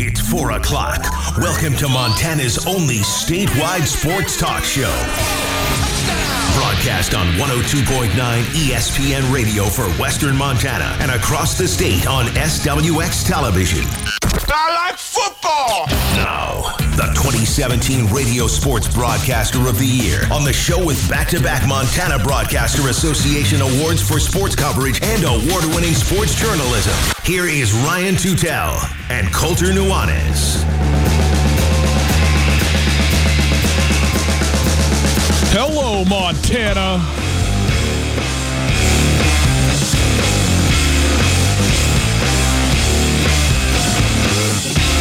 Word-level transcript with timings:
It's 0.00 0.20
4 0.20 0.52
o'clock. 0.52 1.02
Welcome 1.38 1.74
to 1.78 1.88
Montana's 1.88 2.64
only 2.68 2.98
statewide 2.98 3.84
sports 3.84 4.38
talk 4.38 4.62
show. 4.62 4.94
Broadcast 6.54 7.14
on 7.14 7.26
102.9 7.32 8.08
ESPN 8.44 9.34
radio 9.34 9.64
for 9.64 9.90
Western 10.00 10.36
Montana 10.36 10.96
and 11.00 11.10
across 11.10 11.58
the 11.58 11.66
state 11.66 12.06
on 12.06 12.26
SWX 12.26 13.26
television. 13.26 13.84
I 14.50 14.88
like 14.88 14.96
football! 14.98 15.86
Now, 16.16 16.74
the 16.96 17.12
2017 17.14 18.06
Radio 18.12 18.46
Sports 18.46 18.92
Broadcaster 18.92 19.66
of 19.68 19.78
the 19.78 19.86
Year 19.86 20.20
on 20.32 20.44
the 20.44 20.52
show 20.52 20.84
with 20.84 20.98
back 21.08 21.28
to 21.28 21.40
back 21.40 21.66
Montana 21.68 22.18
Broadcaster 22.22 22.88
Association 22.88 23.60
awards 23.60 24.00
for 24.06 24.18
sports 24.18 24.56
coverage 24.56 25.00
and 25.02 25.24
award 25.24 25.64
winning 25.74 25.94
sports 25.94 26.34
journalism. 26.34 26.94
Here 27.24 27.46
is 27.46 27.72
Ryan 27.72 28.14
Tutel 28.14 28.78
and 29.10 29.32
Colter 29.32 29.66
Nuanez. 29.66 30.64
Hello, 35.52 36.04
Montana. 36.04 37.27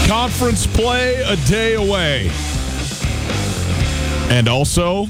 Conference 0.08 0.66
play 0.66 1.16
a 1.24 1.36
day 1.48 1.74
away. 1.74 2.32
And 4.30 4.48
also, 4.48 5.08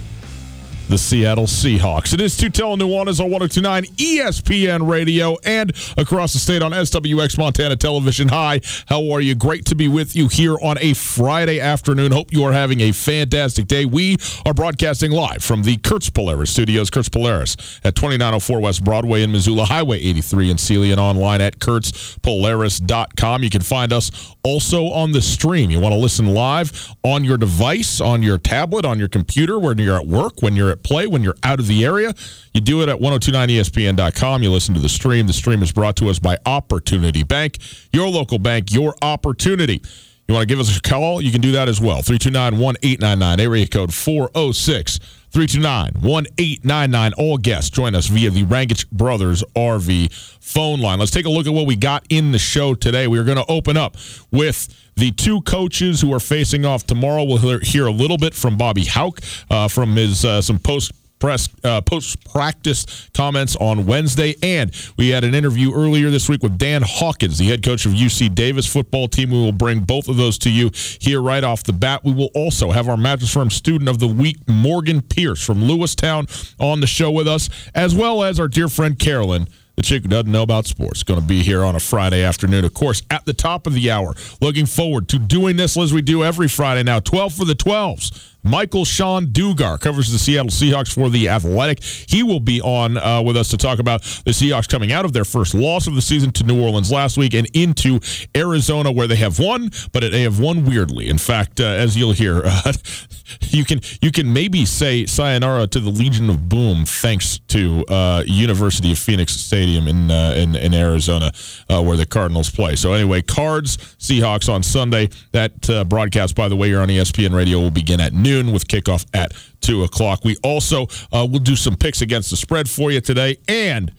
the 0.87 0.97
Seattle 0.97 1.45
Seahawks. 1.45 2.13
It 2.13 2.21
is 2.21 2.37
Tutel 2.37 2.77
Nuanez 2.77 3.19
on 3.19 3.29
1029 3.29 3.83
ESPN 3.97 4.89
Radio 4.89 5.37
and 5.43 5.73
across 5.97 6.31
the 6.33 6.39
state 6.39 6.61
on 6.61 6.71
SWX 6.71 7.37
Montana 7.37 7.75
Television. 7.75 8.29
Hi, 8.29 8.61
how 8.87 9.11
are 9.11 9.19
you? 9.19 9.35
Great 9.35 9.65
to 9.65 9.75
be 9.75 9.89
with 9.89 10.15
you 10.15 10.29
here 10.29 10.55
on 10.61 10.77
a 10.79 10.93
Friday 10.93 11.59
afternoon. 11.59 12.13
Hope 12.13 12.31
you 12.31 12.43
are 12.45 12.53
having 12.53 12.79
a 12.81 12.93
fantastic 12.93 13.67
day. 13.67 13.85
We 13.85 14.17
are 14.45 14.53
broadcasting 14.53 15.11
live 15.11 15.43
from 15.43 15.63
the 15.63 15.77
Kurtz 15.77 16.09
Polaris 16.09 16.51
Studios, 16.51 16.89
Kurtz 16.89 17.09
Polaris 17.09 17.57
at 17.83 17.95
2904 17.95 18.61
West 18.61 18.83
Broadway 18.83 19.23
in 19.23 19.31
Missoula, 19.31 19.65
Highway 19.65 19.99
83 19.99 20.51
in 20.51 20.57
Seeley, 20.57 20.91
and 20.91 21.01
online 21.01 21.41
at 21.41 21.59
kurtzpolaris.com. 21.59 23.43
You 23.43 23.49
can 23.49 23.61
find 23.61 23.91
us 23.91 24.35
also 24.43 24.85
on 24.85 25.11
the 25.11 25.21
stream. 25.21 25.69
You 25.69 25.81
want 25.81 25.93
to 25.93 25.99
listen 25.99 26.33
live 26.33 26.95
on 27.03 27.25
your 27.25 27.37
device, 27.37 27.99
on 27.99 28.23
your 28.23 28.37
tablet, 28.37 28.85
on 28.85 28.99
your 28.99 29.09
computer, 29.09 29.59
when 29.59 29.77
you're 29.77 29.97
at 29.97 30.07
work, 30.07 30.41
when 30.41 30.55
you're 30.55 30.71
at 30.71 30.76
play, 30.83 31.07
when 31.07 31.23
you're 31.23 31.35
out 31.43 31.59
of 31.59 31.67
the 31.67 31.85
area. 31.85 32.13
You 32.53 32.61
do 32.61 32.81
it 32.81 32.89
at 32.89 32.97
1029ESPN.com. 32.99 34.43
You 34.43 34.51
listen 34.51 34.73
to 34.75 34.81
the 34.81 34.89
stream. 34.89 35.27
The 35.27 35.33
stream 35.33 35.61
is 35.61 35.71
brought 35.71 35.95
to 35.97 36.09
us 36.09 36.19
by 36.19 36.37
Opportunity 36.45 37.23
Bank, 37.23 37.57
your 37.91 38.07
local 38.07 38.39
bank, 38.39 38.71
your 38.71 38.95
opportunity. 39.01 39.81
You 40.27 40.33
want 40.33 40.47
to 40.47 40.53
give 40.53 40.59
us 40.59 40.77
a 40.77 40.81
call? 40.81 41.21
You 41.21 41.31
can 41.31 41.39
do 41.39 41.53
that 41.53 41.69
as 41.69 41.79
well. 41.79 42.01
329 42.01 42.59
1899, 42.59 43.39
area 43.39 43.65
code 43.65 43.93
406 43.93 44.99
329 45.31 46.01
1899. 46.01 47.13
All 47.13 47.37
guests 47.37 47.69
join 47.69 47.95
us 47.95 48.07
via 48.07 48.29
the 48.29 48.43
Rangitsch 48.43 48.89
Brothers 48.89 49.43
RV 49.55 50.11
phone 50.41 50.81
line. 50.81 50.99
Let's 50.99 51.11
take 51.11 51.25
a 51.25 51.29
look 51.29 51.47
at 51.47 51.53
what 51.53 51.65
we 51.65 51.77
got 51.77 52.05
in 52.09 52.33
the 52.33 52.39
show 52.39 52.75
today. 52.75 53.07
We 53.07 53.19
are 53.19 53.23
going 53.23 53.37
to 53.37 53.45
open 53.47 53.77
up 53.77 53.95
with 54.29 54.67
the 54.97 55.11
two 55.11 55.41
coaches 55.41 56.01
who 56.01 56.13
are 56.13 56.19
facing 56.19 56.65
off 56.65 56.85
tomorrow. 56.85 57.23
We'll 57.23 57.59
hear 57.59 57.85
a 57.85 57.91
little 57.91 58.17
bit 58.17 58.33
from 58.33 58.57
Bobby 58.57 58.83
Hauck 58.83 59.21
uh, 59.49 59.67
from 59.67 59.95
his 59.95 60.25
uh, 60.25 60.41
some 60.41 60.59
post 60.59 60.91
press 61.19 61.49
uh, 61.63 61.81
post 61.81 62.23
practice 62.25 63.09
comments 63.13 63.55
on 63.55 63.85
Wednesday, 63.85 64.35
and 64.43 64.71
we 64.97 65.09
had 65.09 65.23
an 65.23 65.33
interview 65.33 65.73
earlier 65.73 66.09
this 66.09 66.29
week 66.29 66.43
with 66.43 66.57
Dan 66.57 66.83
Hawkins, 66.85 67.37
the 67.37 67.45
head 67.45 67.63
coach 67.63 67.85
of 67.85 67.93
UC 67.93 68.35
Davis 68.35 68.65
football 68.71 69.07
team. 69.07 69.31
We 69.31 69.37
will 69.37 69.51
bring 69.51 69.79
both 69.81 70.07
of 70.07 70.17
those 70.17 70.37
to 70.39 70.49
you 70.49 70.71
here 70.99 71.21
right 71.21 71.43
off 71.43 71.63
the 71.63 71.73
bat. 71.73 72.03
We 72.03 72.13
will 72.13 72.29
also 72.35 72.71
have 72.71 72.89
our 72.89 72.97
Mattress 72.97 73.33
Firm 73.33 73.49
student 73.49 73.89
of 73.89 73.99
the 73.99 74.07
week, 74.07 74.37
Morgan 74.47 75.01
Pierce 75.01 75.43
from 75.43 75.61
Lewistown, 75.61 76.27
on 76.59 76.81
the 76.81 76.87
show 76.87 77.11
with 77.11 77.27
us, 77.27 77.49
as 77.73 77.95
well 77.95 78.23
as 78.23 78.39
our 78.39 78.47
dear 78.47 78.67
friend 78.67 78.97
Carolyn 78.97 79.47
the 79.77 79.83
chick 79.83 80.01
who 80.01 80.09
doesn't 80.09 80.31
know 80.31 80.41
about 80.41 80.65
sports, 80.65 81.03
going 81.03 81.21
to 81.21 81.25
be 81.25 81.43
here 81.43 81.63
on 81.63 81.75
a 81.75 81.79
Friday 81.79 82.23
afternoon. 82.23 82.65
Of 82.65 82.73
course, 82.73 83.03
at 83.11 83.25
the 83.25 83.33
top 83.33 83.67
of 83.67 83.73
the 83.73 83.91
hour, 83.91 84.15
looking 84.41 84.65
forward 84.65 85.07
to 85.09 85.19
doing 85.19 85.55
this 85.55 85.77
as 85.77 85.93
we 85.93 86.01
do 86.01 86.23
every 86.23 86.47
Friday 86.47 86.81
now. 86.81 86.99
12 86.99 87.33
for 87.33 87.45
the 87.45 87.53
12s. 87.53 88.36
Michael-Shawn 88.47 89.27
Dugar 89.27 89.79
covers 89.79 90.11
the 90.11 90.17
Seattle 90.17 90.49
Seahawks 90.49 90.93
for 90.93 91.09
The 91.09 91.29
Athletic. 91.29 91.83
He 91.83 92.23
will 92.23 92.39
be 92.39 92.61
on 92.61 92.97
uh, 92.97 93.21
with 93.21 93.35
us 93.35 93.49
to 93.49 93.57
talk 93.57 93.79
about 93.79 94.01
the 94.01 94.31
Seahawks 94.31 94.69
coming 94.69 94.91
out 94.91 95.03
of 95.03 95.13
their 95.13 95.25
first 95.25 95.53
loss 95.53 95.87
of 95.87 95.95
the 95.95 96.01
season 96.01 96.31
to 96.31 96.43
New 96.43 96.61
Orleans 96.61 96.91
last 96.91 97.17
week 97.17 97.33
and 97.33 97.47
into 97.53 97.99
Arizona, 98.35 98.91
where 98.91 99.07
they 99.07 99.17
have 99.17 99.39
won, 99.39 99.69
but 99.91 100.01
they 100.01 100.21
have 100.21 100.39
won 100.39 100.65
weirdly. 100.65 101.09
In 101.09 101.17
fact, 101.17 101.59
uh, 101.59 101.65
as 101.65 101.97
you'll 101.97 102.13
hear, 102.13 102.41
uh, 102.45 102.73
you 103.41 103.65
can 103.65 103.81
you 104.01 104.11
can 104.11 104.31
maybe 104.31 104.65
say 104.65 105.05
sayonara 105.05 105.67
to 105.67 105.79
the 105.79 105.89
Legion 105.89 106.29
of 106.29 106.47
Boom 106.47 106.85
thanks 106.85 107.39
to 107.39 107.85
uh, 107.89 108.23
University 108.25 108.91
of 108.93 108.99
Phoenix 108.99 109.33
Stadium 109.33 109.87
in 109.87 110.09
uh, 110.09 110.33
in, 110.37 110.55
in, 110.55 110.73
Arizona, 110.73 111.31
uh, 111.69 111.81
where 111.81 111.97
the 111.97 112.05
Cardinals 112.05 112.49
play. 112.49 112.75
So 112.75 112.93
anyway, 112.93 113.21
Cards 113.21 113.77
Seahawks 113.99 114.51
on 114.51 114.63
Sunday. 114.63 115.09
That 115.31 115.87
broadcast, 115.89 116.35
by 116.35 116.47
the 116.47 116.55
way, 116.55 116.69
here 116.69 116.79
on 116.79 116.87
ESPN 116.87 117.35
Radio 117.35 117.59
will 117.59 117.71
begin 117.71 117.99
at 117.99 118.13
noon 118.13 118.36
noon 118.43 118.53
with 118.53 118.67
kickoff 118.67 119.05
at 119.13 119.33
2 119.61 119.83
o'clock. 119.83 120.23
We 120.23 120.37
also 120.43 120.87
uh, 121.11 121.27
will 121.29 121.39
do 121.39 121.55
some 121.55 121.75
picks 121.75 122.01
against 122.01 122.29
the 122.29 122.37
spread 122.37 122.69
for 122.69 122.91
you 122.91 123.01
today 123.01 123.37
and 123.47 123.91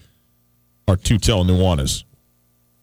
our 0.87 0.95
Tutel 0.95 1.45
Nuanez 1.45 2.03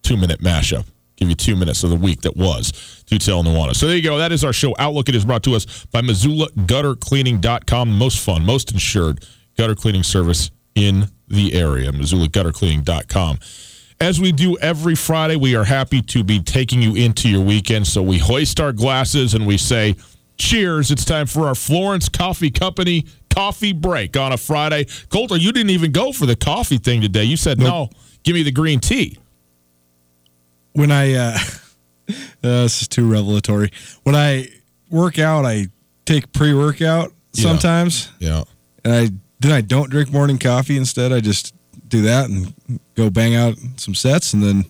two 0.07 0.17
minute 0.17 0.41
mashup. 0.41 0.85
Give 1.17 1.29
you 1.29 1.35
two 1.35 1.57
minutes 1.57 1.83
of 1.83 1.91
the 1.91 1.97
week 1.97 2.21
that 2.23 2.37
was 2.37 2.71
Tutel 3.07 3.43
Nuanez. 3.43 3.77
So 3.77 3.87
there 3.87 3.97
you 3.97 4.03
go. 4.03 4.19
That 4.19 4.33
is 4.33 4.45
our 4.45 4.53
show. 4.53 4.75
Outlook. 4.79 5.09
It 5.09 5.15
is 5.15 5.25
brought 5.25 5.43
to 5.45 5.55
us 5.55 5.87
by 5.87 6.03
Missoula 6.03 6.49
Gutter 6.67 6.95
Cleaning.com. 6.95 7.99
Most 7.99 8.25
fun, 8.25 8.45
most 8.45 8.71
insured 8.71 9.25
gutter 9.57 9.75
cleaning 9.75 10.03
service 10.03 10.51
in 10.75 11.09
the 11.27 11.55
area. 11.55 11.91
Missoula 11.91 12.29
Gutter 12.29 12.53
Cleaning.com. 12.53 13.39
As 13.99 14.21
we 14.21 14.31
do 14.31 14.59
every 14.59 14.95
Friday, 14.95 15.37
we 15.37 15.57
are 15.57 15.65
happy 15.65 16.03
to 16.03 16.23
be 16.23 16.41
taking 16.41 16.83
you 16.83 16.95
into 16.95 17.31
your 17.31 17.43
weekend. 17.43 17.87
So 17.87 18.03
we 18.03 18.19
hoist 18.19 18.61
our 18.61 18.73
glasses 18.73 19.33
and 19.33 19.47
we 19.47 19.57
say, 19.57 19.97
Cheers. 20.37 20.91
It's 20.91 21.05
time 21.05 21.27
for 21.27 21.47
our 21.47 21.55
Florence 21.55 22.09
Coffee 22.09 22.51
Company 22.51 23.07
coffee 23.37 23.75
break 23.75 24.17
on 24.17 24.33
a 24.33 24.37
Friday. 24.37 24.87
Colter, 25.11 25.37
you 25.37 25.53
didn't 25.53 25.71
even 25.71 25.93
go 25.93 26.11
for 26.11 26.27
the 26.27 26.35
coffee 26.35 26.79
thing 26.79 27.03
today. 27.03 27.25
You 27.25 27.37
said, 27.37 27.59
nope. 27.59 27.69
no, 27.69 27.91
give 28.23 28.35
me 28.35 28.43
the 28.43 28.51
green 28.51 28.81
tea. 28.81 29.19
When 30.73 30.91
I, 30.91 31.15
uh, 31.15 31.39
uh, 32.09 32.13
this 32.43 32.83
is 32.83 32.89
too 32.89 33.11
revelatory. 33.11 33.71
When 34.03 34.15
I 34.15 34.49
work 34.91 35.19
out, 35.19 35.45
I 35.45 35.67
take 36.07 36.33
pre 36.33 36.55
workout 36.55 37.13
sometimes. 37.33 38.11
Yeah. 38.19 38.29
yeah. 38.29 38.45
And 38.85 38.95
I 38.95 39.11
then 39.41 39.53
I 39.53 39.61
don't 39.61 39.91
drink 39.91 40.11
morning 40.11 40.39
coffee. 40.39 40.79
Instead, 40.79 41.13
I 41.13 41.21
just 41.21 41.55
do 41.89 42.03
that 42.03 42.31
and 42.31 42.55
go 42.95 43.11
bang 43.11 43.35
out 43.35 43.55
some 43.77 43.95
sets 43.95 44.33
and 44.33 44.43
then, 44.43 44.65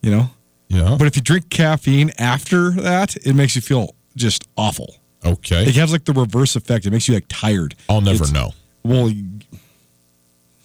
you 0.00 0.10
know. 0.10 0.30
Yeah. 0.68 0.96
But 0.98 1.06
if 1.06 1.16
you 1.16 1.22
drink 1.22 1.50
caffeine 1.50 2.10
after 2.18 2.70
that, 2.70 3.14
it 3.16 3.34
makes 3.34 3.54
you 3.54 3.62
feel 3.62 3.94
just 4.16 4.46
awful. 4.56 4.96
Okay. 5.24 5.64
It 5.64 5.76
has 5.76 5.92
like 5.92 6.04
the 6.04 6.12
reverse 6.12 6.56
effect. 6.56 6.86
It 6.86 6.90
makes 6.90 7.08
you 7.08 7.14
like 7.14 7.26
tired. 7.28 7.74
I'll 7.88 8.00
never 8.00 8.24
it's, 8.24 8.32
know. 8.32 8.52
Well, 8.82 9.10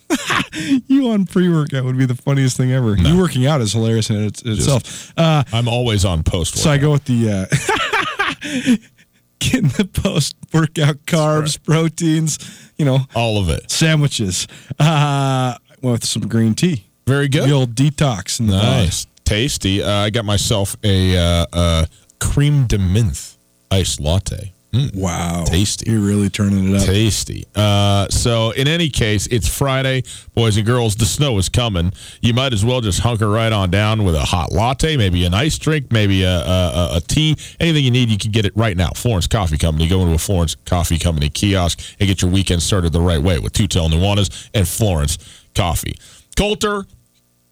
you 0.88 1.10
on 1.10 1.26
pre 1.26 1.50
workout 1.50 1.86
would 1.86 1.98
be 1.98 2.06
the 2.06 2.16
funniest 2.16 2.58
thing 2.58 2.72
ever. 2.72 2.96
No. 2.96 3.10
You 3.10 3.18
working 3.18 3.46
out 3.46 3.62
is 3.62 3.74
hilarious 3.74 4.10
in 4.10 4.18
it, 4.18 4.46
itself. 4.46 5.14
Uh, 5.18 5.44
I'm 5.54 5.68
always 5.68 6.04
on 6.04 6.24
post. 6.24 6.58
So 6.58 6.70
I 6.70 6.78
go 6.78 6.92
with 6.92 7.06
the 7.06 7.30
uh, 7.30 8.78
getting 9.40 9.70
the 9.70 9.86
post 9.86 10.36
workout 10.54 11.06
carbs, 11.06 11.58
right. 11.58 11.64
proteins, 11.64 12.72
you 12.78 12.86
know, 12.86 13.00
all 13.16 13.40
of 13.40 13.50
it. 13.50 13.72
Sandwiches. 13.72 14.48
Uh, 14.80 15.56
with 15.82 16.04
some 16.04 16.28
green 16.28 16.56
tea. 16.56 16.86
Very 17.08 17.30
good. 17.30 17.48
The 17.48 17.54
old 17.54 17.76
detox. 17.76 18.40
In 18.40 18.48
the 18.48 18.58
nice, 18.58 19.08
tasty. 19.24 19.82
Uh, 19.82 19.92
I 19.92 20.10
got 20.10 20.26
myself 20.26 20.76
a 20.84 21.18
uh, 21.18 21.46
uh, 21.54 21.86
crème 22.20 22.68
de 22.68 22.78
menthe 22.78 23.38
iced 23.72 24.00
latte. 24.00 24.54
Mm, 24.74 24.96
wow. 24.96 25.46
Tasty. 25.48 25.90
You're 25.90 26.02
really 26.02 26.30
turning 26.30 26.70
it 26.70 26.80
up. 26.80 26.86
Tasty. 26.86 27.46
Uh, 27.56 28.08
so, 28.10 28.52
in 28.52 28.68
any 28.68 28.90
case, 28.90 29.26
it's 29.28 29.48
Friday. 29.48 30.04
Boys 30.36 30.58
and 30.58 30.66
girls, 30.66 30.96
the 30.96 31.06
snow 31.06 31.40
is 31.40 31.50
coming. 31.50 31.92
You 32.22 32.36
might 32.36 32.54
as 32.54 32.64
well 32.64 32.80
just 32.80 33.00
hunker 33.00 33.28
right 33.28 33.52
on 33.52 33.72
down 33.72 34.04
with 34.04 34.14
a 34.14 34.22
hot 34.22 34.52
latte, 34.52 34.96
maybe 34.96 35.26
an 35.26 35.34
ice 35.34 35.58
drink, 35.58 35.92
maybe 35.92 36.22
a, 36.22 36.38
a, 36.38 36.90
a 36.98 37.02
tea. 37.02 37.36
Anything 37.60 37.84
you 37.84 37.90
need, 37.90 38.10
you 38.10 38.18
can 38.20 38.32
get 38.32 38.46
it 38.46 38.54
right 38.56 38.78
now. 38.78 38.90
Florence 38.92 39.26
Coffee 39.26 39.58
Company. 39.58 39.88
Go 39.88 40.02
into 40.02 40.14
a 40.14 40.20
Florence 40.20 40.54
Coffee 40.66 41.00
Company 41.00 41.30
kiosk 41.30 41.80
and 42.00 42.08
get 42.08 42.22
your 42.22 42.30
weekend 42.30 42.62
started 42.62 42.94
the 42.94 43.02
right 43.02 43.22
way 43.22 43.40
with 43.40 43.54
Tutel 43.54 43.90
Nuanez 43.90 44.50
and 44.54 44.68
Florence 44.68 45.18
Coffee. 45.56 45.98
Colter, 46.38 46.86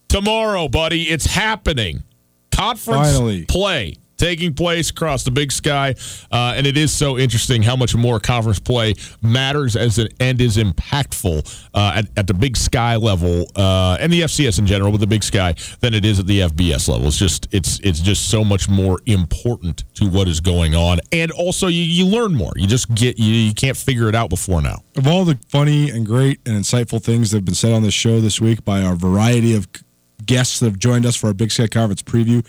tomorrow, 0.08 0.68
buddy, 0.68 1.02
it's 1.02 1.26
happening. 1.26 2.04
Conference 2.52 3.12
Finally. 3.12 3.44
play 3.46 3.94
taking 4.18 4.52
place 4.52 4.90
across 4.90 5.24
the 5.24 5.30
big 5.30 5.50
sky. 5.50 5.94
Uh, 6.30 6.54
and 6.56 6.66
it 6.66 6.76
is 6.76 6.92
so 6.92 7.16
interesting 7.16 7.62
how 7.62 7.76
much 7.76 7.94
more 7.96 8.20
conference 8.20 8.58
play 8.58 8.94
matters 9.22 9.76
as 9.76 9.98
an, 9.98 10.08
and 10.20 10.40
is 10.40 10.56
impactful 10.56 11.66
uh, 11.72 11.92
at, 11.96 12.18
at, 12.18 12.26
the 12.26 12.34
big 12.34 12.56
sky 12.56 12.96
level 12.96 13.46
uh, 13.56 13.96
and 14.00 14.12
the 14.12 14.22
FCS 14.22 14.58
in 14.58 14.66
general, 14.66 14.92
with 14.92 15.00
the 15.00 15.06
big 15.06 15.22
sky, 15.22 15.54
than 15.80 15.94
it 15.94 16.04
is 16.04 16.18
at 16.18 16.26
the 16.26 16.40
FBS 16.40 16.88
level. 16.88 17.06
It's 17.06 17.16
just 17.16 17.48
it's 17.52 17.80
it's 17.80 18.00
just 18.00 18.28
so 18.28 18.44
much 18.44 18.68
more 18.68 18.98
important 19.06 19.84
to 19.94 20.08
what 20.08 20.28
is 20.28 20.40
going 20.40 20.74
on, 20.74 20.98
and 21.12 21.30
also 21.30 21.68
you, 21.68 21.82
you 21.82 22.04
learn 22.04 22.34
more. 22.34 22.52
You 22.56 22.66
just 22.66 22.92
get 22.94 23.18
you, 23.18 23.32
you 23.32 23.54
can't 23.54 23.76
figure 23.76 24.08
it 24.08 24.14
out 24.14 24.28
before 24.28 24.60
now. 24.60 24.82
Of 24.96 25.06
all 25.06 25.24
the 25.24 25.38
funny 25.48 25.90
and 25.90 26.04
great 26.04 26.40
and 26.44 26.56
insightful 26.56 27.02
things 27.02 27.30
that 27.30 27.38
have 27.38 27.44
been 27.44 27.54
said 27.54 27.72
on 27.72 27.82
this 27.82 27.94
show 27.94 28.20
this 28.20 28.40
week 28.40 28.64
by 28.64 28.82
our 28.82 28.96
variety 28.96 29.54
of 29.54 29.68
guests 30.26 30.60
that 30.60 30.66
have 30.66 30.78
joined 30.78 31.06
us 31.06 31.16
for 31.16 31.28
our 31.28 31.34
Big 31.34 31.50
Sky 31.50 31.66
Conference 31.66 32.02
preview 32.02 32.44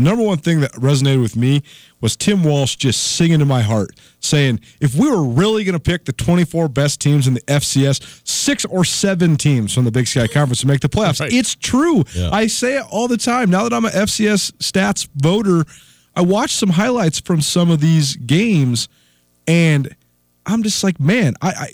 the 0.00 0.08
number 0.08 0.24
one 0.24 0.38
thing 0.38 0.60
that 0.60 0.72
resonated 0.72 1.20
with 1.20 1.36
me 1.36 1.62
was 2.00 2.16
Tim 2.16 2.42
Walsh 2.42 2.76
just 2.76 3.16
singing 3.16 3.38
to 3.40 3.44
my 3.44 3.62
heart, 3.62 3.90
saying, 4.20 4.60
if 4.80 4.94
we 4.94 5.10
were 5.10 5.22
really 5.22 5.64
going 5.64 5.74
to 5.74 5.80
pick 5.80 6.04
the 6.04 6.12
24 6.12 6.68
best 6.68 7.00
teams 7.00 7.26
in 7.26 7.34
the 7.34 7.40
FCS, 7.42 8.26
six 8.26 8.64
or 8.64 8.84
seven 8.84 9.36
teams 9.36 9.74
from 9.74 9.84
the 9.84 9.90
Big 9.90 10.06
Sky 10.06 10.26
Conference 10.26 10.60
to 10.60 10.66
make 10.66 10.80
the 10.80 10.88
playoffs. 10.88 11.20
Right. 11.20 11.32
It's 11.32 11.54
true. 11.54 12.04
Yeah. 12.14 12.30
I 12.32 12.46
say 12.46 12.78
it 12.78 12.84
all 12.90 13.08
the 13.08 13.18
time. 13.18 13.50
Now 13.50 13.64
that 13.64 13.72
I'm 13.72 13.84
an 13.84 13.92
FCS 13.92 14.52
stats 14.52 15.08
voter, 15.14 15.64
I 16.14 16.22
watch 16.22 16.52
some 16.52 16.70
highlights 16.70 17.20
from 17.20 17.40
some 17.40 17.70
of 17.70 17.80
these 17.80 18.16
games, 18.16 18.88
and 19.46 19.94
I'm 20.46 20.62
just 20.62 20.82
like, 20.82 20.98
man, 20.98 21.34
I, 21.42 21.48
I, 21.48 21.68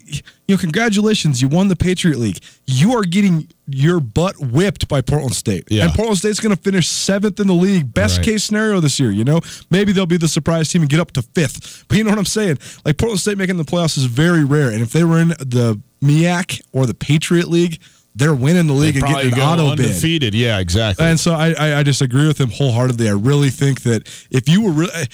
you 0.46 0.54
know, 0.54 0.58
congratulations, 0.58 1.40
you 1.40 1.48
won 1.48 1.68
the 1.68 1.76
Patriot 1.76 2.18
League. 2.18 2.38
You 2.66 2.96
are 2.96 3.02
getting 3.02 3.48
your 3.68 4.00
butt 4.00 4.38
whipped 4.38 4.88
by 4.88 5.00
Portland 5.00 5.34
State, 5.34 5.64
yeah. 5.70 5.84
and 5.84 5.92
Portland 5.92 6.18
State's 6.18 6.40
going 6.40 6.54
to 6.54 6.60
finish 6.60 6.88
seventh 6.88 7.40
in 7.40 7.46
the 7.46 7.54
league. 7.54 7.92
Best 7.94 8.18
right. 8.18 8.26
case 8.26 8.44
scenario 8.44 8.80
this 8.80 8.98
year. 8.98 9.10
You 9.10 9.24
know, 9.24 9.40
maybe 9.70 9.92
they'll 9.92 10.06
be 10.06 10.16
the 10.16 10.28
surprise 10.28 10.70
team 10.70 10.82
and 10.82 10.90
get 10.90 11.00
up 11.00 11.12
to 11.12 11.22
fifth. 11.22 11.84
But 11.88 11.98
you 11.98 12.04
know 12.04 12.10
what 12.10 12.18
I'm 12.18 12.24
saying? 12.24 12.58
Like 12.84 12.98
Portland 12.98 13.20
State 13.20 13.38
making 13.38 13.56
the 13.56 13.64
playoffs 13.64 13.96
is 13.96 14.04
very 14.04 14.44
rare, 14.44 14.70
and 14.70 14.82
if 14.82 14.92
they 14.92 15.04
were 15.04 15.18
in 15.18 15.28
the 15.28 15.80
MIAC 16.02 16.60
or 16.72 16.86
the 16.86 16.94
Patriot 16.94 17.48
League. 17.48 17.80
They're 18.18 18.34
winning 18.34 18.66
the 18.66 18.72
league 18.72 18.94
they 18.94 19.00
and 19.00 19.14
getting 19.14 19.34
an 19.34 19.40
auto 19.40 19.72
undefeated. 19.72 20.32
bid. 20.32 20.38
Yeah, 20.38 20.58
exactly. 20.58 21.04
And 21.04 21.20
so 21.20 21.34
I, 21.34 21.52
I, 21.52 21.80
I 21.80 21.82
disagree 21.82 22.26
with 22.26 22.40
him 22.40 22.48
wholeheartedly. 22.48 23.10
I 23.10 23.12
really 23.12 23.50
think 23.50 23.82
that 23.82 24.08
if 24.30 24.48
you 24.48 24.62
were 24.62 24.70
really 24.70 25.06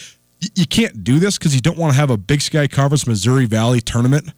you 0.55 0.67
can't 0.67 1.05
do 1.05 1.19
this 1.19 1.39
because 1.39 1.55
you 1.55 1.61
don't 1.61 1.79
want 1.79 1.93
to 1.93 1.97
have 1.99 2.11
a 2.11 2.17
Big 2.17 2.41
Sky 2.41 2.67
Conference 2.67 3.07
Missouri 3.07 3.47
Valley 3.47 3.81
tournament. 3.81 4.33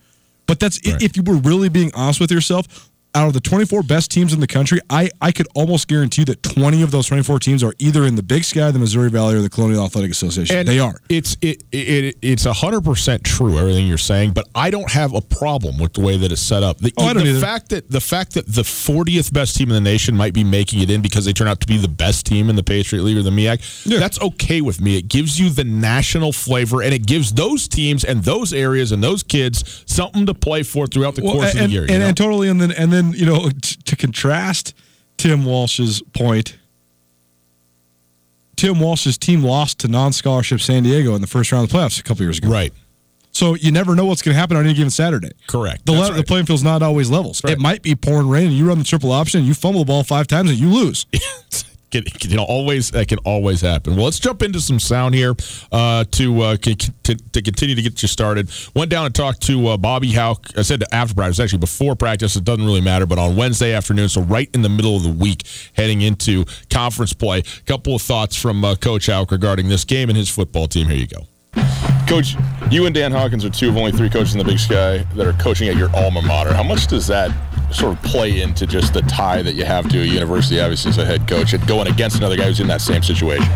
But 0.47 0.61
that's 0.61 0.81
right. 0.87 1.01
if 1.03 1.17
you 1.17 1.23
were 1.23 1.37
really 1.37 1.69
being 1.69 1.91
honest 1.95 2.21
with 2.21 2.31
yourself 2.31 2.91
out 3.15 3.29
of 3.29 3.33
the 3.33 3.41
24 3.41 3.83
best 3.83 4.11
teams 4.11 4.33
in 4.33 4.41
the 4.41 4.47
country, 4.47 4.81
I, 4.91 5.11
I 5.21 5.33
could 5.33 5.47
almost 5.55 5.89
guarantee 5.89 6.25
that 6.25 6.43
20 6.43 6.83
of 6.83 6.91
those 6.91 7.07
24 7.07 7.39
teams 7.39 7.63
are 7.63 7.75
either 7.79 8.05
in 8.05 8.17
the 8.17 8.23
Big 8.23 8.45
Sky, 8.45 8.71
the 8.71 8.79
Missouri 8.79 9.11
Valley, 9.11 9.37
or 9.37 9.41
the 9.41 9.49
Colonial 9.49 9.85
Athletic 9.85 10.11
Association. 10.11 10.57
And 10.57 10.69
they 10.69 10.79
are. 10.79 11.01
It's 11.09 11.37
it, 11.41 11.63
it 11.73 12.17
it's 12.23 12.45
100% 12.45 13.23
true 13.23 13.59
everything 13.59 13.87
you're 13.87 13.99
saying, 13.99 14.33
but 14.33 14.49
I 14.55 14.71
don't 14.71 14.91
have 14.91 15.15
a 15.15 15.21
problem 15.21 15.79
with 15.79 15.93
the 15.95 16.01
way 16.01 16.17
that 16.17 16.33
it's 16.33 16.41
set 16.41 16.63
up. 16.63 16.79
The, 16.79 16.93
oh, 16.97 17.15
the 17.15 17.41
fact 17.41 17.71
that 17.71 17.91
the 17.91 18.01
fact 18.01 18.35
that 18.35 18.47
the 18.47 18.63
40th 18.63 19.33
best 19.33 19.57
team 19.57 19.69
in 19.69 19.75
the 19.75 19.81
nation 19.81 20.17
might 20.17 20.35
be 20.35 20.45
making 20.45 20.81
it 20.81 20.91
in 20.91 21.03
because 21.03 21.25
they 21.25 21.33
turn 21.33 21.49
out 21.49 21.61
to 21.61 21.67
be 21.67 21.77
the 21.77 21.89
best 21.89 22.27
team 22.27 22.51
in 22.51 22.57
the 22.57 22.63
Patriot 22.63 23.03
League 23.03 23.17
or 23.17 23.23
the 23.23 23.31
MEAC, 23.31 23.87
yeah. 23.87 23.99
that's 23.99 24.21
okay 24.21 24.61
with 24.61 24.81
me. 24.81 24.99
It 24.99 25.09
gives 25.09 25.39
you 25.39 25.51
the 25.51 25.65
national 25.65 26.33
flavor 26.33 26.83
and 26.83 26.93
it 26.93 27.07
gives 27.07 27.33
those 27.33 27.69
teams 27.69 28.05
and 28.05 28.23
those 28.25 28.53
areas 28.53 28.93
and 28.93 29.03
those 29.03 29.23
kids 29.23 29.85
something 29.87 30.27
to 30.27 30.35
play 30.35 30.63
for 30.63 30.87
throughout 30.87 31.15
the 31.15 31.23
well, 31.23 31.35
course 31.35 31.53
and, 31.53 31.61
of 31.61 31.67
the 31.69 31.73
year. 31.73 31.83
And, 31.83 32.03
and, 32.03 32.17
totally 32.17 32.49
and 32.49 32.61
then 32.61 32.73
and 32.73 32.93
then, 32.93 33.04
you 33.13 33.27
know, 33.27 33.51
t- 33.51 33.77
to 33.85 33.97
contrast 33.97 34.75
Tim 35.17 35.45
Walsh's 35.45 36.03
point, 36.13 36.57
Tim 38.57 38.81
Walsh's 38.81 39.19
team 39.19 39.43
lost 39.43 39.81
to 39.81 39.89
non-scholarship 39.89 40.61
San 40.61 40.85
Diego 40.85 41.15
in 41.15 41.21
the 41.21 41.27
first 41.27 41.53
round 41.53 41.65
of 41.65 41.71
the 41.71 41.77
playoffs 41.77 41.99
a 41.99 42.03
couple 42.03 42.23
years 42.23 42.39
ago. 42.39 42.49
Right. 42.49 42.73
So 43.33 43.55
you 43.55 43.73
never 43.73 43.97
know 43.97 44.05
what's 44.05 44.23
going 44.23 44.35
to 44.35 44.39
happen 44.39 44.57
on 44.57 44.65
any 44.65 44.75
given 44.75 44.91
Saturday. 44.91 45.33
Correct. 45.49 45.85
The, 45.87 45.93
le- 45.93 46.11
right. 46.11 46.17
the 46.17 46.23
playing 46.23 46.47
field's 46.47 46.63
not 46.63 46.83
always 46.83 47.11
levels. 47.11 47.43
Right. 47.43 47.55
It 47.55 47.59
might 47.59 47.83
be 47.83 47.97
pouring 47.97 48.29
rain, 48.29 48.47
and 48.47 48.55
you 48.55 48.69
run 48.69 48.79
the 48.79 48.85
triple 48.85 49.11
option, 49.11 49.39
and 49.39 49.49
you 49.49 49.55
fumble 49.55 49.81
the 49.81 49.87
ball 49.87 50.05
five 50.05 50.29
times, 50.29 50.51
and 50.51 50.59
you 50.59 50.69
lose. 50.69 51.07
can, 52.03 52.05
can 52.05 52.39
always 52.39 52.91
that 52.91 53.09
can 53.09 53.19
always 53.19 53.61
happen. 53.61 53.95
Well, 53.95 54.07
let's 54.07 54.19
jump 54.19 54.43
into 54.43 54.61
some 54.61 54.81
sound 54.81 55.15
here 55.15 55.35
uh, 55.71 56.05
to, 56.13 56.41
uh, 56.41 56.57
to, 56.57 56.75
to 56.75 57.43
continue 57.43 57.75
to 57.75 57.83
get 57.83 58.03
you 58.03 58.09
started. 58.09 58.51
Went 58.75 58.91
down 58.91 59.07
and 59.07 59.15
talked 59.15 59.43
to 59.43 59.69
uh, 59.69 59.77
Bobby 59.77 60.13
Hauck. 60.13 60.57
I 60.57 60.63
said 60.63 60.83
after 60.93 61.15
practice, 61.15 61.39
actually 61.39 61.59
before 61.59 61.95
practice. 61.95 62.37
It 62.37 62.45
doesn't 62.45 62.65
really 62.65 62.81
matter, 62.81 63.07
but 63.07 63.19
on 63.19 63.37
Wednesday 63.37 63.73
afternoon, 63.73 64.09
so 64.09 64.23
right 64.23 64.51
in 64.55 64.63
the 64.63 64.69
middle 64.69 64.97
of 64.97 65.03
the 65.05 65.13
week, 65.13 65.47
heading 65.75 66.01
into 66.01 66.45
conference 66.71 67.13
play. 67.13 67.39
A 67.39 67.63
couple 67.63 67.95
of 67.95 68.03
thoughts 68.03 68.35
from 68.35 68.65
uh, 68.65 68.75
Coach 68.75 69.07
Hauck 69.07 69.31
regarding 69.31 69.69
this 69.69 69.85
game 69.85 70.09
and 70.09 70.17
his 70.17 70.29
football 70.29 70.67
team. 70.67 70.89
Here 70.89 70.97
you 70.97 71.07
go. 71.07 71.27
Coach, 72.07 72.37
you 72.71 72.87
and 72.87 72.95
Dan 72.95 73.13
Hawkins 73.13 73.45
are 73.45 73.51
two 73.51 73.69
of 73.69 73.77
only 73.77 73.93
three 73.93 74.11
coaches 74.11 74.35
in 74.35 74.39
the 74.39 74.45
Big 74.45 74.59
Sky 74.59 74.99
that 74.99 75.27
are 75.27 75.33
coaching 75.35 75.69
at 75.69 75.77
your 75.77 75.95
alma 75.97 76.21
mater. 76.23 76.53
How 76.53 76.63
much 76.63 76.87
does 76.87 77.07
that 77.07 77.31
sort 77.73 77.97
of 77.97 78.03
play 78.03 78.43
into 78.43 78.67
just 78.67 78.95
the 78.95 79.03
tie 79.03 79.43
that 79.43 79.55
you 79.55 79.65
have 79.65 79.89
to 79.89 80.01
a 80.01 80.05
university, 80.05 80.61
obviously, 80.61 80.91
as 80.91 80.99
a 80.99 81.05
head 81.05 81.27
coach, 81.27 81.53
and 81.55 81.67
going 81.67 81.89
against 81.89 82.19
another 82.19 82.37
guy 82.37 82.45
who's 82.45 82.61
in 82.61 82.69
that 82.69 82.81
same 82.81 83.03
situation? 83.03 83.49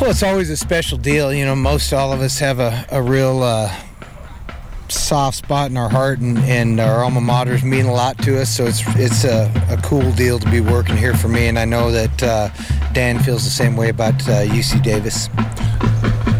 Well, 0.00 0.10
it's 0.10 0.22
always 0.22 0.50
a 0.50 0.56
special 0.56 0.98
deal. 0.98 1.32
You 1.32 1.44
know, 1.44 1.56
most 1.56 1.92
all 1.92 2.12
of 2.12 2.20
us 2.20 2.38
have 2.40 2.58
a, 2.58 2.84
a 2.90 3.00
real 3.00 3.42
uh, 3.42 3.74
soft 4.88 5.38
spot 5.38 5.70
in 5.70 5.76
our 5.76 5.88
heart, 5.88 6.18
and, 6.18 6.38
and 6.38 6.80
our 6.80 7.04
alma 7.04 7.20
maters 7.20 7.62
mean 7.62 7.86
a 7.86 7.92
lot 7.92 8.18
to 8.18 8.40
us. 8.40 8.54
So 8.54 8.66
it's 8.66 8.82
it's 8.96 9.24
a, 9.24 9.50
a 9.70 9.80
cool 9.82 10.12
deal 10.12 10.38
to 10.38 10.50
be 10.50 10.60
working 10.60 10.96
here 10.96 11.14
for 11.14 11.28
me, 11.28 11.46
and 11.46 11.58
I 11.58 11.64
know 11.64 11.90
that 11.90 12.22
uh, 12.22 12.50
Dan 12.92 13.18
feels 13.20 13.44
the 13.44 13.50
same 13.50 13.76
way 13.76 13.88
about 13.88 14.14
uh, 14.28 14.44
UC 14.44 14.82
Davis. 14.82 15.28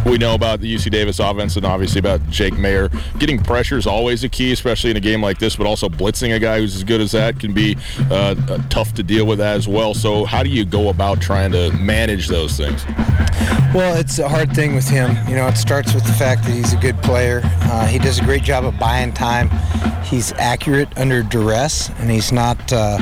We 0.05 0.19
know 0.19 0.35
about 0.35 0.59
the 0.61 0.73
UC 0.73 0.91
Davis 0.91 1.19
offense 1.19 1.55
and 1.55 1.65
obviously 1.65 1.99
about 1.99 2.21
Jake 2.29 2.53
Maier. 2.53 2.91
Getting 3.19 3.41
pressure 3.41 3.77
is 3.77 3.87
always 3.87 4.23
a 4.23 4.29
key, 4.29 4.51
especially 4.51 4.91
in 4.91 4.97
a 4.97 5.01
game 5.01 5.21
like 5.21 5.39
this, 5.39 5.55
but 5.55 5.65
also 5.65 5.89
blitzing 5.89 6.35
a 6.35 6.39
guy 6.39 6.59
who's 6.59 6.75
as 6.75 6.83
good 6.83 7.01
as 7.01 7.11
that 7.13 7.39
can 7.39 7.53
be 7.53 7.75
uh, 8.11 8.35
uh, 8.47 8.59
tough 8.69 8.93
to 8.93 9.03
deal 9.03 9.25
with 9.25 9.41
as 9.41 9.67
well. 9.67 9.95
So, 9.95 10.23
how 10.23 10.43
do 10.43 10.49
you 10.49 10.63
go 10.63 10.89
about 10.89 11.21
trying 11.21 11.51
to 11.53 11.71
manage 11.71 12.27
those 12.27 12.55
things? 12.55 12.85
Well, 13.73 13.97
it's 13.97 14.19
a 14.19 14.29
hard 14.29 14.55
thing 14.55 14.75
with 14.75 14.87
him. 14.87 15.17
You 15.27 15.35
know, 15.35 15.47
it 15.47 15.57
starts 15.57 15.93
with 15.93 16.05
the 16.05 16.13
fact 16.13 16.43
that 16.43 16.51
he's 16.51 16.73
a 16.73 16.77
good 16.77 17.01
player. 17.01 17.41
Uh, 17.43 17.87
he 17.87 17.97
does 17.97 18.19
a 18.19 18.23
great 18.23 18.43
job 18.43 18.63
of 18.63 18.77
buying 18.77 19.11
time. 19.11 19.49
He's 20.03 20.31
accurate 20.33 20.95
under 20.97 21.23
duress, 21.23 21.89
and 21.97 22.11
he's 22.11 22.31
not 22.31 22.71
uh, 22.71 22.99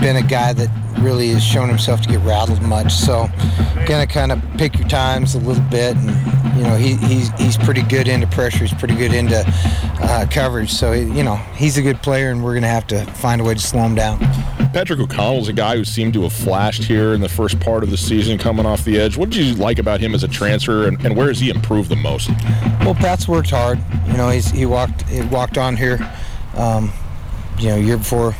been 0.00 0.16
a 0.16 0.22
guy 0.22 0.52
that 0.52 0.70
really 1.00 1.28
has 1.28 1.42
shown 1.42 1.68
himself 1.68 2.00
to 2.02 2.08
get 2.08 2.20
rattled 2.20 2.62
much. 2.62 2.92
So, 2.92 3.28
gonna 3.86 4.06
kind 4.06 4.32
of 4.32 4.42
pick 4.56 4.78
your 4.78 4.88
times 4.88 5.34
a 5.34 5.38
little 5.38 5.62
bit, 5.64 5.96
and 5.96 6.56
you 6.56 6.62
know 6.62 6.76
he, 6.76 6.96
he's 6.96 7.30
he's 7.32 7.56
pretty 7.56 7.82
good 7.82 8.08
into 8.08 8.26
pressure. 8.26 8.58
He's 8.58 8.74
pretty 8.74 8.96
good 8.96 9.12
into 9.12 9.42
uh, 10.00 10.26
coverage. 10.30 10.70
So 10.72 10.92
you 10.92 11.22
know 11.22 11.36
he's 11.56 11.78
a 11.78 11.82
good 11.82 12.02
player, 12.02 12.30
and 12.30 12.44
we're 12.44 12.54
gonna 12.54 12.68
have 12.68 12.86
to 12.88 13.04
find 13.06 13.40
a 13.40 13.44
way 13.44 13.54
to 13.54 13.60
slow 13.60 13.82
him 13.82 13.94
down. 13.94 14.18
Patrick 14.72 15.00
O'Connell's 15.00 15.48
a 15.48 15.52
guy 15.52 15.76
who 15.76 15.84
seemed 15.84 16.14
to 16.14 16.22
have 16.22 16.32
flashed 16.32 16.84
here 16.84 17.12
in 17.12 17.20
the 17.20 17.28
first 17.28 17.58
part 17.58 17.82
of 17.82 17.90
the 17.90 17.96
season, 17.96 18.38
coming 18.38 18.66
off 18.66 18.84
the 18.84 19.00
edge. 19.00 19.16
What 19.16 19.30
did 19.30 19.44
you 19.44 19.54
like 19.54 19.80
about 19.80 19.98
him 19.98 20.14
as 20.14 20.22
a 20.22 20.28
transfer, 20.28 20.86
and, 20.86 21.04
and 21.04 21.16
where 21.16 21.26
has 21.28 21.40
he 21.40 21.50
improved 21.50 21.88
the 21.88 21.96
most? 21.96 22.30
Well, 22.80 22.94
Pat's 22.94 23.26
worked 23.26 23.50
hard. 23.50 23.80
You 24.06 24.16
know, 24.16 24.28
he's 24.28 24.50
he 24.50 24.66
walked 24.66 25.02
he 25.08 25.22
walked 25.22 25.58
on 25.58 25.76
here. 25.76 25.98
Um, 26.54 26.92
you 27.58 27.68
know, 27.68 27.76
year 27.76 27.96
before 27.96 28.34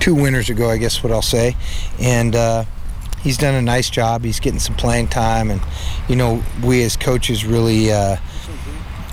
two 0.00 0.14
winters 0.14 0.50
ago, 0.50 0.70
I 0.70 0.76
guess 0.78 1.02
what 1.02 1.12
I'll 1.12 1.22
say, 1.22 1.56
and 2.00 2.34
uh, 2.34 2.64
he's 3.20 3.38
done 3.38 3.54
a 3.54 3.62
nice 3.62 3.90
job. 3.90 4.24
He's 4.24 4.40
getting 4.40 4.60
some 4.60 4.76
playing 4.76 5.08
time, 5.08 5.50
and 5.50 5.60
you 6.08 6.16
know 6.16 6.42
we 6.64 6.82
as 6.82 6.96
coaches 6.96 7.44
really 7.44 7.92
uh, 7.92 8.16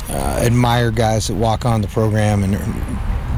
uh, 0.09 0.41
admire 0.43 0.91
guys 0.91 1.27
that 1.27 1.35
walk 1.35 1.65
on 1.65 1.81
the 1.81 1.87
program 1.87 2.43
and 2.43 2.55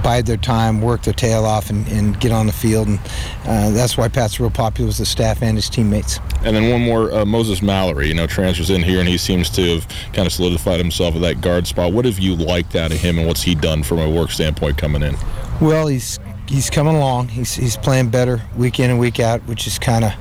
bide 0.06 0.28
their 0.28 0.38
time, 0.38 0.82
work 0.82 1.02
their 1.02 1.16
tail 1.16 1.46
off, 1.46 1.72
and, 1.72 1.88
and 1.88 2.20
get 2.20 2.32
on 2.32 2.46
the 2.46 2.54
field. 2.54 2.88
And 2.88 3.00
uh, 3.46 3.72
that's 3.72 3.98
why 3.98 4.08
Pat's 4.08 4.40
real 4.40 4.52
popular 4.52 4.90
with 4.90 4.98
the 4.98 5.06
staff 5.06 5.42
and 5.42 5.58
his 5.58 5.68
teammates. 5.68 6.20
And 6.44 6.56
then 6.56 6.70
one 6.70 6.82
more, 6.82 7.12
uh, 7.12 7.26
Moses 7.26 7.64
Mallory, 7.64 8.10
you 8.10 8.14
know, 8.14 8.28
transfers 8.28 8.70
in 8.70 8.84
here, 8.84 9.00
and 9.00 9.10
he 9.10 9.18
seems 9.18 9.50
to 9.52 9.76
have 9.76 9.88
kind 10.14 10.28
of 10.28 10.32
solidified 10.32 10.80
himself 10.80 11.16
at 11.16 11.22
that 11.22 11.42
guard 11.42 11.66
spot. 11.66 11.92
What 11.92 12.06
have 12.06 12.20
you 12.20 12.36
liked 12.36 12.76
out 12.76 12.92
of 12.92 13.00
him, 13.00 13.18
and 13.18 13.28
what's 13.28 13.42
he 13.42 13.56
done 13.56 13.82
from 13.82 13.98
a 13.98 14.08
work 14.08 14.30
standpoint 14.30 14.78
coming 14.78 15.02
in? 15.02 15.16
Well, 15.60 15.88
he's 15.88 16.20
he's 16.48 16.70
coming 16.70 16.96
along. 16.96 17.30
He's 17.30 17.54
he's 17.56 17.78
playing 17.78 18.10
better 18.10 18.42
week 18.58 18.80
in 18.80 18.90
and 18.90 19.00
week 19.00 19.20
out, 19.20 19.42
which 19.42 19.68
is 19.68 19.80
kind 19.80 20.04
of 20.06 20.12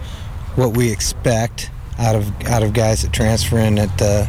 what 0.57 0.77
we 0.77 0.91
expect 0.91 1.71
out 1.99 2.15
of 2.17 2.29
out 2.47 2.63
of 2.63 2.73
guys 2.73 3.03
that 3.03 3.13
transfer 3.13 3.59
in 3.59 3.79
at 3.79 3.97
the 3.99 4.29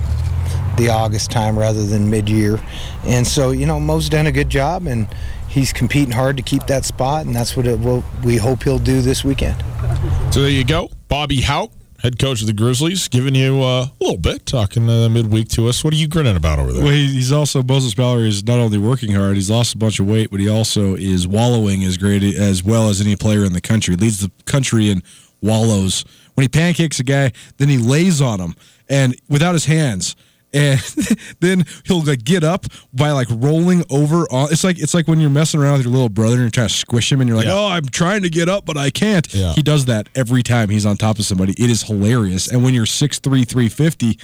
the 0.77 0.89
August 0.89 1.31
time 1.31 1.57
rather 1.57 1.85
than 1.85 2.09
mid-year. 2.09 2.59
And 3.05 3.25
so, 3.25 3.51
you 3.51 3.65
know, 3.65 3.79
Mo's 3.79 4.09
done 4.09 4.27
a 4.27 4.31
good 4.31 4.49
job, 4.49 4.87
and 4.87 5.07
he's 5.47 5.71
competing 5.71 6.11
hard 6.11 6.35
to 6.35 6.43
keep 6.43 6.67
that 6.67 6.83
spot, 6.83 7.25
and 7.25 7.33
that's 7.33 7.55
what 7.55 7.65
it 7.65 7.79
will, 7.79 8.03
we 8.25 8.35
hope 8.35 8.63
he'll 8.63 8.77
do 8.77 9.01
this 9.01 9.23
weekend. 9.23 9.55
So 10.31 10.41
there 10.41 10.49
you 10.49 10.65
go, 10.65 10.89
Bobby 11.07 11.39
Hauck 11.39 11.71
head 12.05 12.19
coach 12.19 12.39
of 12.41 12.45
the 12.45 12.53
Grizzlies, 12.53 13.07
giving 13.07 13.33
you 13.33 13.63
uh, 13.63 13.85
a 13.85 13.91
little 13.99 14.19
bit, 14.19 14.45
talking 14.45 14.87
uh, 14.87 15.09
midweek 15.09 15.47
to 15.49 15.67
us. 15.67 15.83
What 15.83 15.91
are 15.91 15.97
you 15.97 16.07
grinning 16.07 16.35
about 16.35 16.59
over 16.59 16.71
there? 16.71 16.83
Well, 16.83 16.93
he's 16.93 17.31
also 17.31 17.63
Moses 17.63 17.97
Mallory 17.97 18.29
is 18.29 18.43
not 18.43 18.59
only 18.59 18.77
working 18.77 19.13
hard, 19.13 19.35
he's 19.35 19.49
lost 19.49 19.73
a 19.73 19.77
bunch 19.79 19.99
of 19.99 20.07
weight, 20.07 20.29
but 20.29 20.39
he 20.39 20.47
also 20.47 20.95
is 20.95 21.27
wallowing 21.27 21.83
as 21.83 21.97
great 21.97 22.21
as 22.23 22.63
well 22.63 22.89
as 22.89 23.01
any 23.01 23.15
player 23.15 23.43
in 23.43 23.53
the 23.53 23.61
country. 23.61 23.95
Leads 23.95 24.19
the 24.19 24.31
country 24.45 24.91
in 24.91 25.01
wallows. 25.41 26.05
When 26.35 26.43
he 26.43 26.47
pancakes 26.47 26.99
a 26.99 27.03
guy, 27.03 27.31
then 27.57 27.69
he 27.69 27.79
lays 27.79 28.21
on 28.21 28.39
him 28.39 28.55
and 28.87 29.19
without 29.27 29.53
his 29.53 29.65
hands 29.65 30.15
and 30.55 30.79
then 31.41 31.65
he'll 31.85 32.03
like 32.03 32.23
get 32.23 32.43
up 32.43 32.65
by 32.93 33.11
like 33.11 33.27
rolling 33.29 33.83
over 33.91 34.25
on 34.31 34.51
it's 34.51 34.63
like 34.63 34.79
it's 34.79 34.93
like 34.93 35.07
when 35.07 35.19
you're 35.19 35.29
messing 35.29 35.59
around 35.59 35.73
with 35.73 35.83
your 35.83 35.93
little 35.93 36.09
brother 36.09 36.35
and 36.35 36.43
you're 36.43 36.49
trying 36.49 36.67
to 36.67 36.73
squish 36.73 37.11
him 37.11 37.21
and 37.21 37.27
you're 37.27 37.37
like 37.37 37.45
yeah. 37.45 37.53
oh 37.53 37.67
i'm 37.67 37.85
trying 37.85 38.23
to 38.23 38.29
get 38.29 38.49
up 38.49 38.65
but 38.65 38.77
i 38.77 38.89
can't. 38.89 39.31
Yeah. 39.33 39.53
he 39.53 39.61
does 39.61 39.85
that 39.85 40.09
every 40.15 40.41
time 40.41 40.69
he's 40.69 40.85
on 40.85 40.97
top 40.97 41.19
of 41.19 41.25
somebody. 41.25 41.53
It 41.57 41.69
is 41.69 41.83
hilarious. 41.83 42.47
And 42.47 42.63
when 42.63 42.73
you're 42.73 42.85
6'3 42.85 43.21
350 43.21 44.19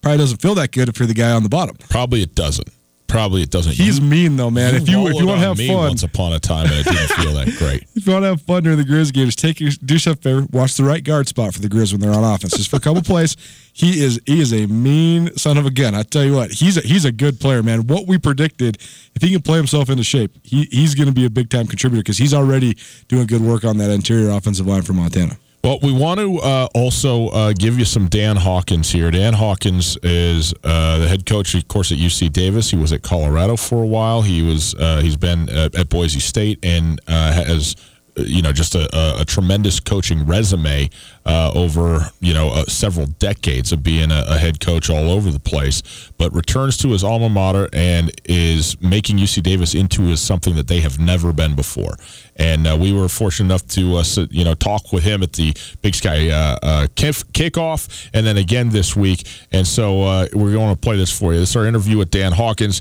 probably 0.00 0.18
doesn't 0.18 0.40
feel 0.40 0.54
that 0.54 0.72
good 0.72 0.88
if 0.88 0.98
you're 0.98 1.06
the 1.06 1.14
guy 1.14 1.32
on 1.32 1.42
the 1.42 1.48
bottom. 1.48 1.76
Probably 1.90 2.22
it 2.22 2.34
doesn't 2.34 2.68
probably 3.12 3.42
it 3.42 3.50
doesn't. 3.50 3.74
He's 3.74 4.00
you, 4.00 4.04
mean 4.04 4.36
though, 4.36 4.50
man. 4.50 4.74
if 4.74 4.88
you 4.88 5.06
if 5.06 5.14
you 5.14 5.26
want 5.26 5.40
to 5.40 5.46
have 5.46 5.58
fun, 5.58 5.88
once 5.90 6.02
upon 6.02 6.32
a 6.32 6.40
time, 6.40 6.66
and 6.66 6.74
it 6.74 6.84
didn't 6.84 7.08
feel 7.08 7.34
that 7.34 7.54
great. 7.58 7.84
if 7.94 8.06
you 8.06 8.12
want 8.12 8.24
to 8.24 8.28
have 8.28 8.42
fun 8.42 8.62
during 8.62 8.78
the 8.78 8.84
Grizz 8.84 9.12
games, 9.12 9.36
take 9.36 9.60
your 9.60 9.70
do 9.84 9.94
yourself 9.94 10.18
a 10.18 10.22
favor, 10.22 10.46
watch 10.50 10.76
the 10.76 10.84
right 10.84 11.04
guard 11.04 11.28
spot 11.28 11.54
for 11.54 11.60
the 11.60 11.68
Grizz 11.68 11.92
when 11.92 12.00
they're 12.00 12.12
on 12.12 12.24
offense. 12.24 12.56
Just 12.56 12.70
for 12.70 12.76
a 12.76 12.80
couple 12.80 13.02
plays, 13.02 13.36
he 13.72 14.02
is 14.02 14.20
he 14.26 14.40
is 14.40 14.52
a 14.52 14.66
mean 14.66 15.36
son 15.36 15.58
of 15.58 15.66
a 15.66 15.70
gun. 15.70 15.94
I 15.94 16.02
tell 16.02 16.24
you 16.24 16.34
what, 16.34 16.50
he's 16.50 16.76
a, 16.76 16.80
he's 16.80 17.04
a 17.04 17.12
good 17.12 17.38
player, 17.38 17.62
man. 17.62 17.86
What 17.86 18.06
we 18.06 18.18
predicted, 18.18 18.78
if 19.14 19.22
he 19.22 19.30
can 19.30 19.42
play 19.42 19.58
himself 19.58 19.90
into 19.90 20.04
shape, 20.04 20.36
he 20.42 20.64
he's 20.70 20.94
going 20.94 21.08
to 21.08 21.14
be 21.14 21.26
a 21.26 21.30
big 21.30 21.50
time 21.50 21.66
contributor 21.66 22.02
because 22.02 22.18
he's 22.18 22.34
already 22.34 22.76
doing 23.08 23.26
good 23.26 23.42
work 23.42 23.64
on 23.64 23.78
that 23.78 23.90
interior 23.90 24.30
offensive 24.30 24.66
line 24.66 24.82
for 24.82 24.94
Montana. 24.94 25.36
Well, 25.64 25.78
we 25.80 25.92
want 25.92 26.18
to 26.18 26.38
uh, 26.38 26.68
also 26.74 27.28
uh, 27.28 27.52
give 27.52 27.78
you 27.78 27.84
some 27.84 28.08
Dan 28.08 28.34
Hawkins 28.34 28.90
here. 28.90 29.12
Dan 29.12 29.32
Hawkins 29.32 29.96
is 30.02 30.52
uh, 30.64 30.98
the 30.98 31.06
head 31.06 31.24
coach, 31.24 31.54
of 31.54 31.68
course, 31.68 31.92
at 31.92 31.98
UC 31.98 32.32
Davis. 32.32 32.70
He 32.70 32.76
was 32.76 32.92
at 32.92 33.02
Colorado 33.02 33.56
for 33.56 33.80
a 33.80 33.86
while. 33.86 34.22
He 34.22 34.42
was 34.42 34.74
uh, 34.74 35.00
he's 35.00 35.16
been 35.16 35.48
at, 35.48 35.76
at, 35.76 35.88
Boise 35.88 36.18
State 36.18 36.58
and 36.64 37.00
uh, 37.06 37.32
has 37.32 37.76
you 38.16 38.42
know 38.42 38.52
just 38.52 38.74
a, 38.74 39.20
a, 39.20 39.24
tremendous 39.24 39.78
coaching 39.78 40.26
resume 40.26 40.90
uh, 41.24 41.52
over 41.54 42.10
you 42.20 42.34
know 42.34 42.48
uh, 42.50 42.64
several 42.64 43.06
decades 43.06 43.72
of 43.72 43.82
being 43.82 44.10
a, 44.10 44.24
a, 44.28 44.38
head 44.38 44.60
coach 44.60 44.90
all 44.90 45.10
over 45.10 45.30
the 45.30 45.38
place, 45.38 45.82
but 46.18 46.32
returns 46.34 46.76
to 46.78 46.88
his 46.88 47.04
alma 47.04 47.28
mater 47.28 47.68
and 47.72 48.10
is 48.24 48.80
making 48.80 49.18
UC 49.18 49.42
Davis 49.42 49.74
into 49.74 50.14
something 50.16 50.56
that 50.56 50.66
they 50.66 50.80
have 50.80 50.98
never 50.98 51.32
been 51.32 51.54
before. 51.54 51.94
And 52.36 52.66
uh, 52.66 52.76
we 52.80 52.92
were 52.92 53.08
fortunate 53.08 53.46
enough 53.46 53.66
to 53.68 53.96
uh, 53.96 54.26
you 54.30 54.44
know 54.44 54.54
talk 54.54 54.92
with 54.92 55.04
him 55.04 55.22
at 55.22 55.34
the 55.34 55.54
Big 55.80 55.94
Sky 55.94 56.28
uh, 56.30 56.58
uh, 56.62 56.86
kickoff, 56.94 58.10
and 58.12 58.26
then 58.26 58.36
again 58.36 58.70
this 58.70 58.96
week. 58.96 59.26
And 59.52 59.66
so 59.66 60.26
we're 60.32 60.52
going 60.52 60.74
to 60.74 60.80
play 60.80 60.96
this 60.96 61.16
for 61.16 61.32
you. 61.32 61.40
This 61.40 61.50
is 61.50 61.56
our 61.56 61.66
interview 61.66 61.98
with 61.98 62.10
Dan 62.10 62.32
Hawkins 62.32 62.80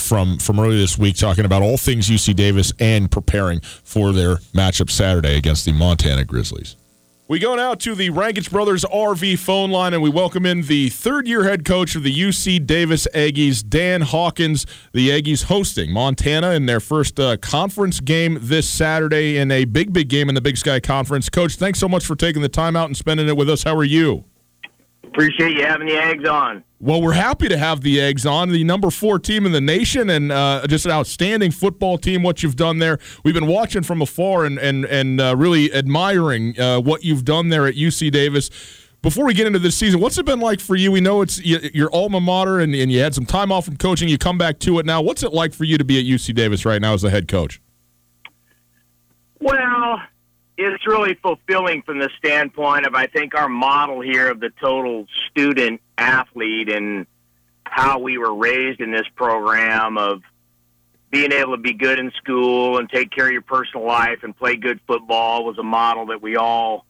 from 0.00 0.38
from 0.38 0.60
earlier 0.60 0.78
this 0.78 0.96
week, 0.96 1.16
talking 1.16 1.44
about 1.44 1.62
all 1.62 1.76
things 1.76 2.08
UC 2.08 2.36
Davis 2.36 2.72
and 2.78 3.10
preparing 3.10 3.60
for 3.60 4.12
their 4.12 4.36
matchup 4.54 4.90
Saturday 4.90 5.36
against 5.36 5.64
the 5.66 5.72
Montana 5.72 6.24
Grizzlies. 6.24 6.76
We 7.28 7.40
go 7.40 7.56
now 7.56 7.74
to 7.74 7.96
the 7.96 8.10
Rangitsch 8.10 8.52
Brothers 8.52 8.84
RV 8.84 9.40
phone 9.40 9.72
line, 9.72 9.92
and 9.92 10.00
we 10.00 10.08
welcome 10.08 10.46
in 10.46 10.62
the 10.62 10.90
third 10.90 11.26
year 11.26 11.42
head 11.42 11.64
coach 11.64 11.96
of 11.96 12.04
the 12.04 12.16
UC 12.16 12.64
Davis 12.64 13.08
Aggies, 13.12 13.68
Dan 13.68 14.02
Hawkins. 14.02 14.64
The 14.92 15.08
Aggies 15.08 15.42
hosting 15.42 15.90
Montana 15.90 16.52
in 16.52 16.66
their 16.66 16.78
first 16.78 17.18
uh, 17.18 17.36
conference 17.38 17.98
game 17.98 18.38
this 18.40 18.68
Saturday 18.68 19.38
in 19.38 19.50
a 19.50 19.64
big, 19.64 19.92
big 19.92 20.08
game 20.08 20.28
in 20.28 20.36
the 20.36 20.40
Big 20.40 20.56
Sky 20.56 20.78
Conference. 20.78 21.28
Coach, 21.28 21.56
thanks 21.56 21.80
so 21.80 21.88
much 21.88 22.06
for 22.06 22.14
taking 22.14 22.42
the 22.42 22.48
time 22.48 22.76
out 22.76 22.86
and 22.86 22.96
spending 22.96 23.26
it 23.26 23.36
with 23.36 23.50
us. 23.50 23.64
How 23.64 23.74
are 23.74 23.82
you? 23.82 24.24
Appreciate 25.16 25.56
you 25.56 25.64
having 25.64 25.86
the 25.86 25.94
Aggies 25.94 26.30
on. 26.30 26.62
Well, 26.78 27.00
we're 27.00 27.12
happy 27.12 27.48
to 27.48 27.56
have 27.56 27.80
the 27.80 27.96
Aggies 27.96 28.30
on 28.30 28.50
the 28.50 28.62
number 28.64 28.90
four 28.90 29.18
team 29.18 29.46
in 29.46 29.52
the 29.52 29.62
nation 29.62 30.10
and 30.10 30.30
uh, 30.30 30.66
just 30.66 30.84
an 30.84 30.92
outstanding 30.92 31.52
football 31.52 31.96
team. 31.96 32.22
What 32.22 32.42
you've 32.42 32.54
done 32.54 32.80
there, 32.80 32.98
we've 33.24 33.32
been 33.32 33.46
watching 33.46 33.82
from 33.82 34.02
afar 34.02 34.44
and 34.44 34.58
and 34.58 34.84
and 34.84 35.18
uh, 35.18 35.34
really 35.34 35.72
admiring 35.72 36.60
uh, 36.60 36.82
what 36.82 37.02
you've 37.02 37.24
done 37.24 37.48
there 37.48 37.66
at 37.66 37.76
UC 37.76 38.12
Davis. 38.12 38.50
Before 39.00 39.24
we 39.24 39.32
get 39.32 39.46
into 39.46 39.58
this 39.58 39.74
season, 39.74 40.00
what's 40.00 40.18
it 40.18 40.26
been 40.26 40.40
like 40.40 40.60
for 40.60 40.76
you? 40.76 40.92
We 40.92 41.00
know 41.00 41.22
it's 41.22 41.42
your 41.42 41.88
alma 41.94 42.20
mater, 42.20 42.60
and, 42.60 42.74
and 42.74 42.92
you 42.92 43.00
had 43.00 43.14
some 43.14 43.24
time 43.24 43.50
off 43.50 43.64
from 43.64 43.78
coaching. 43.78 44.10
You 44.10 44.18
come 44.18 44.36
back 44.36 44.58
to 44.60 44.78
it 44.80 44.84
now. 44.84 45.00
What's 45.00 45.22
it 45.22 45.32
like 45.32 45.54
for 45.54 45.64
you 45.64 45.78
to 45.78 45.84
be 45.84 45.98
at 45.98 46.04
UC 46.04 46.34
Davis 46.34 46.66
right 46.66 46.82
now 46.82 46.92
as 46.92 47.00
the 47.00 47.08
head 47.08 47.26
coach? 47.26 47.58
Well, 49.40 50.02
it's 50.56 50.86
really 50.86 51.14
fulfilling 51.14 51.82
from 51.82 51.98
the 51.98 52.10
standpoint 52.18 52.86
of 52.86 52.94
I 52.94 53.06
think 53.06 53.34
our 53.34 53.48
model 53.48 54.00
here 54.00 54.30
of 54.30 54.40
the 54.40 54.50
total 54.60 55.06
student 55.30 55.80
athlete 55.98 56.70
and 56.70 57.06
how 57.64 57.98
we 57.98 58.16
were 58.16 58.34
raised 58.34 58.80
in 58.80 58.90
this 58.90 59.06
program 59.16 59.98
of 59.98 60.22
being 61.10 61.32
able 61.32 61.52
to 61.52 61.60
be 61.60 61.72
good 61.72 61.98
in 61.98 62.10
school 62.12 62.78
and 62.78 62.88
take 62.88 63.10
care 63.10 63.26
of 63.26 63.32
your 63.32 63.42
personal 63.42 63.86
life 63.86 64.20
and 64.22 64.36
play 64.36 64.56
good 64.56 64.80
football 64.86 65.44
was 65.44 65.58
a 65.58 65.62
model 65.62 66.06
that 66.06 66.22
we 66.22 66.36
all 66.36 66.84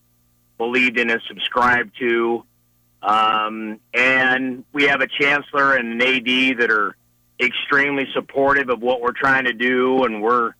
believed 0.58 0.98
in 0.98 1.10
and 1.10 1.20
subscribed 1.26 1.96
to. 1.98 2.44
Um, 3.02 3.78
and 3.92 4.64
we 4.72 4.84
have 4.84 5.00
a 5.00 5.06
chancellor 5.06 5.76
and 5.76 6.00
an 6.00 6.02
AD 6.02 6.58
that 6.58 6.70
are 6.70 6.96
extremely 7.40 8.06
supportive 8.14 8.70
of 8.70 8.80
what 8.80 9.00
we're 9.00 9.12
trying 9.12 9.44
to 9.44 9.52
do, 9.52 10.04
and 10.04 10.22
we're 10.22 10.54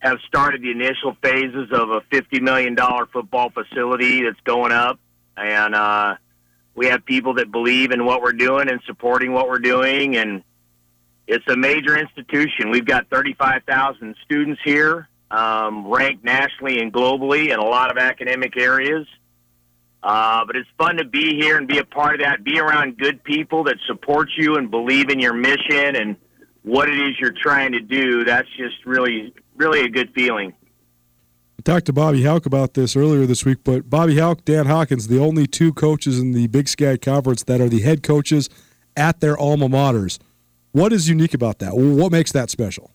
have 0.00 0.18
started 0.26 0.62
the 0.62 0.70
initial 0.70 1.16
phases 1.22 1.68
of 1.72 1.90
a 1.90 2.00
$50 2.12 2.40
million 2.40 2.76
football 3.12 3.50
facility 3.50 4.22
that's 4.22 4.40
going 4.44 4.72
up. 4.72 4.98
And 5.36 5.74
uh, 5.74 6.16
we 6.74 6.86
have 6.86 7.04
people 7.04 7.34
that 7.34 7.52
believe 7.52 7.92
in 7.92 8.04
what 8.04 8.22
we're 8.22 8.32
doing 8.32 8.68
and 8.68 8.80
supporting 8.86 9.32
what 9.32 9.48
we're 9.48 9.58
doing. 9.58 10.16
And 10.16 10.42
it's 11.26 11.46
a 11.48 11.56
major 11.56 11.96
institution. 11.96 12.70
We've 12.70 12.86
got 12.86 13.08
35,000 13.10 14.16
students 14.24 14.60
here, 14.64 15.08
um, 15.30 15.86
ranked 15.86 16.24
nationally 16.24 16.80
and 16.80 16.92
globally 16.92 17.52
in 17.52 17.58
a 17.58 17.64
lot 17.64 17.90
of 17.90 17.98
academic 17.98 18.56
areas. 18.56 19.06
Uh, 20.02 20.46
but 20.46 20.56
it's 20.56 20.68
fun 20.78 20.96
to 20.96 21.04
be 21.04 21.36
here 21.36 21.58
and 21.58 21.68
be 21.68 21.78
a 21.78 21.84
part 21.84 22.14
of 22.14 22.20
that. 22.22 22.42
Be 22.42 22.58
around 22.58 22.96
good 22.96 23.22
people 23.22 23.64
that 23.64 23.76
support 23.86 24.30
you 24.36 24.56
and 24.56 24.70
believe 24.70 25.10
in 25.10 25.20
your 25.20 25.34
mission 25.34 25.94
and 25.94 26.16
what 26.62 26.88
it 26.88 26.98
is 26.98 27.18
you're 27.20 27.34
trying 27.38 27.72
to 27.72 27.80
do. 27.80 28.24
That's 28.24 28.48
just 28.56 28.84
really, 28.86 29.34
really 29.60 29.82
a 29.82 29.88
good 29.88 30.12
feeling. 30.14 30.52
I 31.58 31.62
talked 31.62 31.86
to 31.86 31.92
Bobby 31.92 32.24
Hauck 32.24 32.46
about 32.46 32.72
this 32.72 32.96
earlier 32.96 33.26
this 33.26 33.44
week, 33.44 33.58
but 33.62 33.90
Bobby 33.90 34.16
Hauck, 34.16 34.46
Dan 34.46 34.64
Hawkins, 34.64 35.08
the 35.08 35.18
only 35.18 35.46
two 35.46 35.74
coaches 35.74 36.18
in 36.18 36.32
the 36.32 36.46
Big 36.46 36.68
Sky 36.68 36.96
Conference 36.96 37.44
that 37.44 37.60
are 37.60 37.68
the 37.68 37.82
head 37.82 38.02
coaches 38.02 38.48
at 38.96 39.20
their 39.20 39.38
alma 39.38 39.68
maters. 39.68 40.18
What 40.72 40.92
is 40.92 41.08
unique 41.08 41.34
about 41.34 41.58
that? 41.58 41.76
What 41.76 42.10
makes 42.12 42.32
that 42.32 42.48
special? 42.48 42.92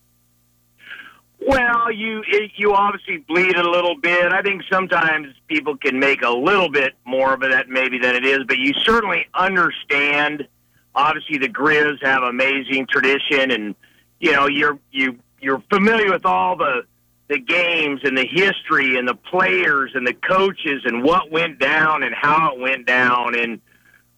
Well, 1.46 1.92
you 1.92 2.24
you 2.56 2.74
obviously 2.74 3.18
bleed 3.18 3.56
a 3.56 3.70
little 3.70 3.96
bit. 4.02 4.34
I 4.34 4.42
think 4.42 4.64
sometimes 4.72 5.28
people 5.48 5.78
can 5.78 6.00
make 6.00 6.24
a 6.24 6.30
little 6.30 6.70
bit 6.70 6.94
more 7.06 7.36
of 7.36 7.42
that 7.42 7.70
maybe 7.70 8.00
than 8.00 8.16
it 8.16 8.26
is, 8.26 8.40
but 8.48 8.58
you 8.58 8.74
certainly 8.84 9.28
understand. 9.36 10.48
Obviously, 10.96 11.38
the 11.38 11.50
Grizz 11.50 12.04
have 12.04 12.24
amazing 12.24 12.88
tradition, 12.90 13.52
and 13.52 13.76
you 14.20 14.32
know 14.32 14.48
you're 14.48 14.80
you 14.92 15.20
you're 15.46 15.64
familiar 15.70 16.12
with 16.12 16.25
all 16.25 16.58
the 16.58 16.82
the 17.28 17.40
games 17.40 18.02
and 18.04 18.16
the 18.18 18.25
history 18.25 18.98
and 18.98 19.08
the 19.08 19.16
players 19.16 19.92
and 19.96 20.06
the 20.06 20.14
coaches 20.14 20.84
and 20.86 21.04
what 21.04 21.32
went 21.32 21.58
down 21.60 22.04
and 22.04 22.14
how 22.14 22.54
it 22.54 22.60
went 22.60 22.86
down 22.86 23.36
and 23.36 23.60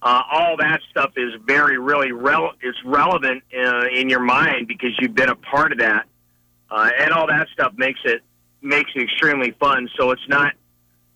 uh, 0.02 0.22
all 0.30 0.56
that 0.58 0.80
stuff 0.90 1.12
is 1.16 1.32
very 1.46 1.78
really 1.78 2.12
rel- 2.12 2.52
is 2.62 2.74
relevant 2.84 3.42
uh, 3.56 3.86
in 3.92 4.08
your 4.08 4.20
mind 4.20 4.68
because 4.68 4.90
you've 5.00 5.14
been 5.14 5.28
a 5.28 5.34
part 5.34 5.72
of 5.72 5.78
that. 5.78 6.06
Uh, 6.70 6.90
and 6.98 7.12
all 7.12 7.26
that 7.26 7.48
stuff 7.52 7.72
makes 7.76 8.00
it 8.04 8.22
makes 8.62 8.90
it 8.94 9.02
extremely 9.02 9.52
fun. 9.52 9.88
So 9.98 10.10
it's 10.10 10.28
not 10.28 10.54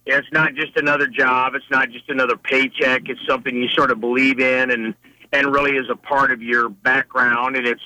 it's 0.05 0.27
not 0.33 0.53
just 0.55 0.75
another 0.75 1.07
job. 1.07 1.55
It's 1.55 1.69
not 1.71 1.89
just 1.91 2.09
another 2.09 2.35
paycheck. 2.35 3.07
It's 3.07 3.25
something 3.27 3.55
you 3.55 3.69
sort 3.69 3.91
of 3.91 4.01
believe 4.01 4.39
in 4.39 4.71
and 4.71 4.93
and 5.31 5.53
really 5.53 5.77
is 5.77 5.89
a 5.89 5.95
part 5.95 6.31
of 6.31 6.41
your 6.41 6.69
background. 6.69 7.55
And 7.55 7.65
it's 7.65 7.83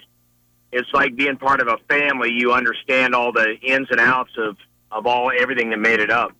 it's 0.72 0.90
like 0.94 1.16
being 1.16 1.38
part 1.38 1.62
of 1.62 1.68
a 1.68 1.78
family. 1.90 2.32
You 2.32 2.54
understand 2.54 3.16
all 3.16 3.32
the 3.32 3.56
ins 3.62 3.88
and 3.92 4.00
outs 4.00 4.32
of, 4.38 4.58
of 4.92 5.06
all 5.06 5.32
everything 5.38 5.70
that 5.72 5.78
made 5.78 6.00
it 6.00 6.12
up. 6.12 6.34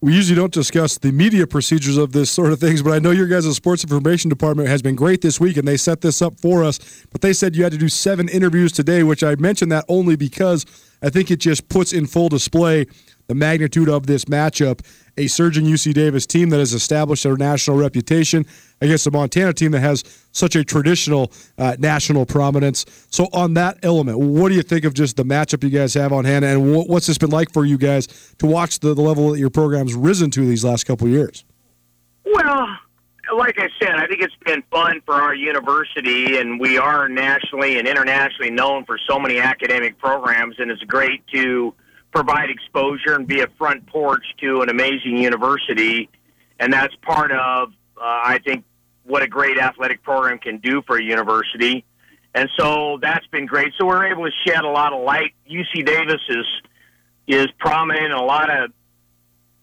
We 0.00 0.14
usually 0.14 0.36
don't 0.36 0.52
discuss 0.52 0.96
the 0.96 1.10
media 1.10 1.44
procedures 1.44 1.96
of 1.96 2.12
this 2.12 2.30
sort 2.30 2.52
of 2.52 2.60
things, 2.60 2.84
but 2.84 2.92
I 2.92 3.00
know 3.00 3.10
your 3.10 3.26
guys' 3.26 3.52
sports 3.56 3.82
information 3.82 4.28
department 4.28 4.68
has 4.68 4.80
been 4.80 4.94
great 4.94 5.22
this 5.22 5.40
week, 5.40 5.56
and 5.56 5.66
they 5.66 5.76
set 5.76 6.02
this 6.02 6.22
up 6.22 6.38
for 6.38 6.62
us. 6.62 7.04
But 7.10 7.20
they 7.20 7.32
said 7.32 7.56
you 7.56 7.64
had 7.64 7.72
to 7.72 7.78
do 7.78 7.88
seven 7.88 8.28
interviews 8.28 8.70
today, 8.70 9.02
which 9.02 9.24
I 9.24 9.34
mentioned 9.34 9.72
that 9.72 9.84
only 9.88 10.14
because 10.14 10.64
I 11.02 11.10
think 11.10 11.32
it 11.32 11.40
just 11.40 11.68
puts 11.68 11.92
in 11.92 12.06
full 12.06 12.28
display 12.28 12.86
the 13.28 13.34
magnitude 13.34 13.88
of 13.88 14.06
this 14.06 14.24
matchup. 14.24 14.80
A 15.16 15.26
surging 15.26 15.64
UC 15.64 15.94
Davis 15.94 16.26
team 16.26 16.50
that 16.50 16.58
has 16.58 16.72
established 16.72 17.24
their 17.24 17.36
national 17.36 17.76
reputation 17.76 18.46
against 18.80 19.06
a 19.06 19.10
Montana 19.10 19.52
team 19.52 19.72
that 19.72 19.80
has 19.80 20.04
such 20.32 20.56
a 20.56 20.64
traditional 20.64 21.32
uh, 21.58 21.76
national 21.78 22.24
prominence. 22.24 22.86
So, 23.10 23.28
on 23.32 23.54
that 23.54 23.78
element, 23.82 24.18
what 24.18 24.48
do 24.48 24.54
you 24.54 24.62
think 24.62 24.84
of 24.84 24.94
just 24.94 25.16
the 25.16 25.24
matchup 25.24 25.62
you 25.64 25.70
guys 25.70 25.94
have 25.94 26.12
on 26.12 26.24
hand, 26.24 26.44
and 26.44 26.72
what's 26.72 27.06
this 27.06 27.18
been 27.18 27.30
like 27.30 27.52
for 27.52 27.64
you 27.64 27.76
guys 27.76 28.06
to 28.38 28.46
watch 28.46 28.78
the, 28.78 28.94
the 28.94 29.02
level 29.02 29.30
that 29.32 29.38
your 29.38 29.50
program's 29.50 29.94
risen 29.94 30.30
to 30.32 30.40
these 30.46 30.64
last 30.64 30.84
couple 30.84 31.08
years? 31.08 31.44
Well, 32.24 32.68
like 33.36 33.58
I 33.58 33.68
said, 33.80 33.96
I 33.96 34.06
think 34.06 34.22
it's 34.22 34.34
been 34.46 34.62
fun 34.70 35.02
for 35.04 35.14
our 35.14 35.34
university, 35.34 36.38
and 36.38 36.60
we 36.60 36.78
are 36.78 37.08
nationally 37.08 37.78
and 37.78 37.88
internationally 37.88 38.50
known 38.50 38.84
for 38.84 38.98
so 39.10 39.18
many 39.18 39.40
academic 39.40 39.98
programs, 39.98 40.60
and 40.60 40.70
it's 40.70 40.82
great 40.84 41.26
to 41.34 41.74
provide 42.12 42.50
exposure 42.50 43.14
and 43.14 43.26
be 43.26 43.40
a 43.40 43.48
front 43.58 43.86
porch 43.86 44.24
to 44.40 44.62
an 44.62 44.68
amazing 44.68 45.18
university. 45.18 46.08
And 46.58 46.72
that's 46.72 46.94
part 47.02 47.30
of, 47.32 47.70
uh, 47.96 48.00
I 48.02 48.40
think, 48.44 48.64
what 49.04 49.22
a 49.22 49.28
great 49.28 49.58
athletic 49.58 50.02
program 50.02 50.38
can 50.38 50.58
do 50.58 50.82
for 50.86 50.98
a 50.98 51.02
university. 51.02 51.84
And 52.34 52.48
so 52.58 52.98
that's 53.00 53.26
been 53.28 53.46
great. 53.46 53.72
So 53.78 53.86
we're 53.86 54.06
able 54.06 54.24
to 54.24 54.32
shed 54.46 54.64
a 54.64 54.68
lot 54.68 54.92
of 54.92 55.02
light. 55.02 55.32
UC 55.50 55.84
Davis 55.84 56.20
is 56.28 56.46
is 57.26 57.48
prominent 57.58 58.06
in 58.06 58.12
a 58.12 58.22
lot 58.22 58.48
of 58.50 58.70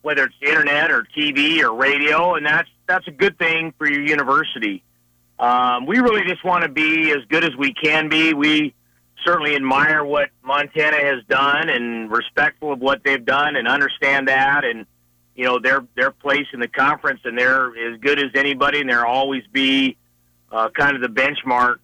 whether 0.03 0.25
it's 0.25 0.35
internet 0.39 0.91
or 0.91 1.07
TV 1.17 1.63
or 1.63 1.73
radio, 1.73 2.35
and 2.35 2.45
that's 2.45 2.69
that's 2.85 3.07
a 3.07 3.11
good 3.11 3.37
thing 3.39 3.73
for 3.77 3.89
your 3.89 4.01
university. 4.01 4.83
Um, 5.39 5.87
we 5.87 5.97
really 5.97 6.23
just 6.27 6.45
want 6.45 6.63
to 6.63 6.69
be 6.69 7.09
as 7.09 7.25
good 7.27 7.43
as 7.43 7.55
we 7.57 7.73
can 7.73 8.07
be. 8.07 8.35
We 8.35 8.74
certainly 9.25 9.55
admire 9.55 10.03
what 10.03 10.29
Montana 10.43 10.97
has 10.97 11.23
done 11.27 11.69
and 11.69 12.11
respectful 12.11 12.71
of 12.71 12.79
what 12.79 13.03
they've 13.03 13.25
done 13.25 13.55
and 13.55 13.67
understand 13.67 14.27
that 14.27 14.63
and 14.63 14.85
you 15.35 15.43
know 15.43 15.59
their 15.59 15.85
their 15.95 16.11
place 16.11 16.47
in 16.53 16.59
the 16.59 16.67
conference 16.67 17.21
and 17.25 17.37
they're 17.37 17.67
as 17.91 17.99
good 17.99 18.19
as 18.19 18.31
anybody 18.35 18.81
and 18.81 18.89
they'll 18.89 19.03
always 19.03 19.43
be 19.51 19.97
uh, 20.51 20.69
kind 20.69 20.95
of 20.95 21.01
the 21.01 21.07
benchmark 21.07 21.77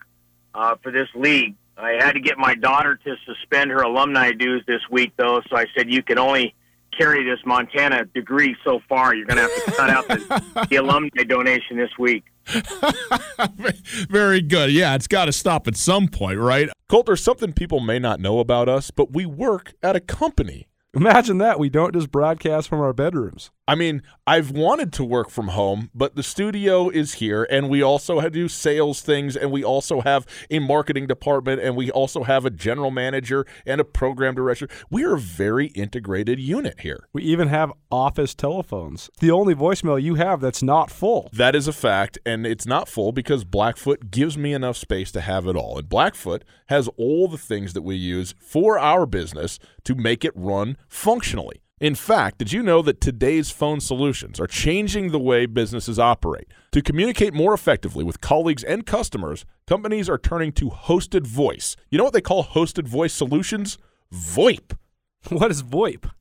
uh, 0.54 0.76
for 0.82 0.92
this 0.92 1.08
league. 1.16 1.56
I 1.78 1.94
had 1.94 2.12
to 2.14 2.20
get 2.20 2.38
my 2.38 2.54
daughter 2.54 2.96
to 2.96 3.16
suspend 3.26 3.72
her 3.72 3.82
alumni 3.82 4.32
dues 4.32 4.64
this 4.68 4.82
week 4.90 5.14
though, 5.18 5.42
so 5.50 5.58
I 5.58 5.66
said 5.76 5.92
you 5.92 6.04
can 6.04 6.20
only 6.20 6.54
carry 6.98 7.24
this 7.24 7.40
Montana 7.46 8.06
degree 8.06 8.56
so 8.64 8.82
far. 8.88 9.16
You're 9.16 9.26
going 9.26 9.38
to 9.38 9.44
have 9.44 9.66
to 9.66 9.72
cut 9.72 9.90
out 9.90 10.08
the, 10.08 10.68
the 10.70 10.76
alumni 10.82 11.24
donation 11.24 11.78
this 11.78 11.92
week. 11.98 12.26
Very 14.10 14.42
good. 14.42 14.72
Yeah, 14.72 14.96
it's 14.96 15.08
got 15.08 15.26
to 15.26 15.32
stop 15.32 15.68
at 15.68 15.76
some 15.76 16.08
point, 16.08 16.40
right? 16.40 16.70
Colter, 16.90 17.16
something 17.16 17.54
people 17.54 17.80
may 17.80 18.00
not 18.00 18.20
know 18.20 18.40
about 18.40 18.70
us, 18.70 18.92
but 18.92 19.14
we 19.14 19.26
work 19.26 19.74
at 19.82 19.96
a 19.96 20.00
company. 20.00 20.68
Imagine 20.94 21.38
that. 21.38 21.58
We 21.60 21.70
don't 21.70 21.94
just 21.94 22.12
broadcast 22.12 22.68
from 22.68 22.82
our 22.82 22.94
bedrooms. 22.94 23.52
I 23.72 23.76
mean, 23.76 24.04
I've 24.28 24.52
wanted 24.52 24.92
to 24.94 25.06
work 25.06 25.30
from 25.30 25.48
home, 25.48 25.92
but 25.96 26.18
the 26.18 26.24
studio 26.24 26.90
is 26.90 27.14
here, 27.14 27.48
and 27.50 27.70
we 27.70 27.82
also 27.82 28.20
have 28.20 28.34
to 28.34 28.40
do 28.40 28.50
sales 28.50 29.00
things, 29.00 29.38
and 29.38 29.50
we 29.50 29.64
also 29.64 30.02
have 30.02 30.28
a 30.50 30.60
marketing 30.60 31.08
department, 31.08 31.62
and 31.62 31.78
we 31.78 31.90
also 31.90 32.24
have 32.24 32.46
a 32.46 32.50
general 32.50 32.92
manager 32.92 33.46
and 33.66 33.80
a 33.80 33.86
program 33.86 34.36
director. 34.36 34.68
We 34.90 35.06
are 35.06 35.16
a 35.16 35.20
very 35.22 35.68
integrated 35.68 36.38
unit 36.38 36.82
here. 36.82 37.08
We 37.14 37.24
even 37.24 37.48
have 37.48 37.72
office 37.90 38.36
telephones. 38.36 39.10
The 39.22 39.32
only 39.32 39.56
voicemail 39.56 40.02
you 40.02 40.16
have 40.16 40.42
that's 40.42 40.62
not 40.62 40.92
full. 40.92 41.30
That 41.32 41.56
is 41.56 41.70
a 41.70 41.74
fact, 41.74 42.20
and 42.26 42.46
it's 42.46 42.66
not 42.66 42.90
full 42.90 43.14
because 43.14 43.46
Blackfoot 43.46 44.12
gives 44.12 44.38
me 44.38 44.52
enough 44.52 44.76
space 44.76 45.14
to 45.14 45.22
have 45.22 45.48
it 45.48 45.56
all. 45.56 45.78
And 45.78 45.88
Blackfoot 45.88 46.44
has 46.68 46.90
all 46.98 47.30
the 47.30 47.38
things 47.38 47.72
that 47.72 47.84
we 47.84 47.96
use 47.96 48.36
for 48.38 48.78
our 48.78 49.06
business 49.06 49.60
to 49.86 49.96
make 49.96 50.26
it 50.26 50.34
run 50.36 50.76
functionally. 50.90 51.62
In 51.82 51.96
fact, 51.96 52.38
did 52.38 52.54
you 52.54 52.62
know 52.62 52.84
that 52.84 53.02
today's 53.02 53.50
phone 53.50 53.80
solutions 53.80 54.40
are 54.40 54.46
changing 54.46 55.10
the 55.10 55.18
way 55.18 55.48
businesses 55.48 55.98
operate? 55.98 56.48
To 56.74 56.82
communicate 56.84 57.34
more 57.34 57.56
effectively 57.56 58.04
with 58.04 58.22
colleagues 58.22 58.64
and 58.64 58.86
customers, 58.86 59.46
companies 59.66 60.08
are 60.08 60.20
turning 60.20 60.52
to 60.54 60.70
hosted 60.70 61.26
voice. 61.26 61.76
You 61.90 61.98
know 61.98 62.04
what 62.04 62.14
they 62.14 62.22
call 62.22 62.44
hosted 62.44 62.88
voice 62.88 63.14
solutions? 63.14 63.80
VoIP. 64.14 64.78
What 65.30 65.50
is 65.50 65.64
VoIP? 65.64 66.12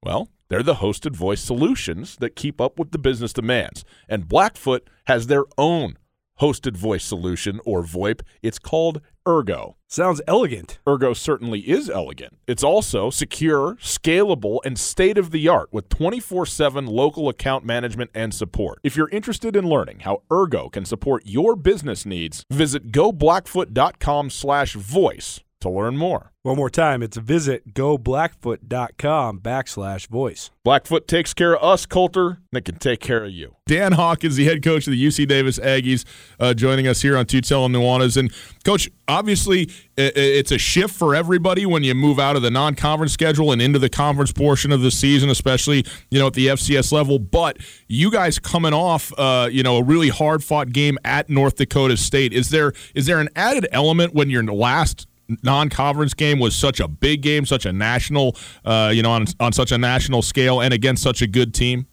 Well, 0.00 0.28
they're 0.48 0.62
the 0.62 0.74
hosted 0.74 1.16
voice 1.16 1.40
solutions 1.40 2.14
that 2.20 2.36
keep 2.36 2.60
up 2.60 2.78
with 2.78 2.92
the 2.92 2.98
business 2.98 3.32
demands. 3.32 3.84
And 4.08 4.28
Blackfoot 4.28 4.88
has 5.06 5.26
their 5.26 5.44
own 5.58 5.96
hosted 6.40 6.76
voice 6.76 7.04
solution 7.04 7.60
or 7.64 7.82
VoIP. 7.82 8.22
It's 8.42 8.60
called 8.60 9.00
Ergo. 9.26 9.76
Sounds 9.86 10.20
elegant. 10.26 10.78
Ergo 10.88 11.12
certainly 11.12 11.60
is 11.60 11.90
elegant. 11.90 12.38
It's 12.46 12.62
also 12.62 13.10
secure, 13.10 13.74
scalable, 13.76 14.60
and 14.64 14.78
state 14.78 15.18
of 15.18 15.30
the 15.30 15.48
art 15.48 15.68
with 15.72 15.88
24 15.88 16.46
7 16.46 16.86
local 16.86 17.28
account 17.28 17.64
management 17.64 18.10
and 18.14 18.32
support. 18.34 18.78
If 18.82 18.96
you're 18.96 19.10
interested 19.10 19.56
in 19.56 19.68
learning 19.68 20.00
how 20.00 20.22
Ergo 20.32 20.68
can 20.68 20.84
support 20.84 21.24
your 21.26 21.56
business 21.56 22.06
needs, 22.06 22.44
visit 22.50 22.92
goblackfoot.com 22.92 24.30
slash 24.30 24.74
voice 24.74 25.40
to 25.60 25.70
learn 25.70 25.96
more. 25.96 26.32
One 26.42 26.56
more 26.56 26.70
time, 26.70 27.02
it's 27.02 27.18
visit 27.18 27.74
goblackfoot.com 27.74 29.40
backslash 29.40 30.06
voice. 30.08 30.50
Blackfoot 30.64 31.06
takes 31.06 31.34
care 31.34 31.54
of 31.54 31.62
us, 31.62 31.84
Colter, 31.84 32.28
and 32.28 32.54
it 32.54 32.64
can 32.64 32.76
take 32.76 33.00
care 33.00 33.24
of 33.24 33.30
you. 33.30 33.56
Dan 33.66 33.92
Hawkins, 33.92 34.36
the 34.36 34.46
head 34.46 34.62
coach 34.62 34.86
of 34.86 34.92
the 34.92 35.06
UC 35.06 35.28
Davis 35.28 35.58
Aggies, 35.58 36.06
uh, 36.38 36.54
joining 36.54 36.86
us 36.86 37.02
here 37.02 37.18
on 37.18 37.26
Tutel 37.26 37.66
and 37.66 37.74
Nuanez. 37.74 38.16
And, 38.16 38.32
Coach, 38.64 38.88
obviously 39.06 39.70
it's 39.98 40.50
a 40.50 40.56
shift 40.56 40.94
for 40.94 41.14
everybody 41.14 41.66
when 41.66 41.84
you 41.84 41.94
move 41.94 42.18
out 42.18 42.36
of 42.36 42.42
the 42.42 42.50
non-conference 42.50 43.12
schedule 43.12 43.52
and 43.52 43.60
into 43.60 43.78
the 43.78 43.90
conference 43.90 44.32
portion 44.32 44.72
of 44.72 44.80
the 44.80 44.90
season, 44.90 45.28
especially, 45.28 45.84
you 46.10 46.18
know, 46.18 46.28
at 46.28 46.32
the 46.32 46.46
FCS 46.46 46.90
level. 46.90 47.18
But 47.18 47.58
you 47.86 48.10
guys 48.10 48.38
coming 48.38 48.72
off, 48.72 49.12
uh, 49.18 49.50
you 49.52 49.62
know, 49.62 49.76
a 49.76 49.82
really 49.82 50.08
hard-fought 50.08 50.72
game 50.72 50.96
at 51.04 51.28
North 51.28 51.56
Dakota 51.56 51.98
State. 51.98 52.32
Is 52.32 52.48
there 52.48 52.72
is 52.94 53.04
there 53.04 53.20
an 53.20 53.28
added 53.36 53.68
element 53.72 54.14
when 54.14 54.30
you're 54.30 54.42
last 54.42 55.06
non-conference 55.42 56.14
game 56.14 56.38
was 56.38 56.54
such 56.54 56.80
a 56.80 56.88
big 56.88 57.22
game, 57.22 57.46
such 57.46 57.66
a 57.66 57.72
national, 57.72 58.36
uh, 58.64 58.90
you 58.94 59.02
know, 59.02 59.10
on 59.10 59.26
on 59.38 59.52
such 59.52 59.72
a 59.72 59.78
national 59.78 60.22
scale, 60.22 60.60
and 60.60 60.72
against 60.74 61.02
such 61.02 61.22
a 61.22 61.26
good 61.26 61.54
team? 61.54 61.86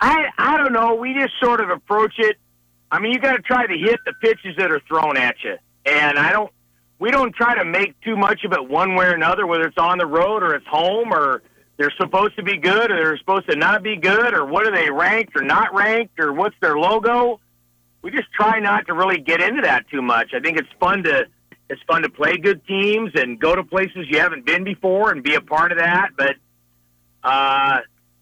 I 0.00 0.26
I 0.38 0.56
don't 0.56 0.72
know. 0.72 0.94
We 0.94 1.14
just 1.14 1.32
sort 1.42 1.60
of 1.60 1.70
approach 1.70 2.14
it. 2.18 2.36
I 2.90 2.98
mean, 3.00 3.12
you 3.12 3.18
got 3.18 3.36
to 3.36 3.42
try 3.42 3.66
to 3.66 3.76
hit 3.76 4.00
the 4.04 4.12
pitches 4.20 4.56
that 4.56 4.70
are 4.70 4.80
thrown 4.86 5.16
at 5.16 5.36
you, 5.42 5.56
and 5.86 6.18
I 6.18 6.32
don't. 6.32 6.50
We 6.98 7.10
don't 7.10 7.34
try 7.34 7.56
to 7.56 7.64
make 7.64 8.00
too 8.02 8.16
much 8.16 8.44
of 8.44 8.52
it 8.52 8.68
one 8.68 8.94
way 8.94 9.06
or 9.06 9.14
another, 9.14 9.46
whether 9.46 9.64
it's 9.64 9.78
on 9.78 9.98
the 9.98 10.06
road 10.06 10.42
or 10.42 10.54
it's 10.54 10.66
home 10.66 11.12
or 11.12 11.42
they're 11.76 11.92
supposed 11.98 12.36
to 12.36 12.42
be 12.42 12.56
good 12.56 12.90
or 12.90 12.96
they're 12.96 13.18
supposed 13.18 13.50
to 13.50 13.56
not 13.56 13.82
be 13.82 13.96
good 13.96 14.32
or 14.32 14.44
what 14.44 14.66
are 14.66 14.74
they 14.74 14.90
ranked 14.90 15.36
or 15.36 15.42
not 15.42 15.74
ranked 15.74 16.20
or 16.20 16.32
what's 16.32 16.54
their 16.60 16.78
logo. 16.78 17.40
We 18.02 18.10
just 18.10 18.30
try 18.32 18.60
not 18.60 18.86
to 18.86 18.94
really 18.94 19.18
get 19.18 19.40
into 19.40 19.62
that 19.62 19.88
too 19.88 20.02
much. 20.02 20.34
I 20.34 20.40
think 20.40 20.56
it's 20.56 20.68
fun 20.78 21.02
to 21.04 21.26
it's 21.68 21.82
fun 21.86 22.02
to 22.02 22.10
play 22.10 22.36
good 22.36 22.66
teams 22.66 23.12
and 23.14 23.40
go 23.40 23.54
to 23.54 23.64
places 23.64 24.06
you 24.08 24.18
haven't 24.18 24.44
been 24.44 24.64
before 24.64 25.10
and 25.10 25.22
be 25.22 25.34
a 25.34 25.40
part 25.40 25.72
of 25.72 25.78
that. 25.78 26.10
But 26.16 26.36
uh, 27.22 27.78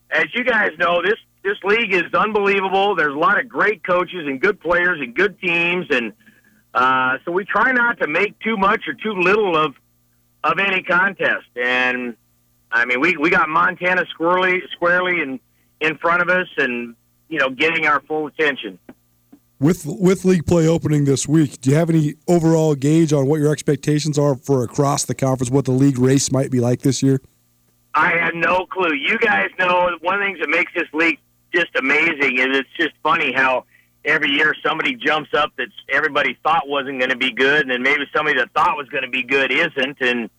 as 0.09 0.25
you 0.33 0.43
guys 0.43 0.71
know, 0.77 1.01
this 1.01 1.17
this 1.43 1.57
league 1.63 1.93
is 1.93 2.13
unbelievable. 2.13 2.95
There's 2.95 3.13
a 3.13 3.17
lot 3.17 3.39
of 3.39 3.49
great 3.49 3.83
coaches 3.83 4.25
and 4.25 4.39
good 4.39 4.61
players 4.61 4.99
and 5.01 5.13
good 5.13 5.39
teams, 5.41 5.87
and 5.89 6.13
uh, 6.73 7.17
so 7.25 7.31
we 7.31 7.43
try 7.43 7.73
not 7.73 7.99
to 7.99 8.07
make 8.07 8.39
too 8.39 8.55
much 8.55 8.87
or 8.87 8.93
too 8.93 9.19
little 9.19 9.57
of 9.57 9.75
of 10.43 10.59
any 10.59 10.83
contest. 10.83 11.47
And 11.55 12.15
I 12.71 12.85
mean, 12.85 13.01
we 13.01 13.17
we 13.17 13.29
got 13.29 13.49
Montana 13.49 14.05
squarely 14.11 14.61
squarely 14.73 15.21
in 15.21 15.39
in 15.81 15.97
front 15.97 16.21
of 16.21 16.29
us, 16.29 16.47
and 16.57 16.95
you 17.27 17.39
know, 17.39 17.49
getting 17.49 17.87
our 17.87 17.99
full 18.01 18.27
attention. 18.27 18.79
With 19.59 19.85
with 19.85 20.25
league 20.25 20.45
play 20.45 20.67
opening 20.67 21.05
this 21.05 21.27
week, 21.27 21.61
do 21.61 21.69
you 21.69 21.75
have 21.75 21.89
any 21.89 22.15
overall 22.27 22.75
gauge 22.75 23.13
on 23.13 23.27
what 23.27 23.39
your 23.39 23.51
expectations 23.51 24.19
are 24.19 24.35
for 24.35 24.63
across 24.63 25.05
the 25.05 25.15
conference? 25.15 25.49
What 25.49 25.65
the 25.65 25.71
league 25.71 25.97
race 25.97 26.31
might 26.31 26.51
be 26.51 26.59
like 26.59 26.81
this 26.81 27.01
year? 27.01 27.21
I 27.93 28.17
have 28.17 28.33
no 28.33 28.65
clue. 28.65 28.93
You 28.93 29.17
guys 29.19 29.49
know 29.59 29.89
one 30.01 30.15
of 30.15 30.19
the 30.19 30.25
things 30.25 30.39
that 30.39 30.49
makes 30.49 30.73
this 30.73 30.87
league 30.93 31.19
just 31.53 31.69
amazing 31.75 32.39
is 32.39 32.47
it's 32.51 32.69
just 32.77 32.93
funny 33.03 33.31
how 33.31 33.65
every 34.03 34.29
year 34.31 34.53
somebody 34.65 34.95
jumps 34.95 35.29
up 35.33 35.51
that 35.57 35.67
everybody 35.89 36.37
thought 36.43 36.67
wasn't 36.67 36.99
going 36.99 37.11
to 37.11 37.17
be 37.17 37.31
good, 37.31 37.61
and 37.61 37.71
then 37.71 37.83
maybe 37.83 38.03
somebody 38.13 38.37
that 38.37 38.51
thought 38.53 38.75
was 38.75 38.87
going 38.89 39.03
to 39.03 39.09
be 39.09 39.23
good 39.23 39.51
isn't, 39.51 39.97
and 40.01 40.29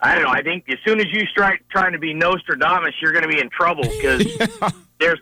I 0.00 0.14
don't 0.14 0.24
know. 0.24 0.30
I 0.30 0.42
think 0.42 0.64
as 0.68 0.78
soon 0.86 1.00
as 1.00 1.06
you 1.12 1.26
start 1.26 1.60
trying 1.70 1.92
to 1.92 1.98
be 1.98 2.14
Nostradamus, 2.14 2.94
you're 3.00 3.12
going 3.12 3.22
to 3.22 3.28
be 3.28 3.40
in 3.40 3.50
trouble 3.50 3.82
because 3.82 4.24
yeah. 4.60 4.70
there's 4.98 5.20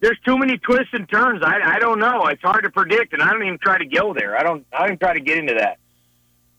there's 0.00 0.18
too 0.24 0.38
many 0.38 0.58
twists 0.58 0.92
and 0.92 1.08
turns. 1.08 1.42
I 1.44 1.76
I 1.76 1.78
don't 1.78 1.98
know. 1.98 2.26
It's 2.26 2.42
hard 2.42 2.64
to 2.64 2.70
predict, 2.70 3.12
and 3.12 3.22
I 3.22 3.30
don't 3.30 3.42
even 3.42 3.58
try 3.58 3.78
to 3.78 3.86
go 3.86 4.14
there. 4.14 4.36
I 4.36 4.42
don't 4.42 4.66
I 4.72 4.78
don't 4.80 4.88
even 4.88 4.98
try 4.98 5.14
to 5.14 5.20
get 5.20 5.38
into 5.38 5.54
that. 5.54 5.78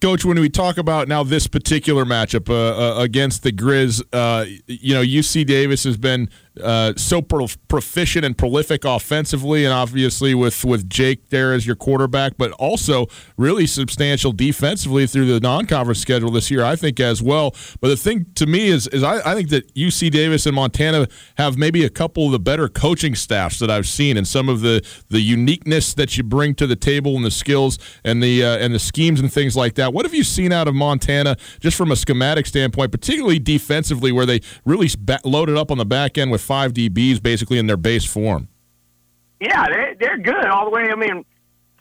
Coach, 0.01 0.25
when 0.25 0.39
we 0.39 0.49
talk 0.49 0.77
about 0.79 1.07
now 1.07 1.23
this 1.23 1.45
particular 1.45 2.05
matchup 2.05 2.49
uh, 2.49 2.55
uh, 2.99 3.03
against 3.03 3.43
the 3.43 3.51
Grizz, 3.51 4.01
uh, 4.11 4.45
you 4.65 4.95
know 4.95 5.03
UC 5.03 5.45
Davis 5.45 5.83
has 5.83 5.97
been 5.97 6.29
uh, 6.61 6.93
so 6.97 7.21
pro- 7.21 7.47
proficient 7.69 8.25
and 8.25 8.37
prolific 8.37 8.83
offensively, 8.83 9.63
and 9.63 9.73
obviously 9.73 10.35
with 10.35 10.65
with 10.65 10.89
Jake 10.89 11.29
there 11.29 11.53
as 11.53 11.65
your 11.65 11.77
quarterback, 11.77 12.33
but 12.37 12.51
also 12.53 13.07
really 13.37 13.65
substantial 13.65 14.33
defensively 14.33 15.07
through 15.07 15.27
the 15.27 15.39
non-conference 15.39 15.99
schedule 15.99 16.29
this 16.29 16.51
year, 16.51 16.63
I 16.63 16.75
think 16.75 16.99
as 16.99 17.21
well. 17.21 17.55
But 17.79 17.87
the 17.87 17.95
thing 17.95 18.25
to 18.35 18.45
me 18.45 18.67
is, 18.67 18.87
is 18.87 19.01
I, 19.01 19.31
I 19.31 19.33
think 19.33 19.49
that 19.49 19.73
UC 19.75 20.11
Davis 20.11 20.45
and 20.45 20.53
Montana 20.53 21.07
have 21.37 21.57
maybe 21.57 21.85
a 21.85 21.89
couple 21.89 22.25
of 22.25 22.33
the 22.33 22.39
better 22.39 22.67
coaching 22.67 23.15
staffs 23.15 23.59
that 23.59 23.71
I've 23.71 23.87
seen, 23.87 24.17
and 24.17 24.27
some 24.27 24.49
of 24.49 24.59
the 24.59 24.85
the 25.07 25.21
uniqueness 25.21 25.93
that 25.93 26.17
you 26.17 26.23
bring 26.23 26.53
to 26.55 26.67
the 26.67 26.75
table 26.75 27.15
and 27.15 27.23
the 27.23 27.31
skills 27.31 27.79
and 28.03 28.21
the 28.21 28.43
uh, 28.43 28.57
and 28.57 28.73
the 28.73 28.79
schemes 28.79 29.21
and 29.21 29.31
things 29.31 29.55
like 29.55 29.75
that. 29.75 29.93
What 29.93 30.05
have 30.05 30.13
you 30.13 30.25
seen 30.25 30.51
out 30.51 30.67
of 30.67 30.75
Montana 30.75 31.37
just 31.61 31.77
from 31.77 31.91
a 31.91 31.95
schematic 31.95 32.45
standpoint, 32.45 32.91
particularly 32.91 33.39
defensively, 33.39 34.11
where 34.11 34.25
they 34.25 34.41
really 34.65 34.89
loaded 35.23 35.55
up 35.55 35.71
on 35.71 35.77
the 35.77 35.85
back 35.85 36.17
end 36.17 36.29
with 36.29 36.40
five 36.41 36.73
DBs 36.73 37.21
basically 37.21 37.57
in 37.57 37.67
their 37.67 37.77
base 37.77 38.05
form. 38.05 38.47
Yeah, 39.39 39.67
they, 39.69 39.95
they're 39.99 40.17
good 40.17 40.45
all 40.45 40.65
the 40.65 40.71
way. 40.71 40.89
I 40.91 40.95
mean, 40.95 41.25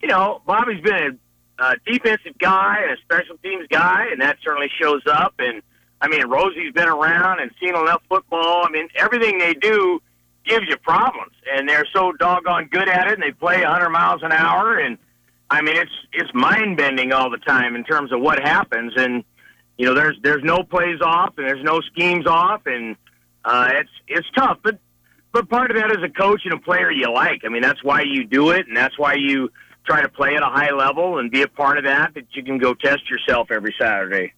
you 0.02 0.08
know, 0.08 0.40
Bobby's 0.46 0.80
been 0.82 1.18
a 1.58 1.74
defensive 1.84 2.38
guy 2.38 2.78
and 2.82 2.92
a 2.92 3.00
special 3.02 3.36
teams 3.38 3.66
guy, 3.68 4.06
and 4.10 4.20
that 4.22 4.38
certainly 4.42 4.70
shows 4.80 5.02
up. 5.06 5.34
And 5.38 5.62
I 6.00 6.08
mean, 6.08 6.26
Rosie's 6.26 6.72
been 6.72 6.88
around 6.88 7.40
and 7.40 7.50
seen 7.60 7.76
enough 7.76 8.02
football. 8.08 8.64
I 8.64 8.70
mean, 8.70 8.88
everything 8.96 9.38
they 9.38 9.54
do 9.54 10.00
gives 10.46 10.66
you 10.68 10.76
problems, 10.78 11.32
and 11.52 11.68
they're 11.68 11.86
so 11.94 12.12
doggone 12.12 12.68
good 12.70 12.88
at 12.88 13.08
it, 13.08 13.14
and 13.14 13.22
they 13.22 13.32
play 13.32 13.62
100 13.62 13.90
miles 13.90 14.22
an 14.22 14.32
hour, 14.32 14.78
and 14.78 14.96
I 15.50 15.62
mean, 15.62 15.76
it's 15.76 15.90
it's 16.12 16.30
mind 16.32 16.76
bending 16.76 17.12
all 17.12 17.28
the 17.28 17.38
time 17.38 17.74
in 17.74 17.84
terms 17.84 18.12
of 18.12 18.20
what 18.20 18.40
happens, 18.40 18.92
and 18.96 19.24
you 19.76 19.86
know, 19.86 19.94
there's 19.94 20.16
there's 20.22 20.44
no 20.44 20.62
plays 20.62 21.00
off, 21.02 21.34
and 21.36 21.46
there's 21.46 21.64
no 21.64 21.80
schemes 21.80 22.26
off, 22.26 22.62
and 22.66 22.96
uh, 23.44 23.68
it's 23.74 23.90
it's 24.08 24.26
tough, 24.36 24.58
but 24.62 24.78
but 25.32 25.48
part 25.48 25.70
of 25.70 25.76
that 25.76 25.90
is 25.90 26.02
a 26.02 26.08
coach 26.08 26.42
and 26.44 26.54
a 26.54 26.58
player 26.58 26.90
you 26.90 27.12
like. 27.12 27.42
I 27.44 27.48
mean, 27.48 27.62
that's 27.62 27.82
why 27.82 28.02
you 28.02 28.24
do 28.24 28.50
it, 28.50 28.66
and 28.66 28.76
that's 28.76 28.98
why 28.98 29.14
you 29.14 29.50
try 29.86 30.02
to 30.02 30.08
play 30.08 30.34
at 30.34 30.42
a 30.42 30.46
high 30.46 30.72
level 30.72 31.18
and 31.18 31.30
be 31.30 31.42
a 31.42 31.48
part 31.48 31.78
of 31.78 31.84
that. 31.84 32.14
That 32.14 32.24
you 32.32 32.42
can 32.42 32.58
go 32.58 32.74
test 32.74 33.08
yourself 33.10 33.50
every 33.50 33.74
Saturday. 33.78 34.32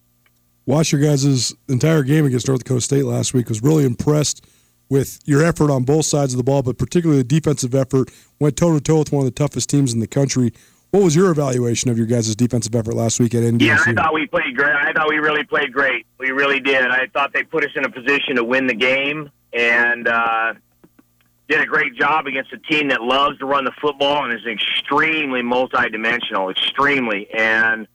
Watch 0.67 0.93
your 0.93 1.01
guys' 1.01 1.55
entire 1.69 2.03
game 2.05 2.25
against 2.25 2.47
North 2.47 2.63
Dakota 2.63 2.81
State 2.81 3.05
last 3.05 3.35
week. 3.35 3.49
Was 3.49 3.63
really 3.63 3.85
impressed 3.85 4.47
with 4.89 5.19
your 5.25 5.43
effort 5.43 5.71
on 5.71 5.85
both 5.85 6.05
sides 6.05 6.35
of 6.35 6.37
the 6.37 6.45
ball, 6.45 6.63
but 6.63 6.79
particularly 6.79 7.23
the 7.23 7.29
defensive 7.29 7.75
effort. 7.75 8.11
Went 8.39 8.57
toe 8.57 8.75
to 8.75 8.81
toe 8.81 8.99
with 8.99 9.13
one 9.13 9.27
of 9.27 9.35
the 9.35 9.37
toughest 9.39 9.71
teams 9.71 9.93
in 9.93 10.01
the 10.01 10.07
country. 10.07 10.53
What 10.93 11.05
was 11.05 11.17
your 11.17 11.31
evaluation 11.31 11.91
of 11.91 11.97
your 11.97 12.07
guys' 12.07 12.37
defensive 12.37 12.75
effort 12.75 12.93
last 12.93 13.19
week 13.19 13.35
at 13.35 13.43
NDSU? 13.43 13.63
Yeah, 13.63 13.79
I 13.87 13.95
thought 13.95 14.13
we 14.13 14.27
played 14.27 14.55
great. 14.55 14.75
I 14.75 14.93
thought 14.93 15.09
we 15.09 15.17
really 15.17 15.43
played 15.43 15.73
great. 15.73 16.05
We 16.19 16.33
really 16.33 16.61
did. 16.61 16.85
I 16.85 17.07
thought 17.15 17.33
they 17.33 17.45
put 17.45 17.65
us 17.65 17.71
in 17.75 17.87
a 17.87 17.91
position 17.91 18.37
to 18.37 18.45
win 18.45 18.67
the 18.67 18.75
game 18.75 19.31
and 19.55 20.07
uh, 20.07 20.53
did 21.49 21.63
a 21.63 21.65
great 21.65 21.95
job 21.95 22.27
against 22.27 22.53
a 22.53 22.59
team 22.59 22.89
that 22.89 23.01
loves 23.01 23.39
to 23.39 23.47
run 23.47 23.65
the 23.65 23.73
football 23.81 24.23
and 24.23 24.35
is 24.35 24.45
extremely 24.47 25.41
multidimensional, 25.41 26.51
extremely. 26.51 27.27
And 27.31 27.89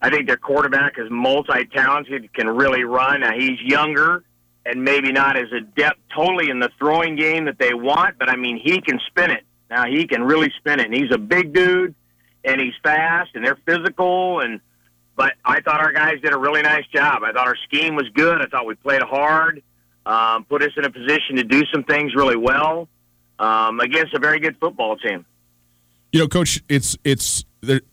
I 0.00 0.10
think 0.10 0.28
their 0.28 0.36
quarterback 0.36 0.96
is 0.96 1.10
multi-talented, 1.10 2.32
can 2.34 2.46
really 2.46 2.84
run. 2.84 3.22
Now 3.22 3.32
he's 3.36 3.60
younger 3.62 4.22
and 4.64 4.84
maybe 4.84 5.10
not 5.10 5.36
as 5.36 5.50
adept 5.50 5.98
totally 6.14 6.50
in 6.50 6.60
the 6.60 6.70
throwing 6.78 7.16
game 7.16 7.46
that 7.46 7.58
they 7.58 7.74
want, 7.74 8.16
but 8.16 8.28
I 8.28 8.36
mean 8.36 8.60
he 8.62 8.80
can 8.80 9.00
spin 9.08 9.32
it. 9.32 9.42
Now 9.70 9.86
he 9.86 10.06
can 10.06 10.22
really 10.22 10.52
spin 10.56 10.78
it, 10.78 10.86
and 10.86 10.94
he's 10.94 11.10
a 11.10 11.18
big 11.18 11.52
dude 11.52 11.96
and 12.44 12.60
he's 12.60 12.74
fast 12.82 13.30
and 13.34 13.44
they're 13.44 13.58
physical 13.66 14.40
and 14.40 14.60
but 15.16 15.34
I 15.44 15.60
thought 15.60 15.80
our 15.80 15.92
guys 15.92 16.20
did 16.20 16.32
a 16.32 16.36
really 16.36 16.62
nice 16.62 16.86
job. 16.88 17.22
I 17.22 17.32
thought 17.32 17.46
our 17.46 17.56
scheme 17.68 17.94
was 17.94 18.08
good. 18.14 18.42
I 18.42 18.46
thought 18.46 18.66
we 18.66 18.74
played 18.74 19.00
hard, 19.00 19.62
um, 20.04 20.44
put 20.44 20.60
us 20.60 20.72
in 20.76 20.84
a 20.84 20.90
position 20.90 21.36
to 21.36 21.44
do 21.44 21.62
some 21.72 21.84
things 21.84 22.14
really 22.16 22.36
well 22.36 22.88
um, 23.38 23.78
against 23.78 24.12
a 24.14 24.18
very 24.18 24.40
good 24.40 24.56
football 24.58 24.96
team. 24.96 25.24
You 26.12 26.20
know, 26.20 26.28
coach, 26.28 26.62
it's 26.68 26.96
it's 27.04 27.44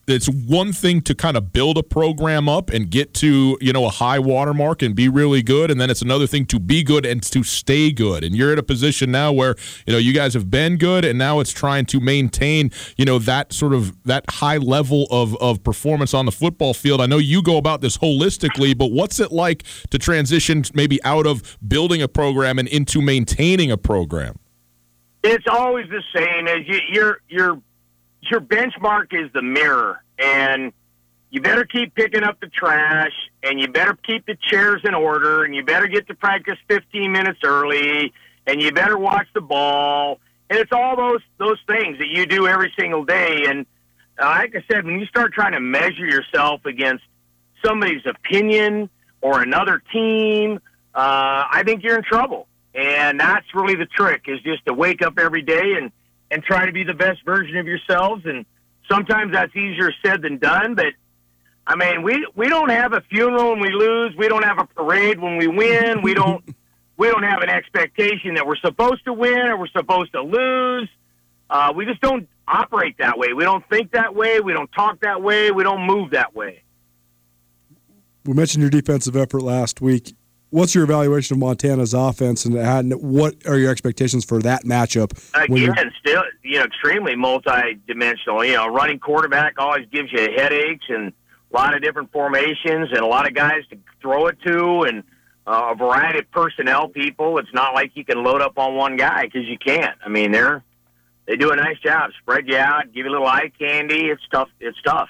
it's 0.08 0.28
one 0.28 0.74
thing 0.74 1.02
to 1.02 1.16
kind 1.16 1.38
of 1.38 1.54
build 1.54 1.78
a 1.78 1.84
program 1.84 2.50
up 2.50 2.70
and 2.70 2.90
get 2.90 3.14
to 3.16 3.58
you 3.62 3.74
know 3.74 3.86
a 3.86 3.90
high 3.90 4.20
watermark 4.20 4.82
and 4.82 4.96
be 4.96 5.08
really 5.10 5.42
good 5.42 5.72
and 5.72 5.80
then 5.80 5.90
it's 5.90 6.02
another 6.02 6.28
thing 6.28 6.46
to 6.48 6.60
be 6.60 6.84
good 6.84 7.06
and 7.06 7.22
to 7.24 7.44
stay 7.44 7.92
good. 7.92 8.24
And 8.24 8.36
you're 8.36 8.54
in 8.54 8.60
a 8.60 8.64
position 8.64 9.12
now 9.12 9.32
where 9.32 9.56
you 9.86 9.94
know 9.94 10.00
you 10.00 10.14
guys 10.14 10.34
have 10.34 10.50
been 10.50 10.78
good 10.78 11.06
and 11.06 11.18
now 11.18 11.40
it's 11.40 11.52
trying 11.52 11.86
to 11.88 12.00
maintain 12.00 12.72
you 12.98 13.06
know 13.06 13.20
that 13.20 13.54
sort 13.54 13.74
of 13.74 13.96
that 14.04 14.26
high 14.30 14.58
level 14.58 15.08
of 15.10 15.36
of 15.38 15.64
performance 15.64 16.14
on 16.14 16.26
the 16.26 16.32
football 16.32 16.74
field. 16.74 17.02
I 17.02 17.06
know 17.06 17.18
you 17.18 17.42
go 17.42 17.58
about 17.58 17.82
this 17.82 17.98
holistically 17.98 18.78
but 18.78 18.92
what's 18.92 19.20
it 19.20 19.32
like 19.32 19.64
to 19.90 19.98
transition 19.98 20.64
maybe 20.74 21.04
out 21.04 21.26
of 21.26 21.58
building 21.68 22.02
a 22.02 22.08
program 22.08 22.60
and 22.60 22.68
into 22.68 23.02
maintaining 23.02 23.72
a 23.72 23.78
program? 23.78 24.38
It's 25.24 25.46
always 25.48 25.88
the 25.90 26.02
same. 26.16 26.48
As 26.48 26.68
you, 26.68 26.80
you're 26.90 27.22
you're 27.30 27.62
your 28.30 28.42
benchmark 28.42 29.08
is 29.12 29.32
the 29.34 29.42
mirror, 29.42 30.04
and 30.20 30.74
you 31.30 31.42
better 31.42 31.66
keep 31.66 31.96
picking 31.96 32.24
up 32.24 32.40
the 32.40 32.48
trash, 32.48 33.14
and 33.42 33.60
you 33.60 33.68
better 33.68 33.98
keep 34.06 34.26
the 34.26 34.36
chairs 34.50 34.82
in 34.84 34.94
order, 34.94 35.44
and 35.44 35.56
you 35.56 35.64
better 35.64 35.88
get 35.88 36.08
to 36.08 36.14
practice 36.14 36.58
15 36.68 37.12
minutes 37.12 37.40
early, 37.44 38.14
and 38.46 38.62
you 38.62 38.72
better 38.72 38.98
watch 38.98 39.28
the 39.34 39.42
ball, 39.42 40.20
and 40.50 40.60
it's 40.60 40.72
all 40.74 40.96
those 40.96 41.22
those 41.38 41.58
things 41.68 41.98
that 42.00 42.10
you 42.10 42.26
do 42.26 42.48
every 42.48 42.74
single 42.78 43.06
day. 43.06 43.46
And 43.48 43.66
uh, 44.22 44.26
like 44.26 44.56
I 44.56 44.64
said, 44.72 44.86
when 44.86 45.00
you 45.00 45.06
start 45.06 45.34
trying 45.34 45.54
to 45.54 45.62
measure 45.62 46.06
yourself 46.06 46.66
against 46.66 47.04
somebody's 47.64 48.06
opinion 48.06 48.90
or 49.22 49.42
another 49.42 49.82
team, 49.94 50.60
uh, 50.94 51.48
I 51.50 51.64
think 51.66 51.84
you're 51.84 51.98
in 51.98 52.04
trouble. 52.04 52.48
And 52.76 53.20
that's 53.20 53.46
really 53.54 53.76
the 53.76 53.86
trick: 53.86 54.24
is 54.28 54.42
just 54.42 54.66
to 54.66 54.74
wake 54.74 55.02
up 55.02 55.18
every 55.18 55.42
day 55.42 55.76
and 55.78 55.92
and 56.32 56.42
try 56.44 56.66
to 56.66 56.72
be 56.72 56.84
the 56.84 56.94
best 56.94 57.24
version 57.24 57.58
of 57.58 57.68
yourselves. 57.68 58.24
And 58.26 58.46
sometimes 58.90 59.34
that's 59.34 59.56
easier 59.56 59.92
said 60.04 60.22
than 60.22 60.38
done. 60.38 60.76
But 60.76 60.94
I 61.68 61.76
mean, 61.76 62.02
we 62.02 62.26
we 62.36 62.50
don't 62.50 62.70
have 62.70 62.94
a 62.94 63.02
funeral 63.02 63.52
when 63.52 63.60
we 63.60 63.72
lose. 63.72 64.16
We 64.18 64.28
don't 64.28 64.44
have 64.44 64.58
a 64.58 64.66
parade 64.66 65.20
when 65.20 65.38
we 65.38 65.48
win. 65.48 66.02
We 66.02 66.14
don't 66.14 66.44
we 66.98 67.10
don't 67.10 67.24
have 67.24 67.42
an 67.42 67.50
expectation 67.50 68.36
that 68.36 68.48
we're 68.48 68.56
supposed 68.56 69.06
to 69.06 69.14
win 69.14 69.38
or 69.38 69.58
we're 69.58 69.68
supposed 69.68 70.14
to 70.14 70.22
lose. 70.22 70.90
Uh, 71.50 71.74
we 71.76 71.86
just 71.86 72.00
don't 72.00 72.30
operate 72.48 72.98
that 73.00 73.18
way. 73.18 73.34
We 73.34 73.44
don't 73.44 73.68
think 73.70 73.92
that 73.92 74.16
way. 74.16 74.40
We 74.40 74.54
don't 74.54 74.72
talk 74.72 75.02
that 75.02 75.22
way. 75.22 75.52
We 75.52 75.64
don't 75.64 75.86
move 75.86 76.12
that 76.12 76.34
way. 76.34 76.64
We 78.26 78.34
mentioned 78.34 78.62
your 78.62 78.70
defensive 78.70 79.16
effort 79.16 79.42
last 79.42 79.82
week 79.82 80.14
what's 80.52 80.76
your 80.76 80.84
evaluation 80.84 81.36
of 81.36 81.40
Montana's 81.40 81.94
offense, 81.94 82.46
and, 82.46 82.94
what 83.02 83.36
are 83.48 83.58
your 83.58 83.72
expectations 83.72 84.24
for 84.24 84.40
that 84.40 84.64
matchup? 84.64 85.12
Again, 85.72 85.92
still 86.00 86.24
you 86.44 86.60
know 86.60 86.66
extremely 86.66 87.16
multi-dimensional. 87.16 88.46
You 88.46 88.54
know, 88.54 88.68
running 88.68 89.00
quarterback 89.00 89.56
always 89.58 89.88
gives 89.92 90.12
you 90.12 90.20
headaches 90.36 90.86
and 90.90 91.12
a 91.52 91.56
lot 91.56 91.76
of 91.76 91.82
different 91.82 92.12
formations 92.12 92.90
and 92.92 93.00
a 93.00 93.08
lot 93.08 93.28
of 93.28 93.34
guys 93.34 93.64
to 93.72 93.78
throw 94.02 94.28
it 94.28 94.38
to, 94.46 94.84
and 94.84 95.04
uh, 95.48 95.72
a 95.72 95.76
variety 95.76 96.20
of 96.20 96.32
personnel 96.32 96.88
people. 96.88 97.38
It's 97.40 97.54
not 97.54 97.74
like 97.74 97.92
you 97.96 98.06
can 98.06 98.24
load 98.24 98.42
up 98.42 98.58
on 98.58 98.76
one 98.76 98.98
guy 98.98 99.26
because 99.26 99.48
you 99.48 99.58
can't. 99.58 99.98
I 100.06 100.10
mean, 100.10 100.32
they're 100.32 100.64
they 101.28 101.36
do 101.36 101.52
a 101.52 101.56
nice 101.56 101.80
job, 101.80 102.12
spread 102.22 102.48
you 102.48 102.58
out, 102.58 102.86
give 102.94 103.06
you 103.06 103.12
a 103.12 103.14
little 103.14 103.28
eye 103.28 103.52
candy. 103.58 104.10
It's 104.10 104.24
tough. 104.32 104.50
It's 104.60 104.82
tough. 104.82 105.10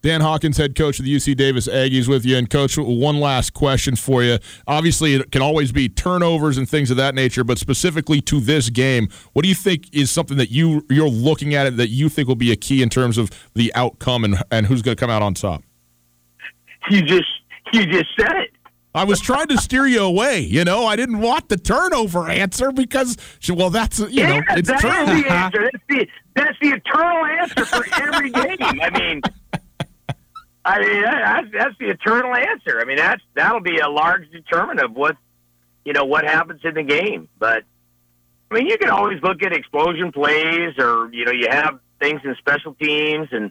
Dan 0.00 0.20
Hawkins, 0.20 0.56
head 0.56 0.76
coach 0.76 0.98
of 1.00 1.04
the 1.04 1.14
UC 1.14 1.36
Davis 1.36 1.66
Aggies, 1.66 2.06
with 2.06 2.24
you. 2.24 2.36
And, 2.36 2.48
coach, 2.48 2.78
one 2.78 3.18
last 3.18 3.52
question 3.52 3.96
for 3.96 4.22
you. 4.22 4.38
Obviously, 4.66 5.14
it 5.14 5.32
can 5.32 5.42
always 5.42 5.72
be 5.72 5.88
turnovers 5.88 6.56
and 6.56 6.68
things 6.68 6.90
of 6.90 6.96
that 6.98 7.14
nature, 7.14 7.42
but 7.42 7.58
specifically 7.58 8.20
to 8.22 8.40
this 8.40 8.70
game, 8.70 9.08
what 9.32 9.42
do 9.42 9.48
you 9.48 9.56
think 9.56 9.92
is 9.92 10.10
something 10.10 10.36
that 10.36 10.50
you 10.50 10.86
you're 10.88 11.08
looking 11.08 11.54
at 11.54 11.66
it 11.66 11.76
that 11.76 11.88
you 11.88 12.08
think 12.08 12.28
will 12.28 12.36
be 12.36 12.52
a 12.52 12.56
key 12.56 12.82
in 12.82 12.88
terms 12.88 13.18
of 13.18 13.30
the 13.54 13.72
outcome 13.74 14.24
and 14.24 14.36
and 14.50 14.66
who's 14.66 14.82
going 14.82 14.96
to 14.96 15.00
come 15.00 15.10
out 15.10 15.22
on 15.22 15.34
top? 15.34 15.62
You 16.90 17.02
just 17.02 17.28
you 17.72 17.84
just 17.86 18.08
said 18.18 18.36
it. 18.36 18.50
I 18.94 19.04
was 19.04 19.20
trying 19.20 19.46
to 19.48 19.58
steer 19.58 19.86
you 19.86 20.02
away. 20.02 20.40
You 20.40 20.64
know, 20.64 20.86
I 20.86 20.96
didn't 20.96 21.20
want 21.20 21.48
the 21.48 21.56
turnover 21.56 22.28
answer 22.28 22.72
because, 22.72 23.16
well, 23.48 23.70
that's 23.70 23.98
you 23.98 24.08
yeah, 24.10 24.40
know, 24.40 24.42
it's 24.56 24.68
that 24.68 24.80
true. 24.80 24.90
Is 24.90 25.22
the 25.22 25.32
answer. 25.32 25.70
That's 25.72 25.84
the 25.88 26.08
that's 26.34 26.58
the 26.60 26.68
eternal 26.68 27.26
answer 27.26 27.64
for 27.64 27.84
every 28.00 28.30
game. 28.58 28.80
I 28.80 28.90
mean, 28.98 29.20
I 30.68 30.80
mean 30.80 31.02
that's, 31.02 31.46
that's 31.52 31.78
the 31.78 31.88
eternal 31.88 32.34
answer. 32.34 32.78
I 32.80 32.84
mean, 32.84 32.98
that's 32.98 33.22
that'll 33.34 33.60
be 33.60 33.78
a 33.78 33.88
large 33.88 34.30
determinant 34.30 34.90
of 34.90 34.94
what 34.94 35.16
you 35.84 35.94
know 35.94 36.04
what 36.04 36.24
happens 36.24 36.60
in 36.62 36.74
the 36.74 36.82
game. 36.82 37.28
But 37.38 37.64
I 38.50 38.54
mean, 38.54 38.66
you 38.66 38.76
can 38.76 38.90
always 38.90 39.22
look 39.22 39.42
at 39.42 39.52
explosion 39.52 40.12
plays, 40.12 40.74
or 40.78 41.10
you 41.10 41.24
know, 41.24 41.32
you 41.32 41.48
have 41.50 41.80
things 42.00 42.20
in 42.22 42.34
special 42.36 42.74
teams, 42.74 43.28
and 43.32 43.50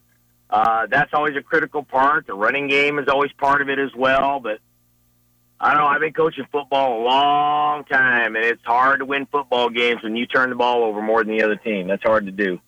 uh, 0.50 0.86
that's 0.88 1.12
always 1.14 1.36
a 1.36 1.42
critical 1.42 1.84
part. 1.84 2.28
The 2.28 2.36
running 2.36 2.68
game 2.68 3.00
is 3.00 3.08
always 3.08 3.32
part 3.34 3.62
of 3.62 3.70
it 3.70 3.80
as 3.80 3.94
well, 3.96 4.40
but 4.40 4.60
I 5.60 5.74
don't 5.74 5.82
know. 5.82 5.88
I've 5.88 6.02
been 6.02 6.14
coaching 6.14 6.46
football 6.52 7.02
a 7.02 7.04
long 7.04 7.84
time, 7.86 8.36
and 8.36 8.46
it's 8.46 8.64
hard 8.64 9.00
to 9.00 9.06
win 9.06 9.26
football 9.26 9.70
games 9.70 10.04
when 10.04 10.16
you 10.16 10.28
turn 10.28 10.52
the 10.52 10.56
ball 10.56 10.84
over 10.84 11.02
more 11.02 11.24
than 11.24 11.36
the 11.36 11.44
other 11.44 11.56
team. 11.56 11.88
That's 11.88 12.04
hard 12.04 12.28
to 12.28 12.32
do. 12.32 12.60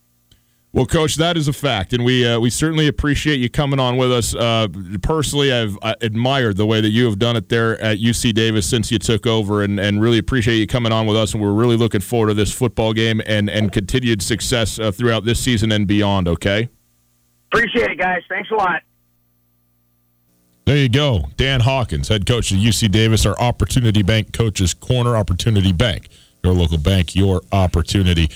Well, 0.72 0.86
Coach, 0.86 1.16
that 1.16 1.36
is 1.36 1.48
a 1.48 1.54
fact, 1.54 1.94
and 1.94 2.06
we 2.06 2.28
uh, 2.28 2.40
we 2.40 2.52
certainly 2.52 2.88
appreciate 2.88 3.40
you 3.40 3.50
coming 3.50 3.80
on 3.80 3.98
with 3.98 4.12
us. 4.12 4.36
Uh, 4.36 4.68
personally, 5.02 5.52
I've 5.52 5.76
uh, 5.82 5.96
admired 6.02 6.58
the 6.58 6.66
way 6.68 6.80
that 6.80 6.90
you 6.90 7.06
have 7.06 7.18
done 7.18 7.36
it 7.36 7.50
there 7.50 7.82
at 7.82 7.98
UC 7.98 8.36
Davis 8.36 8.70
since 8.70 8.92
you 8.92 9.00
took 9.00 9.26
over, 9.26 9.64
and, 9.64 9.80
and 9.80 10.00
really 10.00 10.20
appreciate 10.20 10.58
you 10.58 10.68
coming 10.68 10.92
on 10.92 11.08
with 11.08 11.18
us. 11.18 11.34
And 11.34 11.42
we're 11.42 11.54
really 11.54 11.76
looking 11.76 12.02
forward 12.02 12.28
to 12.28 12.34
this 12.36 12.54
football 12.54 12.94
game 12.94 13.20
and 13.26 13.50
and 13.50 13.72
continued 13.72 14.22
success 14.22 14.78
uh, 14.78 14.92
throughout 14.92 15.26
this 15.26 15.40
season 15.40 15.72
and 15.72 15.88
beyond. 15.88 16.28
Okay. 16.28 16.70
Appreciate 17.52 17.90
it, 17.90 17.98
guys. 17.98 18.22
Thanks 18.30 18.52
a 18.52 18.56
lot. 18.56 18.84
There 20.66 20.78
you 20.78 20.90
go. 20.90 21.30
Dan 21.36 21.62
Hawkins, 21.62 22.10
head 22.10 22.28
coach 22.28 22.52
of 22.52 22.58
UC 22.60 22.92
Davis, 22.92 23.26
our 23.26 23.36
Opportunity 23.40 24.04
Bank 24.04 24.34
Coaches 24.34 24.76
Corner. 24.76 25.18
Opportunity 25.18 25.74
Bank, 25.74 26.10
your 26.44 26.54
local 26.54 26.78
bank, 26.78 27.16
your 27.16 27.42
opportunity. 27.52 28.30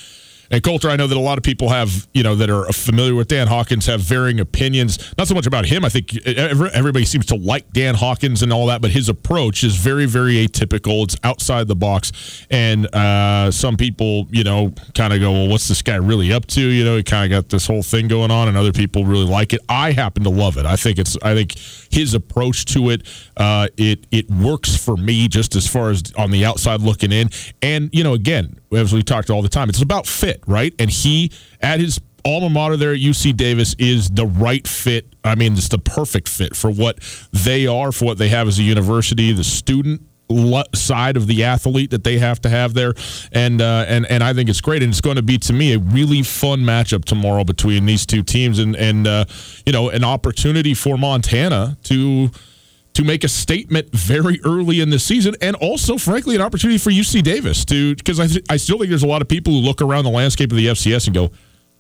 And 0.53 0.61
Colter, 0.61 0.87
I 0.87 0.95
know 0.97 1.07
that 1.07 1.17
a 1.17 1.19
lot 1.19 1.39
of 1.39 1.43
people 1.43 1.69
have, 1.69 2.07
you 2.13 2.21
know, 2.21 2.35
that 2.35 2.47
are 2.51 2.71
familiar 2.71 3.15
with 3.15 3.27
Dan 3.27 3.47
Hawkins 3.47 3.87
have 3.87 4.01
varying 4.01 4.39
opinions. 4.39 5.11
Not 5.17 5.27
so 5.27 5.33
much 5.33 5.47
about 5.47 5.65
him. 5.65 5.83
I 5.83 5.89
think 5.89 6.15
everybody 6.27 7.05
seems 7.05 7.25
to 7.27 7.35
like 7.35 7.73
Dan 7.73 7.95
Hawkins 7.95 8.43
and 8.43 8.53
all 8.53 8.67
that, 8.67 8.79
but 8.79 8.91
his 8.91 9.09
approach 9.09 9.63
is 9.63 9.75
very, 9.75 10.05
very 10.05 10.45
atypical. 10.47 11.05
It's 11.05 11.17
outside 11.23 11.67
the 11.67 11.75
box. 11.75 12.45
And 12.51 12.85
uh, 12.93 13.49
some 13.49 13.77
people, 13.77 14.27
you 14.29 14.43
know, 14.43 14.71
kind 14.93 15.11
of 15.11 15.21
go, 15.21 15.31
well, 15.31 15.47
what's 15.47 15.67
this 15.67 15.81
guy 15.81 15.95
really 15.95 16.31
up 16.31 16.45
to? 16.49 16.61
You 16.61 16.85
know, 16.85 16.97
he 16.97 17.03
kind 17.03 17.33
of 17.33 17.35
got 17.35 17.49
this 17.49 17.65
whole 17.65 17.81
thing 17.81 18.07
going 18.07 18.29
on, 18.29 18.47
and 18.47 18.55
other 18.55 18.73
people 18.73 19.05
really 19.05 19.25
like 19.25 19.53
it. 19.53 19.61
I 19.67 19.91
happen 19.91 20.23
to 20.23 20.29
love 20.29 20.57
it. 20.57 20.67
I 20.67 20.75
think 20.75 20.99
it's, 20.99 21.17
I 21.23 21.33
think 21.33 21.57
his 21.89 22.13
approach 22.13 22.65
to 22.65 22.91
it, 22.91 23.07
uh, 23.37 23.69
it, 23.75 24.05
it 24.11 24.29
works 24.29 24.75
for 24.75 24.97
me 24.97 25.27
just 25.27 25.55
as 25.55 25.65
far 25.65 25.89
as 25.89 26.03
on 26.15 26.29
the 26.29 26.45
outside 26.45 26.81
looking 26.81 27.11
in. 27.11 27.31
And, 27.63 27.89
you 27.91 28.03
know, 28.03 28.13
again, 28.13 28.59
as 28.75 28.93
we 28.93 29.03
talked 29.03 29.29
all 29.29 29.41
the 29.41 29.49
time, 29.49 29.69
it's 29.69 29.81
about 29.81 30.07
fit, 30.07 30.43
right? 30.47 30.73
And 30.79 30.89
he, 30.89 31.31
at 31.62 31.79
his 31.79 31.99
alma 32.25 32.49
mater 32.49 32.77
there 32.77 32.93
at 32.93 32.99
UC 32.99 33.36
Davis, 33.36 33.75
is 33.79 34.09
the 34.09 34.25
right 34.25 34.67
fit. 34.67 35.13
I 35.23 35.36
mean, 35.36 35.53
it's 35.53 35.69
the 35.69 35.79
perfect 35.79 36.29
fit 36.29 36.55
for 36.55 36.71
what 36.71 36.99
they 37.31 37.67
are, 37.67 37.91
for 37.91 38.05
what 38.05 38.17
they 38.17 38.29
have 38.29 38.47
as 38.47 38.59
a 38.59 38.63
university, 38.63 39.31
the 39.31 39.43
student 39.43 40.01
side 40.73 41.17
of 41.17 41.27
the 41.27 41.43
athlete 41.43 41.91
that 41.91 42.03
they 42.03 42.17
have 42.17 42.41
to 42.41 42.49
have 42.49 42.73
there, 42.73 42.93
and 43.31 43.62
uh, 43.62 43.86
and 43.88 44.05
and 44.07 44.23
I 44.23 44.33
think 44.33 44.49
it's 44.49 44.62
great, 44.62 44.81
and 44.81 44.91
it's 44.91 45.01
going 45.01 45.17
to 45.17 45.21
be 45.21 45.38
to 45.39 45.53
me 45.53 45.73
a 45.73 45.79
really 45.79 46.23
fun 46.23 46.62
matchup 46.62 47.05
tomorrow 47.05 47.43
between 47.43 47.86
these 47.86 48.05
two 48.05 48.23
teams, 48.23 48.59
and 48.59 48.75
and 48.75 49.05
uh, 49.05 49.25
you 49.65 49.73
know 49.73 49.89
an 49.89 50.03
opportunity 50.03 50.73
for 50.73 50.97
Montana 50.97 51.77
to 51.83 52.31
to 52.93 53.03
make 53.03 53.23
a 53.23 53.27
statement 53.27 53.89
very 53.91 54.39
early 54.45 54.79
in 54.79 54.89
the 54.89 54.99
season, 54.99 55.36
and 55.41 55.56
also, 55.56 55.97
frankly, 55.97 56.36
an 56.36 56.41
opportunity 56.41 56.77
for 56.77 56.91
UC 56.91 57.23
Davis 57.23 57.65
to 57.65 57.95
because 57.95 58.19
I, 58.19 58.27
th- 58.27 58.45
I 58.49 58.58
still 58.58 58.77
think 58.77 58.89
there's 58.89 59.03
a 59.03 59.08
lot 59.08 59.21
of 59.21 59.27
people 59.27 59.53
who 59.53 59.60
look 59.60 59.82
around 59.82 60.03
the 60.03 60.12
landscape 60.12 60.51
of 60.51 60.58
the 60.58 60.67
FCS 60.67 61.08
and 61.08 61.15
go, 61.15 61.32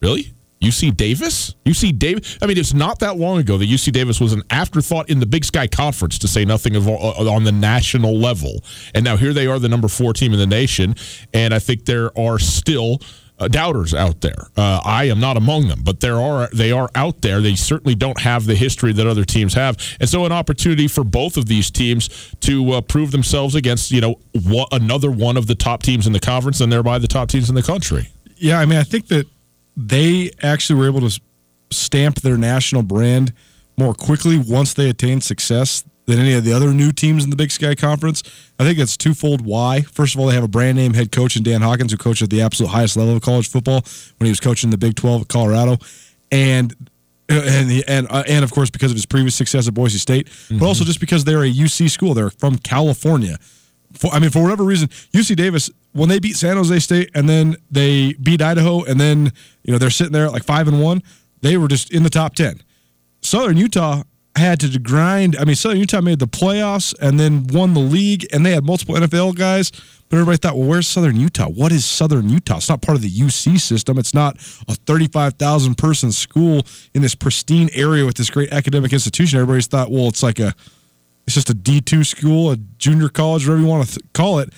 really? 0.01 0.33
UC 0.63 0.95
Davis? 0.95 1.55
UC 1.65 1.99
Davis? 1.99 2.37
I 2.41 2.45
mean, 2.45 2.57
it's 2.57 2.73
not 2.73 2.99
that 2.99 3.17
long 3.17 3.37
ago 3.37 3.57
that 3.57 3.67
UC 3.67 3.91
Davis 3.91 4.19
was 4.21 4.31
an 4.31 4.43
afterthought 4.49 5.09
in 5.09 5.19
the 5.19 5.25
Big 5.25 5.43
Sky 5.43 5.67
Conference, 5.67 6.17
to 6.19 6.27
say 6.27 6.45
nothing 6.45 6.75
of 6.75 6.87
uh, 6.87 6.93
on 6.93 7.43
the 7.43 7.51
national 7.51 8.17
level. 8.17 8.63
And 8.95 9.03
now 9.03 9.17
here 9.17 9.33
they 9.33 9.45
are, 9.45 9.59
the 9.59 9.69
number 9.69 9.89
four 9.89 10.13
team 10.13 10.31
in 10.33 10.39
the 10.39 10.47
nation. 10.47 10.95
And 11.33 11.53
I 11.53 11.59
think 11.59 11.85
there 11.85 12.17
are 12.17 12.39
still 12.39 12.99
uh, 13.39 13.47
doubters 13.47 13.93
out 13.93 14.21
there. 14.21 14.47
Uh, 14.55 14.81
I 14.83 15.05
am 15.05 15.19
not 15.19 15.37
among 15.37 15.67
them, 15.67 15.81
but 15.83 15.99
there 15.99 16.19
are 16.19 16.47
they 16.53 16.71
are 16.71 16.89
out 16.95 17.21
there. 17.21 17.41
They 17.41 17.55
certainly 17.55 17.95
don't 17.95 18.21
have 18.21 18.45
the 18.45 18.55
history 18.55 18.93
that 18.93 19.07
other 19.07 19.25
teams 19.25 19.53
have, 19.53 19.77
and 19.99 20.07
so 20.07 20.25
an 20.25 20.31
opportunity 20.31 20.87
for 20.87 21.03
both 21.03 21.37
of 21.37 21.47
these 21.47 21.71
teams 21.71 22.09
to 22.41 22.71
uh, 22.73 22.81
prove 22.81 23.11
themselves 23.11 23.55
against 23.55 23.91
you 23.91 24.01
know 24.01 24.19
what, 24.45 24.69
another 24.71 25.11
one 25.11 25.37
of 25.37 25.47
the 25.47 25.55
top 25.55 25.83
teams 25.83 26.07
in 26.07 26.13
the 26.13 26.19
conference 26.19 26.61
and 26.61 26.71
thereby 26.71 26.99
the 26.99 27.07
top 27.07 27.29
teams 27.29 27.49
in 27.49 27.55
the 27.55 27.63
country. 27.63 28.09
Yeah, 28.37 28.59
I 28.59 28.65
mean, 28.65 28.79
I 28.79 28.83
think 28.83 29.07
that 29.07 29.27
they 29.75 30.31
actually 30.41 30.79
were 30.79 30.87
able 30.87 31.09
to 31.09 31.21
stamp 31.71 32.21
their 32.21 32.37
national 32.37 32.83
brand 32.83 33.33
more 33.77 33.93
quickly 33.93 34.37
once 34.37 34.73
they 34.73 34.89
attained 34.89 35.23
success 35.23 35.83
than 36.05 36.19
any 36.19 36.33
of 36.33 36.43
the 36.43 36.53
other 36.53 36.73
new 36.73 36.91
teams 36.91 37.23
in 37.23 37.29
the 37.29 37.35
Big 37.35 37.51
Sky 37.51 37.75
Conference. 37.75 38.23
I 38.59 38.63
think 38.63 38.79
it's 38.79 38.97
twofold 38.97 39.45
why. 39.45 39.81
First 39.81 40.15
of 40.15 40.21
all, 40.21 40.27
they 40.27 40.35
have 40.35 40.43
a 40.43 40.49
brand 40.49 40.77
name 40.77 40.93
head 40.93 41.11
coach 41.11 41.35
in 41.35 41.43
Dan 41.43 41.61
Hawkins, 41.61 41.91
who 41.91 41.97
coached 41.97 42.21
at 42.21 42.29
the 42.29 42.41
absolute 42.41 42.69
highest 42.69 42.97
level 42.97 43.15
of 43.15 43.21
college 43.21 43.49
football 43.49 43.81
when 44.17 44.25
he 44.25 44.31
was 44.31 44.39
coaching 44.39 44.69
the 44.69 44.77
Big 44.77 44.95
12 44.95 45.21
at 45.23 45.27
Colorado. 45.27 45.77
And 46.31 46.75
and 47.29 47.83
and 47.87 48.07
uh, 48.09 48.23
and 48.27 48.43
of 48.43 48.51
course 48.51 48.69
because 48.69 48.91
of 48.91 48.95
his 48.95 49.05
previous 49.05 49.35
success 49.35 49.67
at 49.67 49.73
Boise 49.73 49.97
State, 49.97 50.27
mm-hmm. 50.27 50.59
but 50.59 50.65
also 50.65 50.83
just 50.83 50.99
because 50.99 51.23
they're 51.23 51.43
a 51.43 51.51
UC 51.51 51.89
school. 51.89 52.13
They're 52.13 52.29
from 52.29 52.57
California. 52.57 53.37
For, 53.93 54.11
I 54.11 54.19
mean, 54.19 54.31
for 54.31 54.41
whatever 54.41 54.63
reason, 54.63 54.89
UC 55.13 55.35
Davis 55.35 55.69
when 55.93 56.09
they 56.09 56.19
beat 56.19 56.35
San 56.35 56.57
Jose 56.57 56.79
State 56.79 57.11
and 57.13 57.29
then 57.29 57.55
they 57.69 58.13
beat 58.13 58.41
Idaho 58.41 58.83
and 58.83 58.99
then 58.99 59.31
you 59.63 59.71
know 59.71 59.77
they're 59.77 59.89
sitting 59.89 60.11
there 60.11 60.25
at 60.25 60.33
like 60.33 60.43
five 60.43 60.67
and 60.67 60.81
one, 60.81 61.01
they 61.41 61.57
were 61.57 61.67
just 61.67 61.91
in 61.91 62.03
the 62.03 62.09
top 62.09 62.35
ten. 62.35 62.61
Southern 63.21 63.57
Utah 63.57 64.03
had 64.35 64.59
to 64.61 64.79
grind. 64.79 65.35
I 65.35 65.45
mean, 65.45 65.55
Southern 65.55 65.79
Utah 65.79 66.01
made 66.01 66.19
the 66.19 66.27
playoffs 66.27 66.93
and 66.99 67.19
then 67.19 67.45
won 67.47 67.73
the 67.73 67.79
league, 67.79 68.25
and 68.33 68.45
they 68.45 68.51
had 68.51 68.63
multiple 68.65 68.95
NFL 68.95 69.35
guys. 69.35 69.71
But 70.09 70.17
everybody 70.17 70.37
thought, 70.37 70.57
well, 70.57 70.67
where's 70.67 70.87
Southern 70.87 71.15
Utah? 71.15 71.47
What 71.47 71.71
is 71.71 71.85
Southern 71.85 72.29
Utah? 72.29 72.57
It's 72.57 72.69
not 72.69 72.81
part 72.81 72.95
of 72.95 73.01
the 73.01 73.09
UC 73.09 73.59
system. 73.59 73.97
It's 73.97 74.13
not 74.13 74.37
a 74.67 74.75
35,000 74.75 75.75
person 75.75 76.11
school 76.11 76.63
in 76.93 77.01
this 77.01 77.15
pristine 77.15 77.69
area 77.73 78.05
with 78.05 78.15
this 78.15 78.29
great 78.29 78.51
academic 78.51 78.93
institution. 78.93 79.39
Everybody's 79.39 79.67
thought, 79.67 79.91
well, 79.91 80.07
it's 80.07 80.21
like 80.23 80.39
a, 80.39 80.53
it's 81.25 81.35
just 81.35 81.49
a 81.49 81.55
D2 81.55 82.05
school, 82.05 82.51
a 82.51 82.57
junior 82.77 83.09
college, 83.09 83.47
whatever 83.47 83.61
you 83.61 83.67
want 83.67 83.87
to 83.87 83.99
th- 83.99 84.13
call 84.13 84.39
it. 84.39 84.53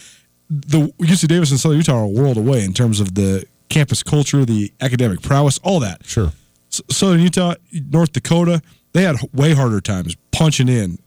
The 0.49 0.87
UC 0.99 1.27
Davis 1.27 1.51
and 1.51 1.59
Southern 1.59 1.77
Utah 1.77 1.99
are 1.99 2.03
a 2.03 2.07
world 2.07 2.37
away 2.37 2.63
in 2.63 2.73
terms 2.73 2.99
of 2.99 3.15
the 3.15 3.45
campus 3.69 4.03
culture, 4.03 4.45
the 4.45 4.73
academic 4.81 5.21
prowess, 5.21 5.57
all 5.63 5.79
that. 5.79 6.05
Sure. 6.05 6.31
S- 6.71 6.81
Southern 6.89 7.19
Utah, 7.21 7.55
North 7.71 8.11
Dakota, 8.11 8.61
they 8.95 9.03
had 9.03 9.17
way 9.33 9.53
harder 9.53 9.81
times 9.81 10.15
punching 10.31 10.69
in 10.69 10.97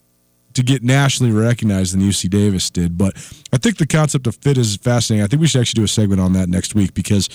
to 0.52 0.62
get 0.62 0.82
nationally 0.82 1.32
recognized 1.32 1.94
than 1.94 2.02
UC 2.02 2.28
Davis 2.28 2.68
did. 2.68 2.98
But 2.98 3.16
I 3.50 3.56
think 3.56 3.78
the 3.78 3.86
concept 3.86 4.26
of 4.26 4.36
fit 4.36 4.58
is 4.58 4.76
fascinating. 4.76 5.24
I 5.24 5.26
think 5.26 5.40
we 5.40 5.46
should 5.46 5.62
actually 5.62 5.80
do 5.80 5.84
a 5.84 5.88
segment 5.88 6.20
on 6.20 6.34
that 6.34 6.50
next 6.50 6.74
week 6.74 6.92
because 6.92 7.30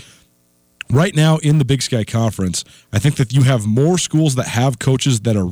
right 0.92 1.16
now 1.16 1.38
in 1.38 1.58
the 1.58 1.66
Big 1.66 1.82
Sky 1.82 2.04
Conference, 2.04 2.63
I 2.92 3.00
think 3.00 3.16
that 3.16 3.34
you 3.34 3.42
have 3.42 3.66
more 3.66 3.98
schools 3.98 4.36
that 4.36 4.48
have 4.48 4.78
coaches 4.78 5.22
that 5.22 5.36
are, 5.36 5.50